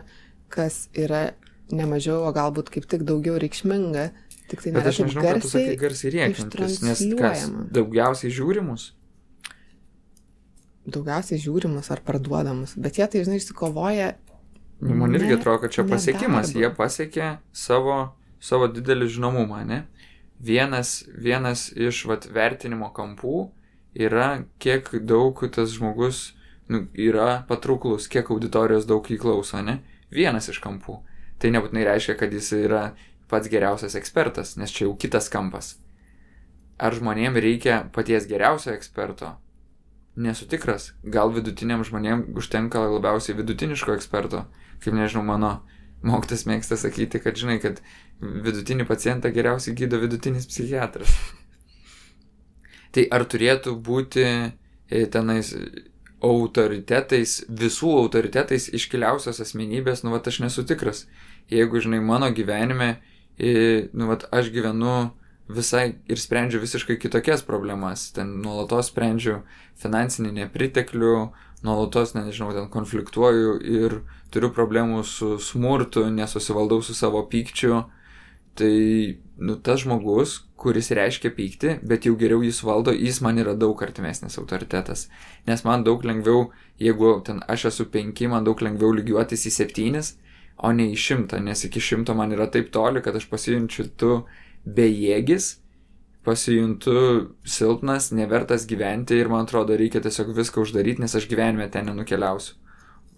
[0.53, 1.33] kas yra
[1.75, 4.07] nemažiau, o galbūt kaip tik daugiau reikšminga,
[4.49, 7.49] tik tai nėra taip garsiai, garsiai rėkiantis, nes kas?
[7.75, 8.93] daugiausiai žiūrimus
[10.87, 14.13] daugiausiai žiūrimus ar parduodamus, bet jie tai, žinai, išsikovoja.
[14.83, 19.85] Nu, man irgi atrodo, kad čia pasiekimas, jie pasiekė savo, savo didelį žinomumą, ne?
[20.43, 23.45] Vienas, vienas iš vat, vertinimo kampų
[23.95, 26.33] yra, kiek daug tas žmogus
[26.73, 29.79] nu, yra patrauklus, kiek auditorijos daug įklauso, ne?
[30.11, 30.99] Vienas iš kampų.
[31.39, 32.83] Tai nebūtinai reiškia, kad jis yra
[33.31, 35.77] pats geriausias ekspertas, nes čia jau kitas kampas.
[36.83, 39.37] Ar žmonėms reikia paties geriausio eksperto,
[40.17, 40.93] nesu tikras.
[41.03, 44.45] Gal vidutiniam žmonėm užtenka labiausiai vidutiniško eksperto.
[44.83, 45.53] Kaip nežinau, mano
[46.03, 47.81] mokytas mėgsta sakyti, kad žinai, kad
[48.21, 51.15] vidutinį pacientą geriausiai gydo vidutinis psichiatras.
[52.93, 55.55] Tai ar turėtų būti e, tenais
[56.23, 61.07] autoritetais, visų autoritetais iškiliausios asmenybės, nu, va, aš nesu tikras.
[61.51, 62.95] Jeigu, žinai, mano gyvenime,
[63.39, 65.13] e, nu, va, aš gyvenu
[65.49, 68.11] visai ir sprendžiu visiškai kitokias problemas.
[68.15, 69.41] Ten nuolatos sprendžiu
[69.83, 71.17] finansinį nepriteklių,
[71.67, 73.99] nuolatos, nežinau, ten konfliktuoju ir
[74.33, 77.85] turiu problemų su smurtu, nesusivaldau su savo pykčiu.
[78.53, 78.73] Tai,
[79.41, 83.81] nu, tas žmogus, kuris reiškia pyktį, bet jau geriau jis valdo, jis man yra daug
[83.81, 85.07] artimesnis autoritetas.
[85.49, 90.13] Nes man daug lengviau, jeigu ten aš esu penki, man daug lengviau lygiuotis į septynis,
[90.61, 94.13] o ne į šimtą, nes iki šimto man yra taip toli, kad aš pasijunčiu tu
[94.67, 95.57] bejėgis,
[96.23, 96.95] pasijuntu
[97.45, 102.55] silpnas, nevertas gyventi ir man atrodo reikia tiesiog viską uždaryti, nes aš gyvenime ten nenukeliausiu.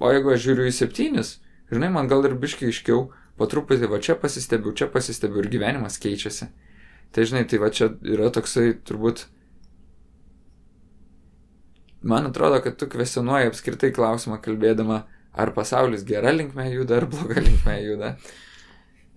[0.00, 1.36] O jeigu aš žiūriu į septynis,
[1.70, 6.00] žinai, man gal ir biškai iškiau, po truputį va čia pasistebiu, čia pasistebiu ir gyvenimas
[6.02, 6.48] keičiasi.
[7.14, 9.28] Tai žinai, tai va čia yra toksai turbūt...
[12.04, 17.40] Man atrodo, kad tu kvesionuoji apskritai klausimą kalbėdama, ar pasaulis gera linkme juda, ar bloga
[17.40, 18.10] linkme juda.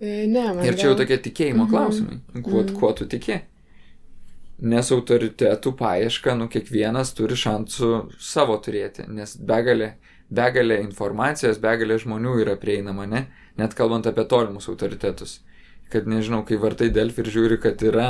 [0.00, 0.64] E, ne, man.
[0.66, 1.72] Ir čia jau tokie tikėjimo mhm.
[1.72, 2.18] klausimai.
[2.42, 2.74] Kuo, mhm.
[2.78, 3.40] kuo tu tiki?
[4.58, 7.90] Nes autoritetų paieška, nu, kiekvienas turi šansų
[8.22, 9.92] savo turėti, nes begalė,
[10.34, 13.28] begalė informacijos, begalė žmonių yra prieinama, ne?
[13.58, 15.40] Net kalbant apie tolimus autoritetus.
[15.92, 18.08] Kad nežinau, kai vartai Delfi ir žiūri, kad yra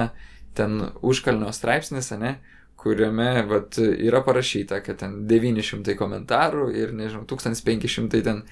[0.57, 2.39] ten užkalnio straipsnis, ne?
[2.79, 8.45] kuriame vat, yra parašyta, kad ten 900 komentarų ir, nežinau, 1500 ten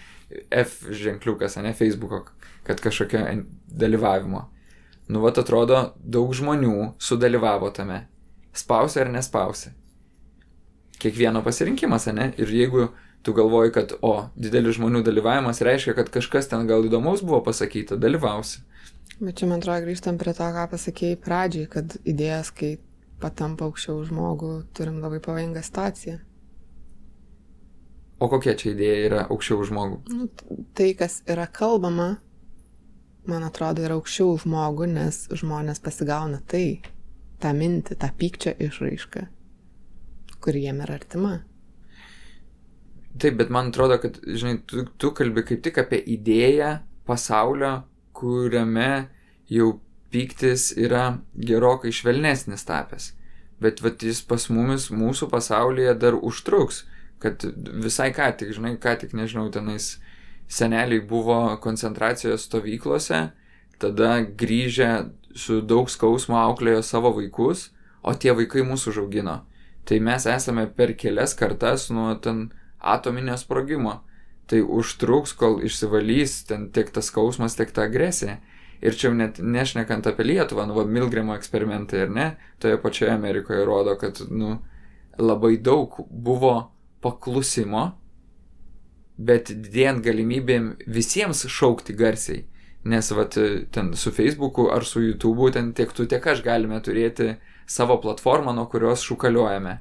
[0.51, 2.25] F ženkliukas, ne, Facebook'o
[2.67, 3.23] kad kažkokio
[3.67, 4.45] dalyvavimo.
[5.09, 8.07] Nu, vat atrodo, daug žmonių sudalyvavo tame.
[8.57, 9.71] Spausia ar nespausia.
[10.99, 12.33] Kiekvieno pasirinkimas, ne?
[12.41, 12.89] Ir jeigu
[13.23, 17.99] tu galvoji, kad, o, didelis žmonių dalyvavimas reiškia, kad kažkas ten gal įdomaus buvo pasakyta,
[18.01, 18.65] dalyvausi.
[19.21, 22.77] Bet čia, man atrodo, grįžtam prie to, ką pasakėjai pradžiai, kad idėjas, kai
[23.23, 26.19] patampa aukščiau žmogų, turim labai pavojingą situaciją.
[28.17, 29.99] O kokia čia idėja yra aukščiau žmogų?
[30.13, 30.29] Nu,
[30.77, 32.17] tai, kas yra kalbama,
[33.31, 36.81] man atrodo, yra aukščiau žmogų, nes žmonės pasigauna tai,
[37.43, 39.27] tą mintį, tą pykčio išraišką,
[40.45, 41.35] kuri jiem yra artima.
[43.17, 46.77] Taip, bet man atrodo, kad, žinai, tu, tu kalbi kaip tik apie idėją
[47.09, 47.87] pasaulio,
[48.17, 49.09] kuriame
[49.53, 49.77] jau
[50.13, 53.13] pyktis yra gerokai švelnesnis tapęs.
[53.61, 56.85] Bet vat jis pas mumis, mūsų pasaulyje dar užtruks,
[57.23, 57.45] kad
[57.85, 59.95] visai ką tik, žinai, ką tik, nežinau, tenais
[60.49, 63.31] seneliai buvo koncentracijos stovyklose,
[63.79, 64.91] tada grįžę
[65.37, 67.71] su daug skausmo auklėjo savo vaikus,
[68.03, 69.41] o tie vaikai mūsų žaugino.
[69.87, 72.49] Tai mes esame per kelias kartas nuo ten
[72.81, 74.01] atominio sprogimo.
[74.47, 78.39] Tai užtruks, kol išsivalys ten tiek tas skausmas, tiek ta agresija.
[78.81, 82.27] Ir čia jau net nešnekant apie Lietuvą, nu, va, Milgrimo eksperimentai, ar ne,
[82.63, 84.59] toje pačioje Amerikoje rodo, kad, nu,
[85.19, 86.53] labai daug buvo
[87.03, 87.89] paklusimo
[89.17, 92.45] bet didėjant galimybėm visiems šaukti garsiai.
[92.87, 93.35] Nes vat,
[93.75, 97.35] ten su Facebooku ar su YouTube'u ten tiek tu, tiek aš galime turėti
[97.67, 99.81] savo platformą, nuo kurios šukaliuojame.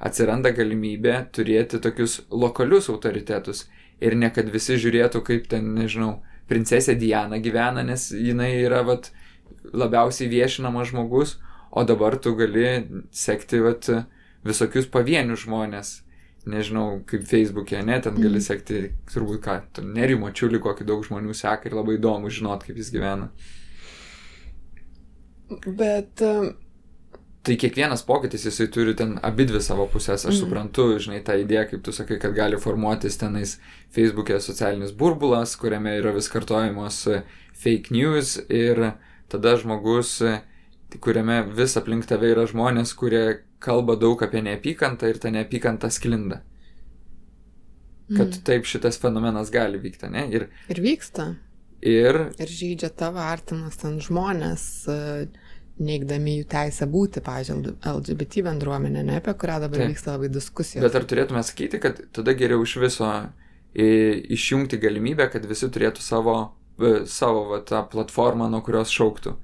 [0.00, 3.66] Atsiranda galimybė turėti tokius lokalius autoritetus
[4.00, 9.10] ir ne kad visi žiūrėtų, kaip ten, nežinau, princesė Diana gyvena, nes jinai yra, vat,
[9.72, 11.36] labiausiai viešinamas žmogus,
[11.70, 13.88] o dabar tu gali sekti, vat,
[14.46, 15.94] visokius pavienius žmonės.
[16.46, 19.56] Nežinau, kaip Facebook'e, ne, ten gali sekti, turbūt ką,
[19.96, 23.32] nerimo čiulį, kokį daug žmonių seka ir labai įdomu žinot, kaip jis gyvena.
[25.66, 26.52] Bet um,
[27.46, 30.24] Tai kiekvienas pokytis jisai turi ten abi dvi savo pusės.
[30.26, 30.38] Aš mm.
[30.40, 33.52] suprantu, žinai, tą idėją, kaip tu sakai, kad gali formuotis tenais
[33.94, 37.20] Facebook'e socialinis burbulas, kuriame yra vis kartojamos e,
[37.54, 38.82] fake news ir
[39.30, 40.40] tada žmogus, e,
[40.98, 43.22] kuriame vis aplink tave yra žmonės, kurie
[43.62, 46.42] kalba daug apie neapykantą ir ta neapykanta sklinda.
[48.06, 48.44] Kad mm.
[48.46, 50.28] taip šitas fenomenas gali vykti, ne?
[50.30, 51.32] Ir, ir vyksta.
[51.86, 52.20] Ir...
[52.38, 54.66] Ir žaidžia tavo artimas ten žmonės.
[54.90, 55.52] Uh
[55.82, 59.92] neigdami jų teisę būti, pažiūrėjau, LGBT bendruomenė, ne apie kurią dabar Taip.
[59.92, 60.82] vyksta labai diskusija.
[60.84, 63.10] Bet ar turėtume sakyti, kad tada geriau iš viso
[63.76, 66.36] išjungti galimybę, kad visi turėtų savo,
[66.80, 69.34] e, savo va, tą platformą, nuo kurios šauktų?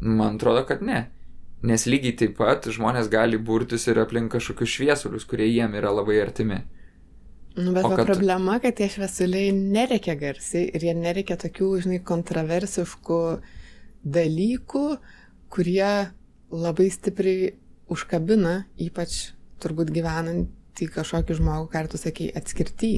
[0.00, 1.02] Man atrodo, kad ne.
[1.66, 6.20] Nes lygiai taip pat žmonės gali burtis ir aplink kažkokius šviesulius, kurie jiem yra labai
[6.22, 6.62] artimi.
[7.58, 8.06] Nu, bet kad...
[8.06, 13.20] problema, kad tie šviesuliai nereikia garsiai ir jie nereikia tokių, žinai, kontroversiškų
[14.16, 14.84] dalykų,
[15.52, 15.92] kurie
[16.50, 17.52] labai stipriai
[17.90, 22.94] užkabina, ypač turbūt gyvenant į kažkokį žmogų, ką tu sakai, atskirti.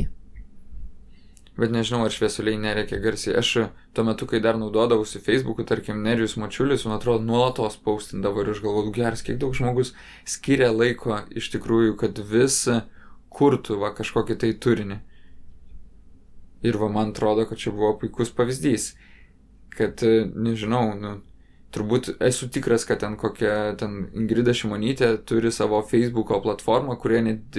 [1.59, 3.37] Bet nežinau, ar šviesuliai nereikia garsiai.
[3.43, 3.51] Aš
[3.93, 8.62] tuo metu, kai dar naudodavausi Facebook'u, tarkim, Nerijus Mačiulis, man atrodo, nuolatos paustindavo ir aš
[8.65, 9.93] galvoju, geras, kiek daug žmogus
[10.24, 12.62] skiria laiko iš tikrųjų, kad vis
[13.33, 14.99] kurtų va kažkokį tai turinį.
[16.65, 18.95] Ir va man atrodo, kad čia buvo puikus pavyzdys
[19.77, 21.20] kad, e, nežinau, nu,
[21.73, 27.59] turbūt esu tikras, kad ten kokia ten Ingrida Šimonytė turi savo Facebook'o platformą, kurie net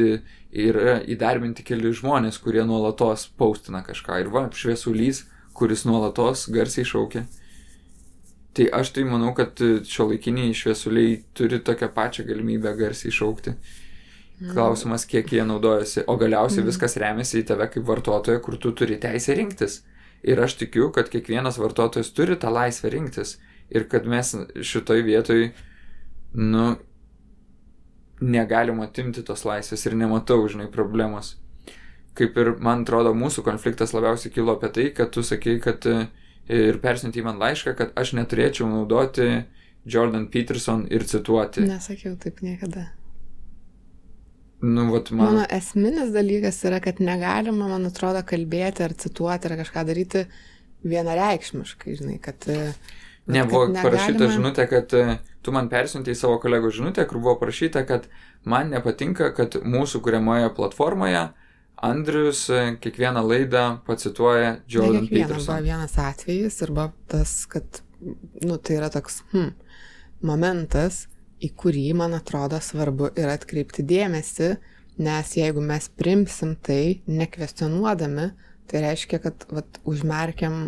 [0.54, 4.20] yra įdarbinti keli žmonės, kurie nuolatos paustina kažką.
[4.22, 5.24] Ir va, šviesulys,
[5.58, 7.26] kuris nuolatos garsiai šaukia.
[8.54, 9.58] Tai aš tai manau, kad
[9.90, 13.56] šio laikiniai šviesuliai turi tokią pačią galimybę garsiai šaukti.
[14.44, 14.52] Mhm.
[14.54, 16.04] Klausimas, kiek jie naudojasi.
[16.08, 16.70] O galiausiai mm.
[16.70, 19.82] viskas remiasi į tave kaip vartotoją, kur tu turi teisę rinktis.
[20.24, 23.38] Ir aš tikiu, kad kiekvienas vartotojas turi tą laisvę rinktis.
[23.74, 25.48] Ir kad mes šitoj vietoj,
[26.38, 26.66] nu,
[28.24, 31.36] negalim atimti tos laisvės ir nematau, žinai, problemos.
[32.18, 36.08] Kaip ir, man atrodo, mūsų konfliktas labiausiai kilo apie tai, kad tu sakei, kad e,
[36.54, 39.30] ir persiunti man laišką, kad aš neturėčiau naudoti
[39.90, 41.66] Jordan Peterson ir cituoti.
[41.68, 42.92] Nesakiau taip niekada.
[44.64, 45.26] Nu, vat man...
[45.26, 50.28] Mano esminis dalykas yra, kad negalima, man atrodo, kalbėti ar cituoti ar kažką daryti
[50.88, 52.48] vienareikšmiškai, žinai, kad...
[53.26, 53.84] Ne, buvo negalima...
[53.88, 55.04] parašyta žinutė, kad e,
[55.44, 58.10] tu man persiuntėjai savo kolegų žinutę, kur buvo parašyta, kad
[58.44, 61.22] man nepatinka, kad mūsų kuriamoje platformoje
[61.84, 65.56] Andrius e, kiekvieną laidą pacituoja Jordan Peterson.
[65.56, 67.80] Buvo vienas atvejis ir buvo tas, kad,
[68.44, 69.54] nu, tai yra toks, hm,
[70.28, 71.06] momentas,
[71.44, 74.52] į kurį, man atrodo, svarbu yra atkreipti dėmesį,
[75.04, 78.30] nes jeigu mes primsim tai nekvestionuodami,
[78.68, 80.68] tai reiškia, kad vat, užmerkiam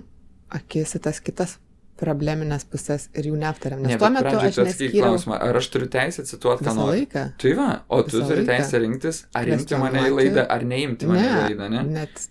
[0.56, 1.60] akis į tas kitas
[1.99, 3.84] probleminės pusės ir jų neaptariam.
[3.84, 5.05] Nes ne, tuo metu aš neskyriau...
[5.05, 6.91] Klausimą, ar aš turiu teisę cituoti ką nors?
[6.91, 7.23] Laiką.
[7.41, 8.49] Tai va, o tu Visą turi laiką.
[8.51, 11.84] teisę rinktis, ar imti mane į laidą, ar neimti mane ne, į laidą, ne?
[11.95, 12.26] Net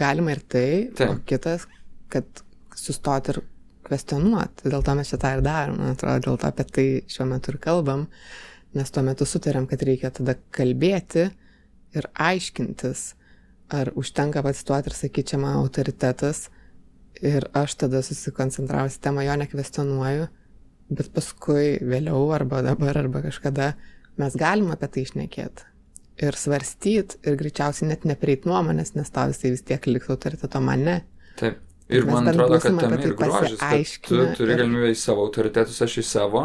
[0.00, 1.12] galima ir tai, Taip.
[1.12, 1.66] o kitas,
[2.12, 2.44] kad
[2.76, 3.42] sustoti ir
[3.86, 4.70] kvestionuoti.
[4.72, 7.60] Dėl to mes šitą ir darom, man atrodo, dėl to apie tai šiuo metu ir
[7.62, 8.06] kalbam,
[8.76, 11.28] nes tuo metu sutarėm, kad reikia tada kalbėti
[11.98, 13.04] ir aiškintis,
[13.74, 16.48] ar užtenka pacituoti ir sakyti, čia mano autoritetas
[17.24, 20.28] ir aš tada susikoncentravusi temą jo nekvestionuoju,
[20.90, 23.74] bet paskui vėliau arba dabar arba kažkada
[24.20, 25.70] mes galim apie tai išnekėti
[26.20, 31.00] ir svarstyt ir greičiausiai net nepreit nuomonės, nes tau jisai vis tiek liks autoriteto mane.
[31.40, 31.60] Taip.
[31.90, 34.60] Ir man atrodo, kad tam ir grožis, tu turi ir...
[34.60, 36.44] galimybę į savo autoritetus, aš į savo.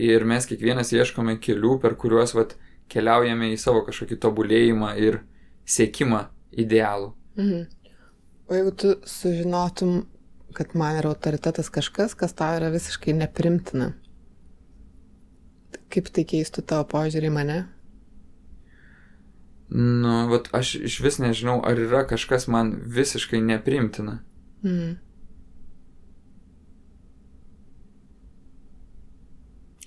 [0.00, 2.54] Ir mes kiekvienas ieškome kelių, per kuriuos vat,
[2.88, 5.20] keliaujame į savo kažkokį tobulėjimą ir
[5.68, 6.22] siekimą
[6.64, 7.12] idealų.
[7.36, 7.66] Mhm.
[8.50, 10.06] O jeigu tu sužinotum,
[10.52, 13.92] kad man yra autoritetas kažkas, kas tau yra visiškai neprimtina,
[15.94, 17.58] kaip tai keistų tavo požiūrį į mane?
[19.70, 24.18] Nu, vat aš iš vis nežinau, ar yra kažkas man visiškai neprimtina.
[24.66, 24.96] Mm.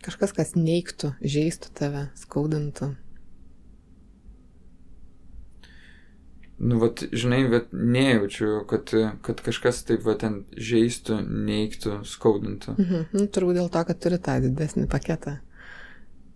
[0.08, 2.94] Kažkas, kas neiktų, žaistų tave, skaudintų.
[6.62, 8.92] Nu, vat, žinai, bet nejaučiu, kad,
[9.26, 11.18] kad kažkas taip, va, ten žaistų,
[11.50, 12.76] neiktų, skaudintų.
[12.78, 13.08] Mhm.
[13.16, 15.40] Nu, turbūt dėl to, kad turi tą didesnį paketą.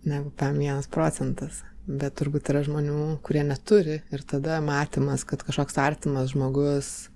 [0.08, 1.62] negu PM1 procentas.
[1.88, 7.08] Bet turbūt yra žmonių, kurie neturi ir tada matymas, kad kažkoks artimas žmogus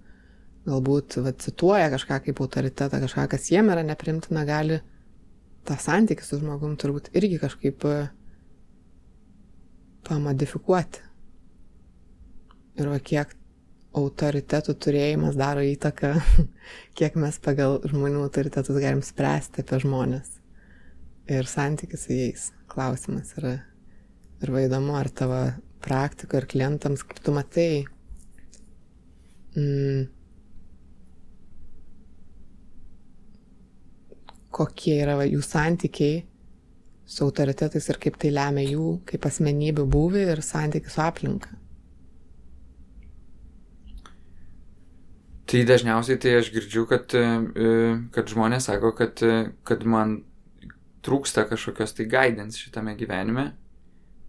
[0.66, 4.80] galbūt va, cituoja kažką kaip autoritetą, kažką, kas jiem yra neprimtina, gali
[5.68, 7.96] tą santykį su žmogum turbūt irgi kažkaip e,
[10.08, 11.02] pamodifikuoti.
[12.80, 13.34] Ir va kiek
[13.98, 16.14] autoritetų turėjimas daro įtaką,
[16.98, 20.38] kiek mes pagal žmonių autoritetus galim spręsti apie žmonės.
[21.32, 22.48] Ir santykis su jais.
[22.72, 23.58] Klausimas yra.
[24.42, 25.42] Ir va įdomu, ar tavo
[25.84, 27.84] praktiko ir klientams, kaip tu matai,
[29.54, 30.08] mm,
[34.52, 36.22] kokie yra va, jų santykiai
[37.06, 41.61] su autoritetais ir kaip tai lemia jų kaip asmenybių būvį ir santykių su aplinka.
[45.50, 47.24] Tai dažniausiai tai aš girdžiu, kad, e,
[48.14, 49.20] kad žmonės sako, kad,
[49.66, 50.20] kad man
[51.02, 53.52] trūksta kažkokios tai guidance šitame gyvenime,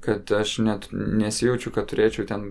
[0.04, 2.48] kad aš net nesijaučiu, kad turėčiau ten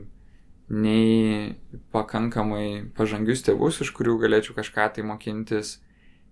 [0.72, 1.52] nei
[1.92, 5.76] pakankamai pažangius tėvus, iš kurių galėčiau kažką tai mokintis,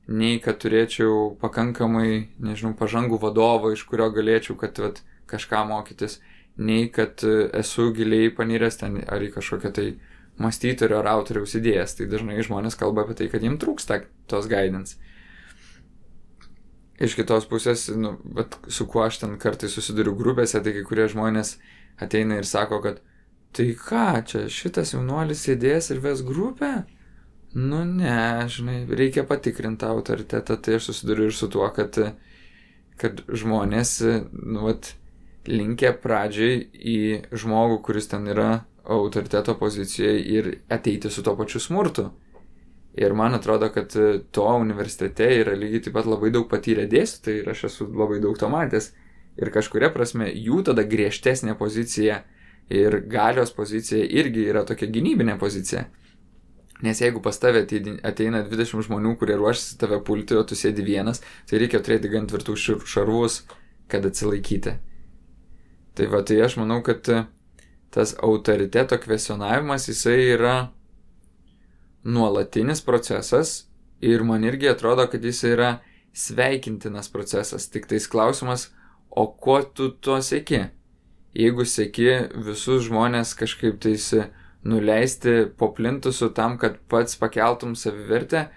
[0.09, 6.19] nei kad turėčiau pakankamai, nežinau, pažangų vadovą, iš kurio galėčiau, kad vat, kažką mokytis,
[6.59, 9.87] nei kad esu giliai paniręs ten ar į kažkokią tai
[10.41, 11.97] mąstytojo ar autoriaus idėjas.
[11.99, 14.97] Tai dažnai žmonės kalba apie tai, kad jiems trūksta tos guidance.
[17.01, 21.07] Iš kitos pusės, nu, bet su kuo aš ten kartais susiduriu grupėse, tai kai kurie
[21.09, 21.55] žmonės
[22.01, 23.01] ateina ir sako, kad
[23.57, 26.83] tai ką, čia šitas jaunuolis sėdės ir ves grupę?
[27.57, 31.97] Nu ne, žinai, reikia patikrinti autoritetą, tai aš susiduriu ir su tuo, kad,
[33.01, 33.97] kad žmonės,
[34.37, 34.93] nu, vat,
[35.49, 36.99] linkia pradžiai į
[37.33, 38.51] žmogų, kuris ten yra
[38.85, 42.11] autoriteto pozicijoje ir ateiti su to pačiu smurtu.
[42.95, 43.95] Ir man atrodo, kad
[44.31, 48.39] to universitete yra lygiai taip pat labai daug patyrę dėstytojai ir aš esu labai daug
[48.39, 48.91] to matęs.
[49.39, 52.25] Ir kažkuria prasme jų tada griežtesnė pozicija
[52.71, 55.87] ir galios pozicija irgi yra tokia gynybinė pozicija.
[56.83, 57.63] Nes jeigu pas tave
[58.09, 62.29] ateina 20 žmonių, kurie ruošiasi tave pulti, o tu sėdi vienas, tai reikia turėti gan
[62.31, 62.57] tvirtų
[62.89, 63.43] šarvus,
[63.91, 64.79] kad atsilaikyti.
[65.99, 67.05] Tai va, tai aš manau, kad
[67.91, 70.55] tas autoriteto kvesionavimas, jisai yra
[72.05, 73.67] nuolatinis procesas
[74.01, 75.71] ir man irgi atrodo, kad jis yra
[76.13, 77.69] sveikintinas procesas.
[77.71, 78.71] Tik tais klausimas,
[79.11, 80.69] o ko tu to sėki?
[81.37, 82.09] Jeigu sėki
[82.47, 84.09] visus žmonės kažkaip tais
[84.67, 88.49] nuleisti po plintusu tam, kad pats pakeltum savivertę,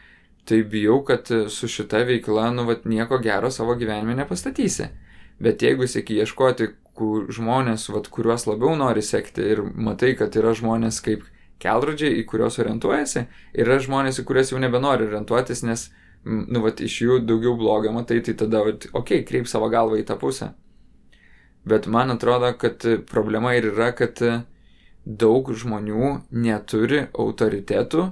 [0.46, 4.90] tai bijau, kad su šita veikla, nu, vat, nieko gero savo gyvenime nepastatysi.
[5.44, 10.54] Bet jeigu sėki ieškoti kur žmonės, vat, kuriuos labiau nori sekti ir matai, kad yra
[10.58, 11.26] žmonės kaip
[11.64, 13.26] kelrodžiai, į kuriuos orientuojasi,
[13.56, 15.88] ir yra žmonės, į kuriuos jau nebenori orientuotis, nes,
[16.26, 20.02] nu, vat, iš jų daugiau blogio matai, tai tada, vat, okei, okay, kreip savo galvą
[20.02, 20.52] į tą pusę.
[21.66, 24.20] Bet man atrodo, kad problema ir yra, kad
[25.04, 28.10] daug žmonių neturi autoritetų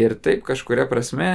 [0.00, 1.30] ir taip kažkuria prasme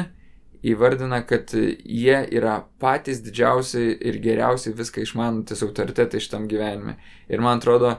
[0.72, 6.98] įvardina, kad jie yra patys didžiausi ir geriausiai viską išmanantis autoritetai šitam gyvenime.
[7.30, 7.96] Ir man atrodo,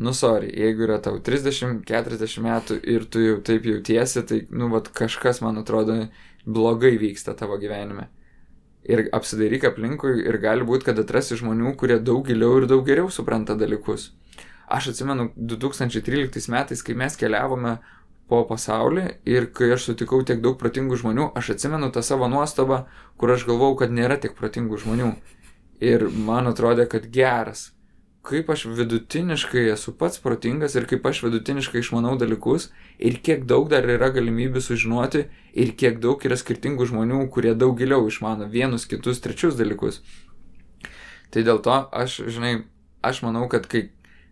[0.00, 4.88] nu sorry, jeigu yra tau 30-40 metų ir tu jau taip jautiesi, tai, nu, vat
[4.96, 6.02] kažkas, man atrodo,
[6.44, 8.08] blogai vyksta tavo gyvenime.
[8.88, 13.10] Ir apsidairyk aplinkui ir gali būti, kad atrasi žmonių, kurie daug giliau ir daug geriau
[13.12, 14.10] supranta dalykus.
[14.70, 17.76] Aš atsimenu 2013 metais, kai mes keliavome
[18.30, 22.84] po pasaulį ir kai aš sutikau tiek daug protingų žmonių, aš atsimenu tą savo nuostabą,
[23.18, 25.10] kur aš galvau, kad nėra tiek protingų žmonių.
[25.82, 27.70] Ir man atrodė, kad geras.
[28.20, 32.68] Kaip aš vidutiniškai esu pats protingas ir kaip aš vidutiniškai išmanau dalykus
[33.00, 35.22] ir kiek daug dar yra galimybių sužinoti
[35.56, 40.02] ir kiek daug yra skirtingų žmonių, kurie daug giliau išmano vienus, kitus, trečius dalykus.
[41.32, 42.66] Tai dėl to aš, žinai,
[43.00, 43.88] aš manau, kad kai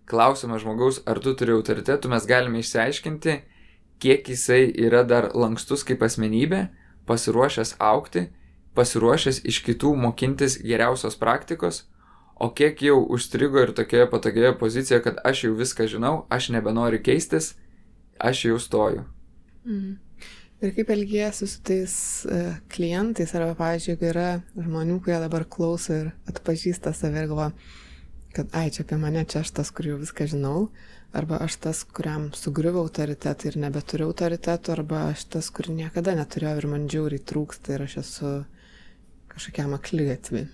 [0.09, 3.39] klausime žmogaus, ar tu turi autoritetų, mes galime išsiaiškinti,
[4.03, 6.69] kiek jisai yra dar lankstus kaip asmenybė,
[7.09, 8.29] pasiruošęs aukti,
[8.79, 11.85] pasiruošęs iš kitų mokintis geriausios praktikos,
[12.39, 17.01] o kiek jau užstrigo ir tokioje patogioje pozicijoje, kad aš jau viską žinau, aš nebenoriu
[17.03, 17.55] keistis,
[18.19, 19.07] aš jau stoju.
[19.67, 19.97] Mm.
[20.59, 21.93] Ir kaip elgiesi su tais
[22.27, 27.53] uh, klientais, arba, pavyzdžiui, jeigu yra žmonių, kurie dabar klauso ir atpažįsta save ir galvoja,
[28.35, 30.67] kad, ai, čia apie mane, čia aš tas, kur jau viską žinau,
[31.13, 36.63] arba aš tas, kuriam sugriuvo autoritetą ir nebeturiu autoritetų, arba aš tas, kur niekada neturėjau
[36.63, 38.33] ir man džiauriai trūksta ir aš esu
[39.33, 40.47] kažkokiam aklygatvi.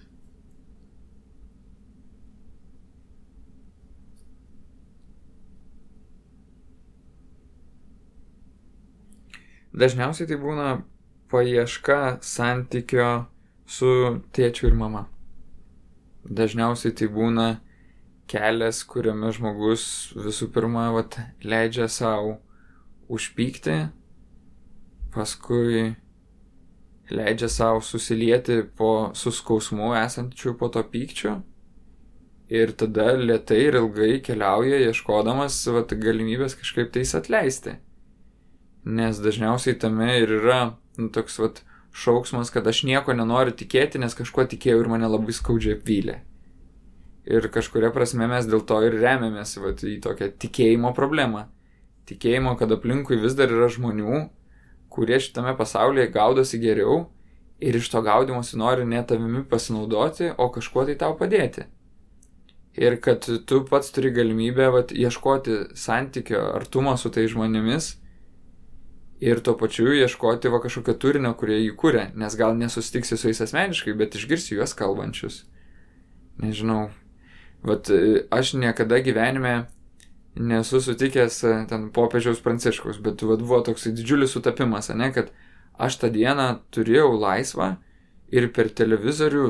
[9.74, 10.66] Dažniausiai tai būna
[11.32, 13.24] paieška santykio
[13.66, 13.90] su
[14.30, 15.08] tėčiu ir mama.
[16.24, 17.46] dažniausiai tai būna
[18.30, 19.86] kelias, kuriame žmogus
[20.16, 22.38] visų pirma vat, leidžia savo
[23.12, 23.78] užpykti,
[25.14, 25.94] paskui
[27.10, 31.42] leidžia savo susilieti po suskausmu esančiu po to pykčiu
[32.48, 37.78] ir tada lietai ir ilgai keliauja ieškodamas vat, galimybės kažkaip tais atleisti.
[38.84, 40.60] Nes dažniausiai tame ir yra
[40.98, 41.62] nu, toks vat,
[41.94, 46.18] šauksmas, kad aš nieko nenoriu tikėti, nes kažkuo tikėjau ir mane labai skaudžiai apvylė.
[47.24, 51.46] Ir kažkuria prasme mes dėl to ir remiamės vat, į tokią tikėjimo problemą.
[52.08, 54.26] Tikėjimo, kad aplinkui vis dar yra žmonių,
[54.92, 57.06] kurie šitame pasaulyje gaudosi geriau
[57.64, 61.64] ir iš to gaudimosi nori ne tavimi pasinaudoti, o kažkuo tai tau padėti.
[62.76, 67.94] Ir kad tu pats turi galimybę vat, ieškoti santykio, artumo su tai žmonėmis
[69.24, 73.40] ir tuo pačiu ieškoti va kažkokio turinio, kurie jį kūrė, nes gal nesusitiksi su jais
[73.46, 75.44] asmeniškai, bet išgirsi juos kalbančius.
[76.42, 76.90] Nežinau.
[77.64, 77.88] Vat
[78.34, 79.54] aš niekada gyvenime
[80.36, 85.30] nesu sutikęs e, ten popiežiaus pranciškaus, bet vat, buvo toks didžiulis sutapimas, ne, kad
[85.78, 87.74] aš tą dieną turėjau laisvą
[88.34, 89.44] ir per televizorių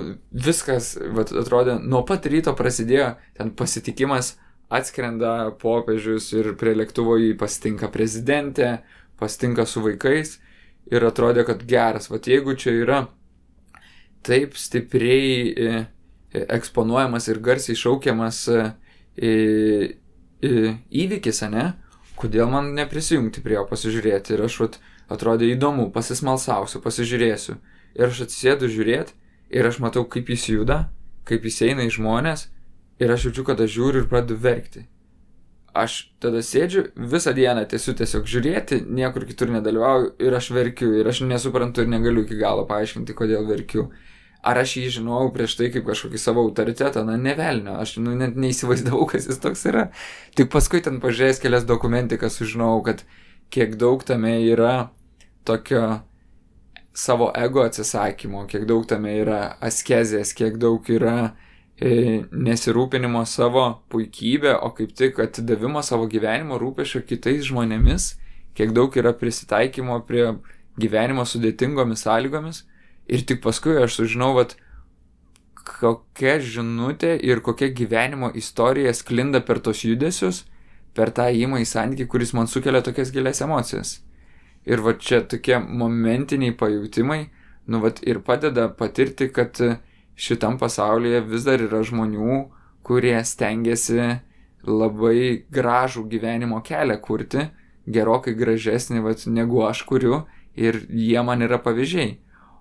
[0.45, 4.35] viskas, vat, atrodė, nuo pat ryto prasidėjo ten pasitikimas,
[4.75, 8.79] atskrenda popiežius ir prie lėktuvo jį pasitinka prezidentė,
[9.21, 10.39] pasitinka su vaikais
[10.93, 13.05] ir atrodė, kad geras, vat jeigu čia yra
[14.25, 15.83] taip stipriai e, e,
[16.35, 18.45] eksponuojamas ir garsiai šaukiamas
[20.45, 21.67] įvykis, ne?
[22.19, 24.37] Kodėl man neprisijungti prie jo pasižiūrėti?
[24.37, 24.79] Ir aš vat,
[25.11, 27.59] atrodė įdomu, pasismalsausiu, pasižiūrėsiu.
[27.95, 29.15] Ir aš atsisėdu žiūrėti
[29.55, 30.79] ir aš matau, kaip jis juda,
[31.29, 32.49] kaip jis eina į žmonės
[33.03, 34.87] ir aš jaučiu, kad aš žiūriu ir pradedu verkti.
[35.75, 41.09] Aš tada sėdžiu visą dieną tiesiog tiesiog žiūrėti, niekur kitur nedalyvauju ir aš verkiu ir
[41.11, 43.89] aš nesuprantu ir negaliu iki galo paaiškinti, kodėl verkiu.
[44.45, 48.37] Ar aš jį žinojau prieš tai kaip kažkokį savo autoritetą, na nevelnio, aš nu, net
[48.37, 49.87] neįsivaizdavau, kas jis toks yra.
[50.37, 53.05] Tik paskui ten pažiūrėjęs kelias dokumentikas sužinojau, kad
[53.55, 54.91] kiek daug tame yra
[55.49, 56.03] tokio
[56.95, 61.33] savo ego atsisakymo, kiek daug tame yra askezės, kiek daug yra
[61.81, 68.13] e, nesirūpinimo savo puikybė, o kaip tik atidavimo savo gyvenimo rūpešio kitais žmonėmis,
[68.55, 70.29] kiek daug yra prisitaikymo prie
[70.79, 72.63] gyvenimo sudėtingomis sąlygomis
[73.09, 74.57] Ir tik paskui aš sužinau, vat,
[75.65, 80.45] kokia žinutė ir kokia gyvenimo istorija sklinda per tos judesius,
[80.95, 83.99] per tą įmą į santykį, kuris man sukelia tokias gilias emocijas.
[84.65, 87.21] Ir va čia tokie momentiniai pajūtimai,
[87.69, 89.59] nu va ir padeda patirti, kad
[90.17, 92.39] šitam pasaulyje vis dar yra žmonių,
[92.85, 94.21] kurie stengiasi
[94.65, 97.49] labai gražų gyvenimo kelią kurti,
[97.85, 100.25] gerokai gražesnį, va, negu aš kuriu,
[100.57, 102.15] ir jie man yra pavyzdžiai.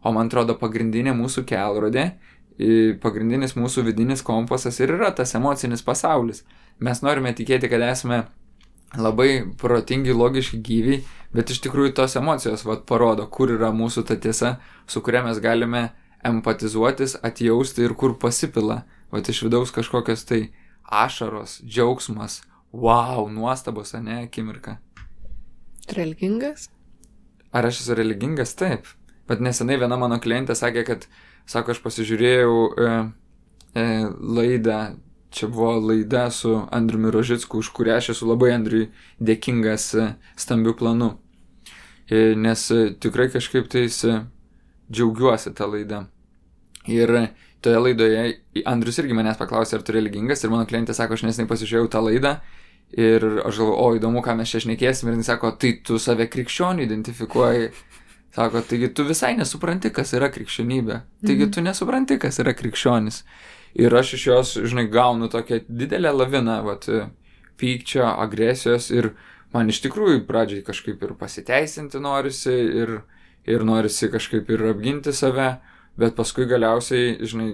[0.04, 2.12] O man atrodo, pagrindinė mūsų kelrodė,
[3.02, 6.44] pagrindinis mūsų vidinis kompasas ir yra tas emocinis pasaulis.
[6.80, 8.24] Mes norime tikėti, kad esame
[8.98, 11.02] labai protingi, logiški gyviai,
[11.34, 14.58] bet iš tikrųjų tos emocijos vat, parodo, kur yra mūsų ta tiesa,
[14.88, 15.90] su kuria mes galime
[16.24, 18.84] empatizuotis, atjausti ir kur pasipila.
[19.14, 20.42] Vat iš vidaus kažkokios tai
[20.84, 22.42] ašaros, džiaugsmas,
[22.74, 24.78] wow, nuostabos, ne, akimirka.
[25.94, 26.70] Religingas?
[27.54, 28.56] Ar aš esu religingas?
[28.58, 28.88] Taip.
[29.30, 31.08] Bet nesenai viena mano klientė sakė, kad,
[31.48, 32.94] sako, aš pasižiūrėjau e,
[33.80, 33.88] e,
[34.40, 34.80] laidą,
[35.34, 38.90] čia buvo laida su Andriumi Rožicku, už kurią aš esu labai Andriui
[39.24, 40.10] dėkingas e,
[40.40, 41.14] stambių planų.
[42.10, 44.18] E, nes e, tikrai kažkaip tais e,
[44.92, 46.04] džiaugiuosi tą laidą.
[46.92, 47.14] Ir
[47.64, 48.26] toje laidoje
[48.68, 52.04] Andrius irgi manęs paklausė, ar tu religingas, ir mano klientė sako, aš nesnai pasižiūrėjau tą
[52.04, 52.36] laidą.
[52.94, 55.10] Ir aš galvoju, o įdomu, ką mes čia šnekėsim.
[55.10, 57.72] Ir jis sako, tai tu save krikščionių identifikuoji.
[58.34, 61.02] Sako, taigi tu visai nesupranti, kas yra krikščionybė.
[61.22, 61.52] Taigi mhm.
[61.54, 63.24] tu nesupranti, kas yra krikščionis.
[63.78, 66.90] Ir aš iš jos, žinai, gaunu tokią didelę laviną, vat,
[67.58, 69.12] pykčio, agresijos ir
[69.54, 72.96] man iš tikrųjų pradžiai kažkaip ir pasiteisinti norisi ir,
[73.50, 75.52] ir norisi kažkaip ir apginti save,
[76.00, 77.52] bet paskui galiausiai, žinai,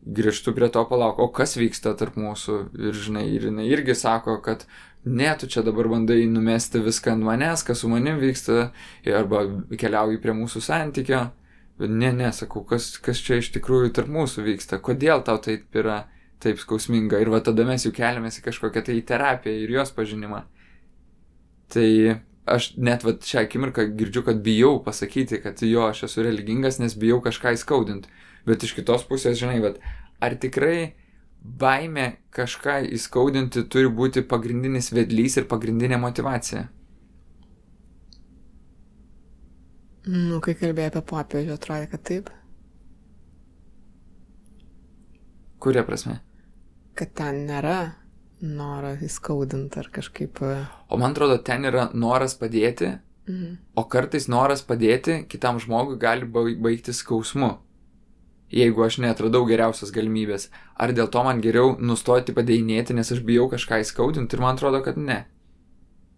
[0.00, 4.38] grįžtu prie to palauk, o kas vyksta tarp mūsų ir, žinai, ir jinai irgi sako,
[4.44, 4.64] kad
[5.04, 8.70] ne, tu čia dabar bandai numesti viską ant manęs, kas su manim vyksta,
[9.16, 9.44] arba
[9.80, 11.26] keliauji prie mūsų santykio.
[11.80, 16.02] Ne, ne, sakau, kas, kas čia iš tikrųjų tarp mūsų vyksta, kodėl tau taip yra
[16.40, 17.20] taip skausminga.
[17.20, 20.42] Ir va tada mes jau keliamės į kažkokią tai terapiją ir jos pažinimą.
[21.72, 21.88] Tai
[22.50, 26.96] aš net va šią akimirką girdžiu, kad bijau pasakyti, kad jo, aš esu religingas, nes
[26.98, 28.12] bijau kažką įskaudinti.
[28.48, 29.80] Bet iš kitos pusės, žinai, bet
[30.20, 30.92] ar tikrai
[31.42, 36.66] baime kažką įskaudinti turi būti pagrindinis vedlys ir pagrindinė motivacija.
[40.10, 42.30] Nu, kai kalbėjai apie popiežių, atrodė, kad taip.
[45.60, 46.20] Kuria prasme?
[46.96, 47.74] Kad ten nėra
[48.40, 50.40] noro įskaudinti ar kažkaip.
[50.42, 52.98] e, O man atrodo, ten yra noras padėti,
[53.28, 53.58] Mhm.
[53.76, 57.58] o kartais noras padėti kitam žmogui gali bai- baigti skausmu.
[58.50, 60.48] Jeigu aš netradau geriausias galimybės.
[60.74, 64.82] Ar dėl to man geriau nustoti padėjinėti, nes aš bijau kažką įskaudinti ir man atrodo,
[64.82, 65.24] kad ne.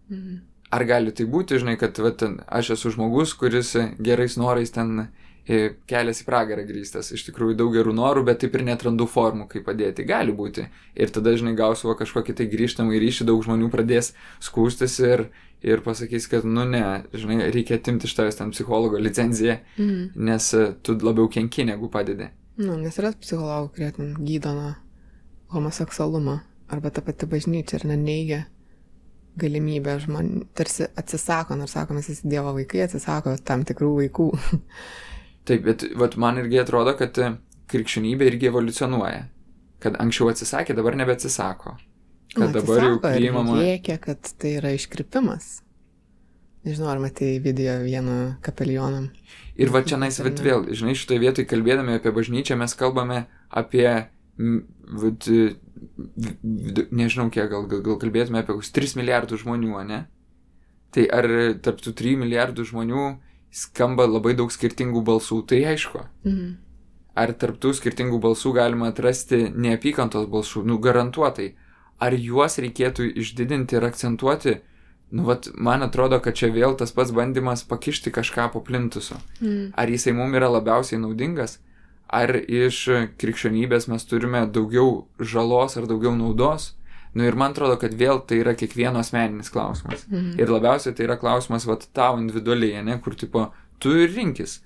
[0.09, 0.41] Mhm.
[0.73, 5.09] Ar gali tai būti, žinai, kad va, ten, aš esu žmogus, kuris gerais norais ten
[5.45, 7.11] kelias į pragarą grįstas.
[7.11, 10.05] Iš tikrųjų daug gerų norų, bet taip ir netrandu formų, kaip padėti.
[10.07, 10.67] Gali būti.
[10.95, 14.13] Ir tada, žinai, gausiu kažkokį tai grįžtamą ryšį, daug žmonių pradės
[14.43, 15.25] skūstis ir,
[15.63, 20.09] ir pasakys, kad, nu ne, žinai, reikia atimti iš tavęs ten psichologo licenciją, Mhm.
[20.15, 22.29] nes e, tu labiau kenki negu padedi.
[22.57, 24.73] Nu, nes yra psichologų, kurie ten gydo nuo
[25.53, 26.39] homoseksualumo.
[26.71, 28.45] Arba ta pati bažnyčia ir neneigia
[29.37, 34.27] galimybę žmonių, tarsi atsisako, nors sako, mes visi Dievo vaikai, atsisako tam tikrų vaikų.
[35.47, 37.33] Taip, bet vat, man irgi atrodo, kad e,
[37.71, 39.25] krikščionybė irgi evoliucionuoja.
[39.83, 41.75] Kad anksčiau atsisakė, dabar nebeatsisako.
[42.33, 43.57] Kad dabar jau Atsisako ir priimama.
[43.59, 45.57] Rėkia, kad tai yra iškrypimas.
[46.63, 49.09] Nežinau, ar matai video vieno kapelionam.
[49.59, 53.87] Ir va čia nais, bet vėl, žinai, šitoje vietoje kalbėdami apie bažnyčią mes kalbame apie,
[55.03, 55.57] vat, e,
[56.95, 59.99] nežinau kiek, gal, gal, gal kalbėtume apie kokius 3 milijardus žmonių, o ne?
[60.95, 61.27] Tai ar
[61.65, 63.05] tarp tų 3 milijardų žmonių
[63.53, 66.03] skamba labai daug skirtingų balsų, tai aišku.
[66.25, 66.51] Mhm.
[67.13, 70.63] Ar tarptų skirtingų balsų galima atrasti neapykantos balsų?
[70.65, 71.53] Nu, garantuotai.
[72.01, 74.55] Ar juos reikėtų išdidinti ir akcentuoti?
[75.13, 79.19] Nu, vat, man atrodo, kad čia vėl tas pats bandymas pakišti kažką po plintusu.
[79.39, 79.75] Mhm.
[79.77, 81.59] Ar jisai mums yra labiausiai naudingas?
[82.09, 82.87] Ar iš
[83.21, 86.73] krikščionybės mes turime daugiau žalos ar daugiau naudos?
[87.13, 90.05] Nu ir man atrodo, kad vėl tai yra kiekvieno asmeninis klausimas.
[90.09, 90.35] Mhm.
[90.41, 94.61] Ir labiausiai tai yra klausimas, vat, tau individualiai, ne, kur tipo, tu ir rinkis.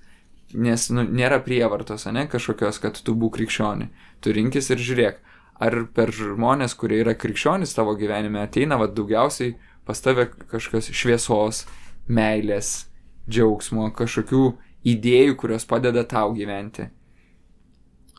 [0.56, 3.90] Nes, nu, nėra prievartos, ne, kažkokios, kad tu būk krikščioni.
[4.24, 5.18] Tu rinkis ir žiūrėk,
[5.60, 11.66] ar per žmonės, kurie yra krikščionys tavo gyvenime, ateina, vat, daugiausiai pas tave kažkokios šviesos,
[12.08, 12.88] meilės,
[13.28, 14.44] džiaugsmo, kažkokių
[14.88, 16.88] idėjų, kurios padeda tau gyventi.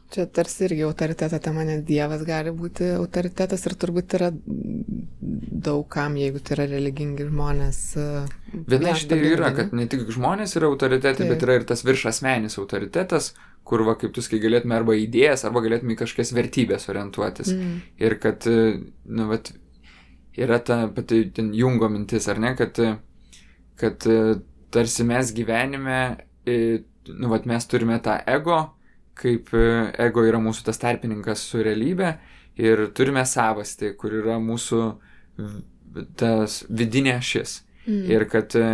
[0.09, 4.31] Čia tarsi irgi autoriteto tema, nes Dievas gali būti autoritetas ir turbūt yra
[5.59, 7.81] daug kam, jeigu tai yra religingi žmonės.
[7.93, 8.05] e,
[8.73, 11.33] Viena iš idėjų yra, kad ne tik žmonės yra autoritetai, Taip.
[11.33, 15.45] bet yra ir tas virš asmenis autoritetas, kur, va, kaip tu sakai, galėtume arba idėjas,
[15.45, 17.53] arba galėtume į kažkokias vertybės orientuotis.
[17.53, 17.77] Mm.
[18.01, 18.79] Ir kad, e,
[19.13, 19.53] nu, vat,
[20.41, 22.95] yra ta pati ten jungo mintis, ar ne, kad, e,
[23.77, 24.09] kad
[24.73, 26.01] tarsi mes gyvenime,
[26.49, 28.63] nu, vat, mes turime tą ego,
[29.19, 29.63] kaip e,
[30.07, 32.13] ego yra mūsų tas tarpininkas su realybė,
[32.59, 34.83] ir turime savastį, kur yra mūsų
[36.19, 37.59] tas vidinė šis.
[37.87, 38.01] Mm.
[38.11, 38.69] Ir kad e,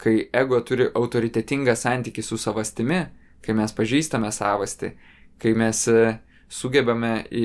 [0.00, 3.04] kai ego turi autoritetingą santykį su savastimi,
[3.44, 4.92] kai mes pažįstame savastį,
[5.40, 6.04] kai mes e,
[6.50, 7.44] sugebame į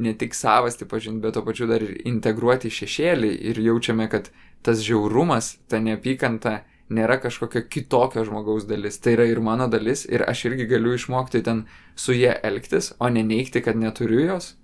[0.00, 4.30] ne tik savastį pažinti, bet to pačiu dar ir integruoti šešėlį ir jaučiame, kad
[4.64, 6.62] tas žiaurumas, ta neapykanta
[6.92, 8.98] nėra kažkokio kitokio žmogaus dalis.
[9.00, 11.64] Tai yra ir mano dalis ir aš irgi galiu išmokti ten
[11.96, 14.54] su jie elgtis, o ne neikti, kad neturiu jos.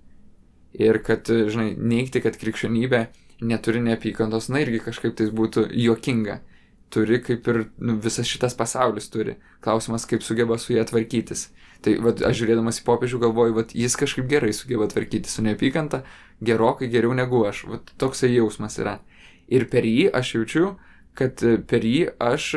[0.73, 3.07] Ir kad, žinai, neikti, kad krikščionybė
[3.41, 6.39] neturi neapykantos, na irgi kažkaip tai būtų juokinga.
[6.91, 9.37] Turi kaip ir nu, visas šitas pasaulis turi.
[9.63, 11.47] Klausimas, kaip sugeba su jie tvarkytis.
[11.81, 16.03] Tai vat, aš žiūrėdamas į popiežių galvoju, vat, jis kažkaip gerai sugeba tvarkyti su neapykanta,
[16.43, 17.63] gerokai geriau negu aš.
[17.71, 18.99] Vat, toksai jausmas yra.
[19.51, 20.65] Ir per jį aš jaučiu,
[21.17, 22.47] kad e, per jį aš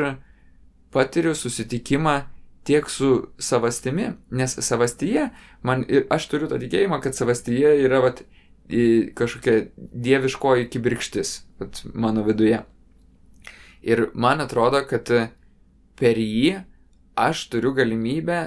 [0.95, 2.21] patiriu susitikimą
[2.65, 5.29] tiek su savastimi, nes savastyje,
[5.61, 8.23] man ir aš turiu tą tikėjimą, kad savastyje yra vat,
[9.19, 12.63] kažkokia dieviškoji kibirkštis vat, mano viduje.
[13.85, 15.27] Ir man atrodo, kad e,
[15.99, 16.63] per jį
[17.15, 18.39] aš turiu galimybę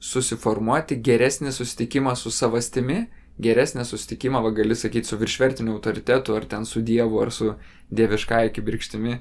[0.00, 3.04] susiformuoti geresnį susitikimą su savastimi,
[3.42, 7.52] geresnį susitikimą, va gali sakyti, su viršvertiniu autoritetu, ar ten su Dievu, ar su
[7.92, 9.18] dieviškąja kibirkštimi.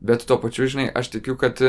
[0.00, 1.60] Bet tuo pačiu, žinai, aš tikiu, kad,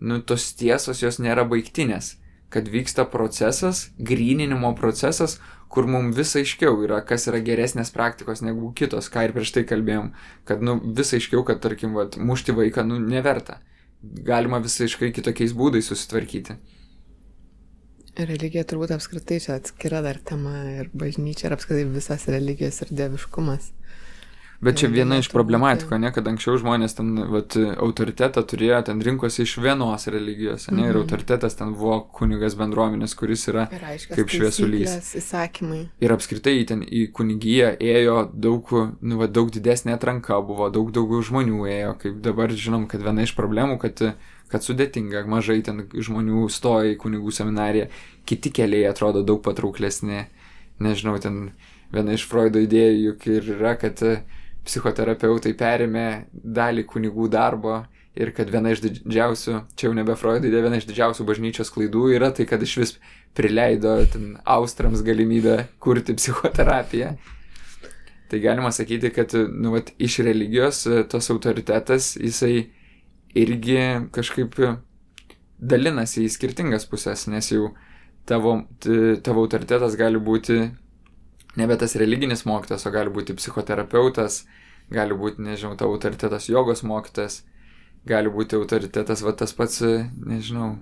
[0.00, 2.14] nu, tos tiesos jos nėra baigtinės,
[2.50, 5.38] kad vyksta procesas, gryninimo procesas,
[5.70, 9.64] kur mums vis aiškiau yra, kas yra geresnės praktikos negu kitos, ką ir prieš tai
[9.68, 10.10] kalbėjom,
[10.48, 13.60] kad, nu, vis aiškiau, kad, tarkim, vat, mušti vaiką, nu, neverta.
[14.00, 16.56] Galima visiškai kitokiais būdais susitvarkyti.
[18.18, 23.70] Religija turbūt apskritai čia atskira dar tema ir bažnyčia ir apskritai visas religijos ir dieviškumas.
[24.60, 28.98] Bet čia Jo, viena iš problematikų, ne, kad anksčiau žmonės ten, vat, autoritetą turėjo, ten
[29.00, 31.00] rinkosi iš vienos religijos, ne, ir Mhm.
[31.00, 35.14] autoritetas ten buvo kunigas bendruomenės, kuris yra Ir aiškiai, Kaip šviesulys.
[35.16, 35.88] Įsakymai.
[36.00, 38.68] Ir apskritai ten į kunigiją ėjo daug,
[39.00, 43.22] nu, va, daug didesnė atranka, buvo daug daugiau žmonių ėjo, kaip dabar žinom, kad viena
[43.24, 44.14] iš problemų, kad,
[44.52, 47.88] kad sudėtinga, mažai ten žmonių stoja į kunigų seminariją,
[48.26, 50.26] kiti keliai atrodo daug patrauklesni,
[50.80, 51.52] nežinau, ten
[51.92, 54.20] viena iš Freudo idėjų juk ir yra, kad e,
[54.66, 57.80] psichoterapeutai perėmė dalį kunigų darbo
[58.18, 62.08] ir kad viena iš didžiausių, čia jau nebe Freudo idėja, viena iš didžiausių bažnyčios klaidų
[62.16, 62.94] yra tai, kad iš vis
[63.38, 67.14] prileido ten austrams galimybę kurti psichoterapiją.
[68.30, 72.68] Tai galima sakyti, kad nu, vat, iš religijos e, tas autoritetas, jisai
[73.38, 73.80] irgi
[74.14, 74.58] kažkaip
[75.58, 77.72] dalinasi į skirtingas pusės, nes jau
[78.30, 78.54] tavo,
[79.26, 80.60] tavo autoritetas gali būti
[81.58, 84.44] nebe tas religinis mokytas, o gali būti psichoterapeutas,
[84.92, 87.42] gali būti, nežinau, tavo autoritetas jogos mokytas,
[88.06, 89.82] gali būti autoritetas, va tas pats,
[90.26, 90.74] nežinau,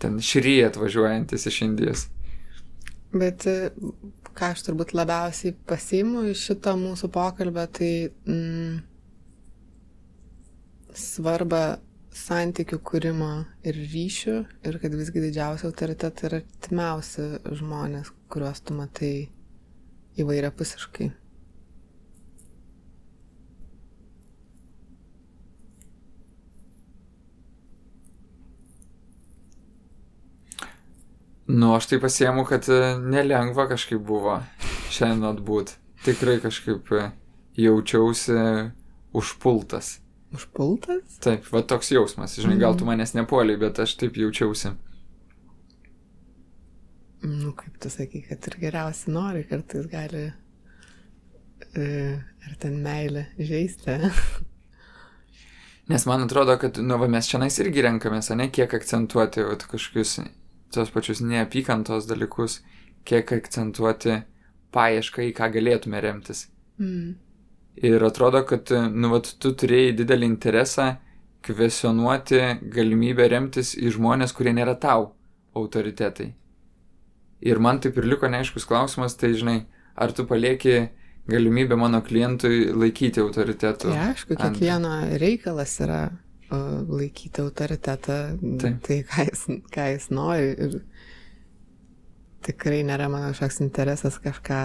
[0.00, 2.06] ten šry atvažiuojantis iš Indijos.
[3.14, 3.46] Bet
[4.34, 7.90] ką aš turbūt labiausiai pasiimu iš šito mūsų pokalbio, tai
[8.26, 8.80] mm,
[10.98, 11.78] svarba
[12.14, 13.30] santykių kūrimo
[13.66, 14.34] ir ryšių
[14.66, 17.28] ir kad visgi didžiausia autoritetai yra artimiausi
[17.58, 19.14] žmonės, kuriuos tu matai
[20.20, 21.10] įvairiapusiškai.
[31.46, 34.38] Nu, aš tai pasiemu, kad e, nelengva kažkaip buvo
[34.90, 35.74] šiandien atbūt.
[36.06, 37.10] Tikrai kažkaip e,
[37.60, 38.38] jaučiausi
[39.12, 39.98] užpultas.
[40.34, 41.18] Užpultas?
[41.22, 42.38] Taip, va toks jausmas.
[42.40, 42.94] Žinai, gal tu mhm.
[42.94, 44.72] manęs nepuoliai, bet aš taip jaučiausi.
[47.24, 50.26] Nu, kaip tu sakai, kad ir geriausi nori, kartais gali
[51.72, 51.86] e,
[52.20, 53.96] ar ten meilė žaisti.
[55.90, 59.56] Nes man atrodo, kad, nu, va, mes čia nais irgi renkamės, ne, kiek akcentuoti va,
[59.56, 60.18] kažkokius
[60.74, 62.58] tos pačius neapykantos dalykus,
[63.08, 64.20] kiek akcentuoti
[64.74, 66.46] paiešką, į ką galėtume remtis.
[66.80, 67.16] Mm.
[67.88, 70.92] Ir atrodo, kad, nu, vat, tu turėjai didelį interesą
[71.44, 72.40] kvesionuoti
[72.72, 75.14] galimybę remtis į žmonės, kurie nėra tau
[75.56, 76.34] autoritetai.
[77.44, 79.58] Ir man taip ir liko neaiškus klausimas, tai žinai,
[80.00, 80.88] ar tu palieki
[81.30, 83.92] galimybę mano klientui laikyti autoritetų?
[83.92, 85.16] Tai aišku, kiekvieno ant...
[85.20, 88.18] reikalas yra uh, laikyti autoritetą,
[88.62, 88.80] taip.
[88.86, 90.50] tai ką jis, ką jis nori.
[90.66, 90.78] Ir
[92.44, 94.60] tikrai nėra mano kažkoks interesas kažką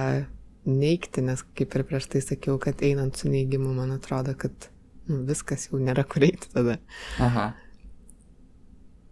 [0.70, 4.70] neikti, nes kaip ir prieš tai sakiau, kad einant su neigimu, man atrodo, kad
[5.10, 6.78] nu, viskas jau nėra kur eiti tada.
[7.24, 7.52] Aha.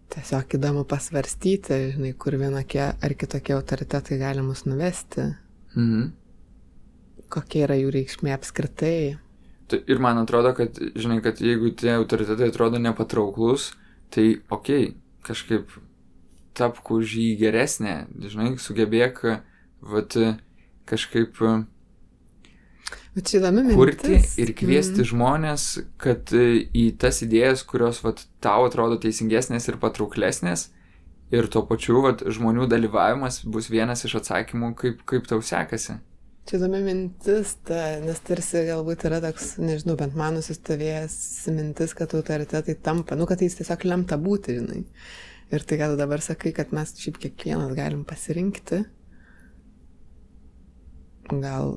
[0.08, 5.26] Tiesiog įdomu pasvarstyti, žinai, kur vienokie ar kitokie autoritetai gali mus nuvesti.
[5.74, 6.06] Mhm.
[7.28, 9.18] Kokia yra jų reikšmė apskritai.
[9.76, 13.74] Ir man atrodo, kad, žinai, kad jeigu tie autoritetai atrodo nepatrauklus,
[14.08, 14.94] tai okei, okay,
[15.28, 15.74] kažkaip
[16.56, 17.98] tapk už jį geresnė,
[18.32, 19.20] žinai, sugebėk,
[19.84, 20.16] vat,
[20.88, 21.36] kažkaip
[23.16, 25.08] kurti ir kviesti mm.
[25.10, 25.68] žmonės,
[26.00, 30.68] kad e, į tas idėjas, kurios vat, tau atrodo teisingesnės ir patrauklesnės,
[31.34, 35.98] ir tuo pačiu vat, žmonių dalyvavimas bus vienas iš atsakymų, kaip, kaip tau sekasi.
[36.48, 41.16] Čia įdomi mintis, ta, nes tarsi galbūt yra toks, nežinau, bent man nusistovėjęs
[41.52, 44.84] mintis, kad autoritetai tampa, nu, kad jis tiesiog lemta būti, žinai.
[45.52, 48.80] Ir tai, kad dabar sakai, kad mes šiaip kiekvienas galim pasirinkti,
[51.28, 51.76] gal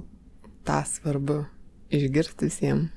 [0.63, 1.45] tą svarbu
[1.91, 2.89] išgirsti visiems,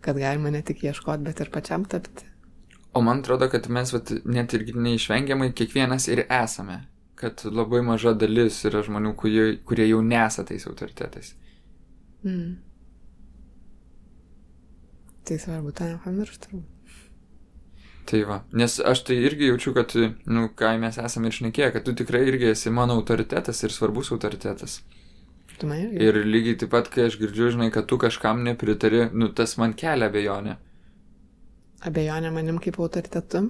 [0.00, 2.26] kad galima ne tik ieškoti, bet ir pačiam tapti.
[2.94, 6.84] O man atrodo, kad mes vat, net ir neišvengiamai kiekvienas ir esame,
[7.18, 11.32] kad labai maža dalis yra žmonių, kurie, kurie jau nesa tais autoritetais.
[12.22, 12.54] Mm.
[15.24, 16.62] Tai svarbu tą nepamiršti.
[18.04, 19.94] Tai va, nes aš tai irgi jaučiu, kad,
[20.28, 24.12] nu, ką mes esame ir šnekėję, kad tu tikrai irgi esi mano autoritetas ir svarbus
[24.12, 24.82] autoritetas.
[24.84, 25.03] Irgi.
[26.00, 29.76] Ir lygiai taip pat, kai aš girdžiu, žinai, kad tu kažkam nepritari, nu, tas man
[29.78, 30.56] kelia abejonę.
[31.84, 33.46] Abejonė manim kaip autoritetu?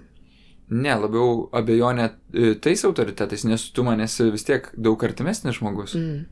[0.75, 5.95] Ne, labiau abejonė e, tais autoritetais, nes tu man esi vis tiek daug artimesnis žmogus.
[5.99, 6.25] Mm.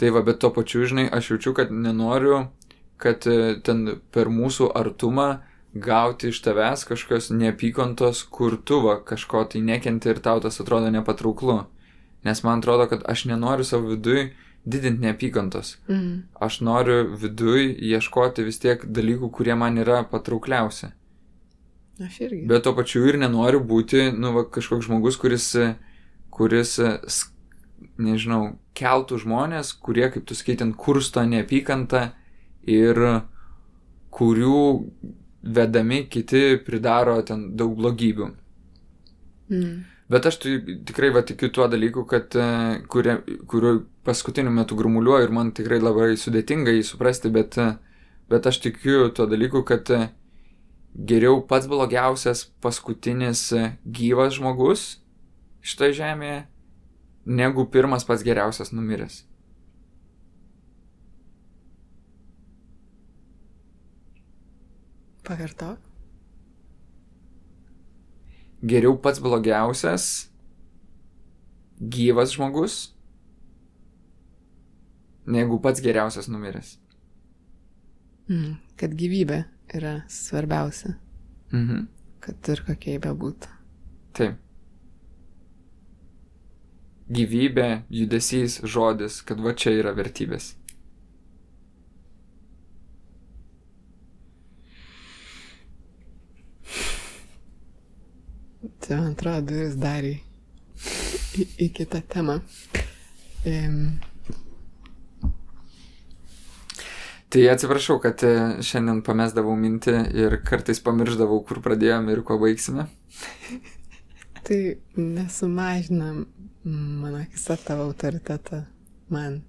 [0.00, 2.46] Tai va, bet tuo pačiu, žinai, aš jaučiu, kad nenoriu,
[3.00, 5.28] kad e, ten per mūsų artumą
[5.74, 10.90] gauti iš tavęs kažkokios neapykantos, kur tu va kažko tai nekenti ir tau tas atrodo
[10.90, 11.60] nepatrauklu.
[12.24, 14.30] Nes man atrodo, kad aš nenoriu savo vidui
[14.64, 15.76] didinti neapykantos.
[15.88, 16.28] Mm.
[16.40, 20.92] Aš noriu vidui ieškoti vis tiek dalykų, kurie man yra patraukliausi.
[22.04, 22.44] Aš irgi.
[22.50, 25.48] Bet to pačiu ir nenoriu būti, nu, va, kažkoks žmogus, kuris,
[26.34, 26.76] kuris,
[27.98, 28.42] nežinau,
[28.78, 32.10] keltų žmonės, kurie, kaip tu skaitant, kursto neapykantą
[32.68, 33.02] ir
[34.14, 34.62] kurių
[35.42, 38.28] vedami kiti pridaro ten daug blogybių.
[39.48, 39.76] Mm.
[40.08, 40.54] Bet aš tai
[40.88, 42.44] tikrai va tikiu tuo dalyku, kad e,
[42.88, 43.72] kurio, kurio
[44.08, 47.74] paskutiniu metu grumuliuoju ir man tikrai labai sudėtinga jį suprasti, bet, e,
[48.32, 50.06] bet aš tikiu tuo dalyku, kad e,
[51.10, 53.50] geriau pats blogiausias paskutinis
[53.84, 54.86] gyvas žmogus
[55.60, 56.38] šitoje žemėje,
[57.28, 59.26] negu pirmas pats geriausias numiręs.
[65.28, 65.87] Pakartok.
[68.66, 70.28] Geriau pats blogiausias
[71.78, 72.92] gyvas žmogus,
[75.26, 76.72] negu pats geriausias numiręs.
[78.28, 79.44] Mm, kad gyvybė
[79.78, 80.96] yra svarbiausia,
[81.52, 81.86] Mhm.
[82.20, 83.48] kad ir kokia jį bebūtų.
[84.12, 84.36] Taip.
[87.08, 90.54] Gyvybė, judesys, žodis, kad va čia yra vertybės.
[98.58, 100.16] Tai man atrodo, duris darė
[101.38, 102.40] į, į kitą temą.
[103.46, 103.98] Um,
[107.28, 108.30] Tai atsiprašau, kad e,
[108.64, 112.86] šiandien pamesdavau mintį ir kartais pamirždavau, kur pradėjome ir kuo baigsime.
[114.48, 116.14] tai nesumažina
[116.64, 118.62] mano akise tavo autoritetą
[119.12, 119.42] man.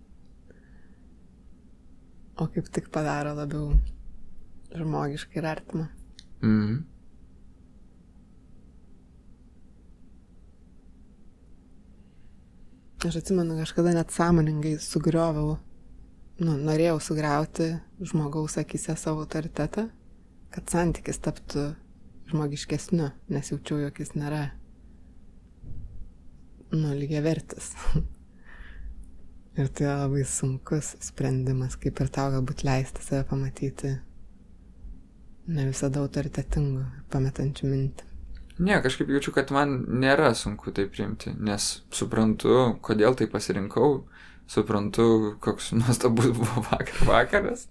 [2.35, 3.71] O kaip tik padaro labiau
[4.75, 5.87] žmogiškai ir artimą.
[6.43, 6.98] Mhm.
[12.99, 15.53] Aš atsimenu, kažkada net sąmoningai sugrioviau,
[16.43, 17.69] nu, norėjau sugriauti
[18.03, 19.85] žmogaus akise savo autoritetą,
[20.51, 21.63] kad santykis taptų
[22.33, 24.41] žmogiškesniu, nes jaučiau, jog jis nėra,
[26.75, 27.71] nu, lygiai vertis.
[29.59, 33.95] ir tai yra labai sunkus sprendimas, kaip ir tau galbūt leisti save pamatyti
[35.49, 36.83] ne visada autoritetingu,
[37.15, 38.08] pametančiu mintį.
[38.59, 44.01] Ne, kažkaip jaučiu, kad man nėra sunku tai priimti, nes suprantu, kodėl tai pasirinkau,
[44.51, 47.67] suprantu, koks nuostabus buvo vakar vakaras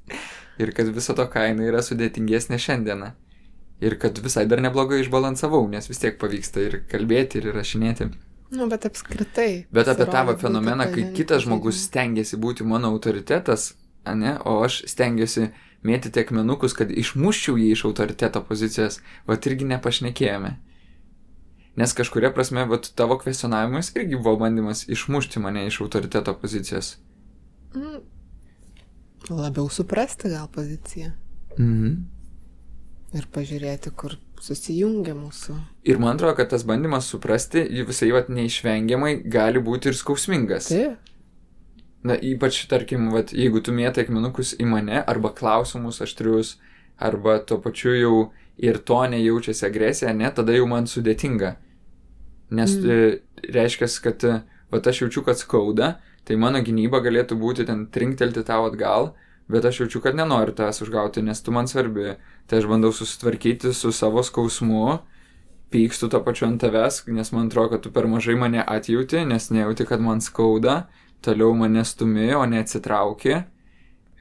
[0.59, 3.13] ir kad viso to kaina yra sudėtingesnė šiandieną.
[3.85, 8.09] Ir kad visai dar neblogai išbalansavau, nes vis tiek pavyksta ir kalbėti, ir rašinėti.
[8.51, 9.69] Nu, bet apskritai.
[9.71, 11.85] Bet apie tavo fenomeną, kai kitas žmogus pažeidžiamu.
[11.85, 13.75] stengiasi būti mano autoritetas,
[14.09, 15.51] ane, o aš stengiuosi
[15.87, 18.99] mėtyti akmenukus, kad išmuščiau jį iš autoriteto pozicijos,
[19.29, 20.57] va irgi nepašnekėjome.
[21.79, 26.97] Nes kažkuria prasme, va tavo kvestionavimas irgi buvo bandymas išmušti mane iš autoriteto pozicijos.
[27.77, 28.01] Mm.
[29.31, 31.13] Labiau suprasti gal poziciją
[31.59, 31.91] Mhm.
[33.19, 35.57] ir pažiūrėti, kur susijungia mūsų.
[35.85, 40.69] Ir man atrodo, kad tas bandymas suprasti, visai vat neišvengiamai gali būti ir skausmingas.
[40.69, 40.99] Taip.
[42.03, 46.57] Na, ypač, tarkim, vat, jeigu tu mėtai akmenukus į mane, arba klausimus aštrius,
[46.97, 51.57] arba tuo pačiu jau ir to nejaučiasi agresija, ne, tada jau man sudėtinga.
[52.51, 52.91] Nes Mm.
[52.91, 53.19] mm.
[53.55, 58.45] reiškia, kad, e, vat aš jaučiu, kad skauda, tai mano gynyba galėtų būti ten trinktelti
[58.45, 59.15] tau atgal,
[59.49, 62.17] bet aš jaučiu, kad nenoriu tavęs užgauti, nes tu man svarbi.
[62.49, 64.99] Tai aš bandau susitvarkyti su savo skausmu,
[65.73, 69.51] pykstu to pačiu ant tavęs, nes man atrodo, kad tu per mažai mane atjauti, nes
[69.51, 70.89] nejauti, kad man skauda,
[71.25, 73.43] toliau mane stumi, o neatsitrauki,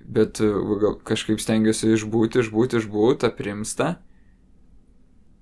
[0.08, 3.98] bet uh, gal kažkaip stengiuosi išbūti, išbūti, išbūti, aprimsta,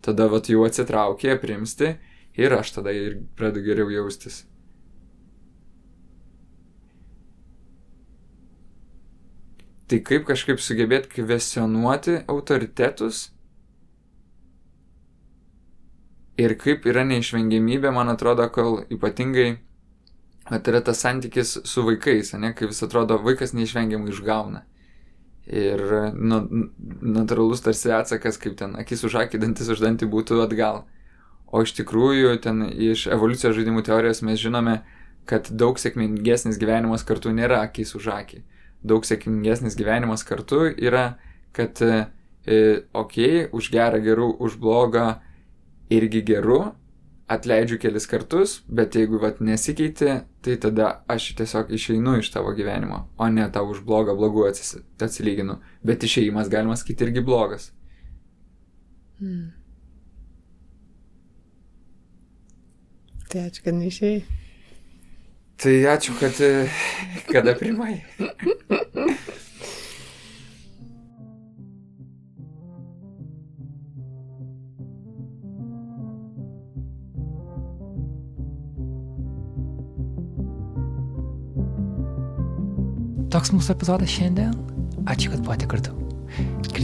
[0.05, 1.95] tada vat jau atsitraukė, aprimsti
[2.37, 4.43] ir aš tada ir pradedu geriau jaustis.
[9.85, 13.27] Tai kaip kažkaip sugebėti kvestionuoti autoritetus
[16.41, 19.51] ir kaip yra neišvengiamybė, man atrodo, kol ypatingai
[20.45, 24.61] At yra tas santykis su vaikais, ne, kai vis atrodo, vaikas neišvengiamai išgauna.
[25.49, 25.81] Ir
[26.13, 26.37] nu,
[27.15, 30.83] natūralus tarsi atsakas, kaip ten akis už akį, dantis už dantį būtų atgal.
[31.55, 34.81] O iš tikrųjų, ten iš evoliucijos žaidimų teorijos mes žinome,
[35.29, 38.41] kad daug sėkmingesnis gyvenimas kartu nėra akis už akį.
[38.85, 41.05] Daug sėkmingesnis gyvenimas kartu yra,
[41.55, 42.03] kad, e,
[42.91, 45.07] okei, okay, už gerą geru, už blogą
[45.95, 46.59] irgi geru,
[47.31, 53.07] atleidžiu kelis kartus, bet jeigu vat nesikeiti, tai tada aš tiesiog išeinu iš tavo gyvenimo,
[53.17, 55.57] o ne tau už blogą blogų atsilyginu.
[55.85, 57.71] Bet išeimas galima sakyti irgi blogas.
[59.23, 59.53] Mm.
[63.35, 64.19] Tai ačiū, kad neišėjai.
[65.59, 66.37] Tai ačiū, kad
[67.27, 67.97] kada primai.
[83.35, 84.55] Toks mūsų epizodas šiandien.
[85.11, 86.04] Ačiū, kad buvote kartu.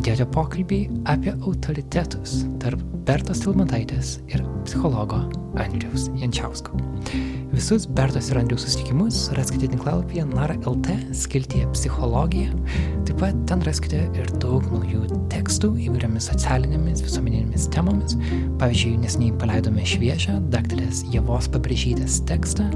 [0.02, 0.78] Girdėjote pokalbį
[1.12, 5.20] apie autoritetus tarp Bertos Tilmantaitės ir psichologo
[5.62, 6.74] Andriaus Jančiausko.
[7.52, 12.50] Visus Bertos ir Andriaus susitikimus raskite tinklalapyje nara.lt skiltyje psichologija.
[13.06, 18.18] Taip pat ten raskite ir daug naujų tekstų įvairiomis socialinėmis, visuomeninėmis temomis.
[18.58, 22.72] Pavyzdžiui, nesiniai paleidome šviežią daktarės Jėvos pabrėžytės tekstą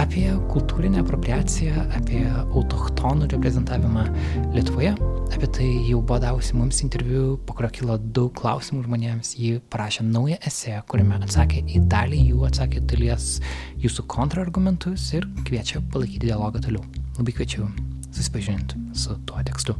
[0.00, 4.08] apie kultūrinę apropriaciją, apie autochtonų reprezentavimą
[4.56, 4.96] Lietuvoje.
[5.32, 9.32] Apie tai jau buvo davusi mums interviu, po kurio kilo daug klausimų žmonėms.
[9.40, 13.38] Ji parašė naują esę, kuriame atsakė į dalį jų, atsakė dalies
[13.80, 16.84] jūsų kontrargumentus ir kviečia palaikyti dialogą toliau.
[17.16, 17.68] Labai kviečiu
[18.14, 19.74] susipažinti su tuo tekstu.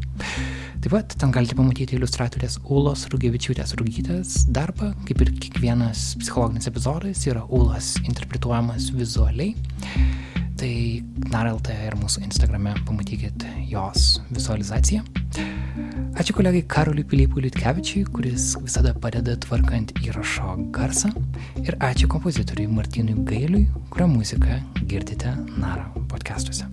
[0.82, 7.26] Taip pat ten galite pamatyti iliustratorės Ulos Rugevičiūtės Rugytės darbą, kaip ir kiekvienas psichologinis epizodas
[7.30, 9.54] yra Ulas interpretuojamas vizualiai.
[10.54, 10.74] Tai
[11.32, 15.02] NARLT ir mūsų Instagrame pamatykit jos vizualizaciją.
[16.14, 21.10] Ačiū kolegai Karoliui Pilypui Liutkevičiui, kuris visada padeda tvarkant įrašo garsą.
[21.64, 26.70] Ir ačiū kompozitoriui Martinui Gailiui, kurio muziką girdite Nara podcastuose.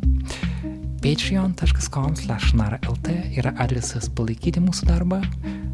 [1.01, 2.13] patreon.com
[2.53, 5.17] nara.lt yra adresas palaikyti mūsų darbą.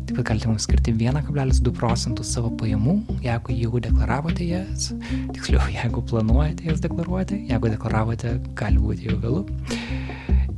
[0.08, 2.96] Taip pat galite mums skirti 1,2 procentų savo pajamų,
[3.26, 4.94] jeigu jau deklaravote jas,
[5.36, 9.44] tiksliau, jeigu planuojate jas deklaruoti, jeigu deklaravote, gali būti jau vėlu.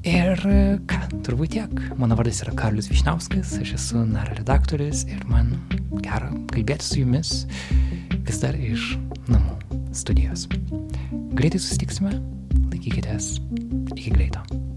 [0.08, 0.38] Ir
[0.90, 1.74] ką, turbūt tiek.
[2.00, 5.56] Mano vardas yra Karlius Višnauskas, aš esu NARA redaktorius ir man
[6.06, 7.34] gera kalbėti su jumis
[8.30, 8.94] vis dar iš
[9.34, 9.58] namų
[9.98, 10.46] studijos.
[11.34, 12.14] Greitai susitiksime,
[12.70, 13.34] laikykitės,
[13.98, 14.69] ikke glitter.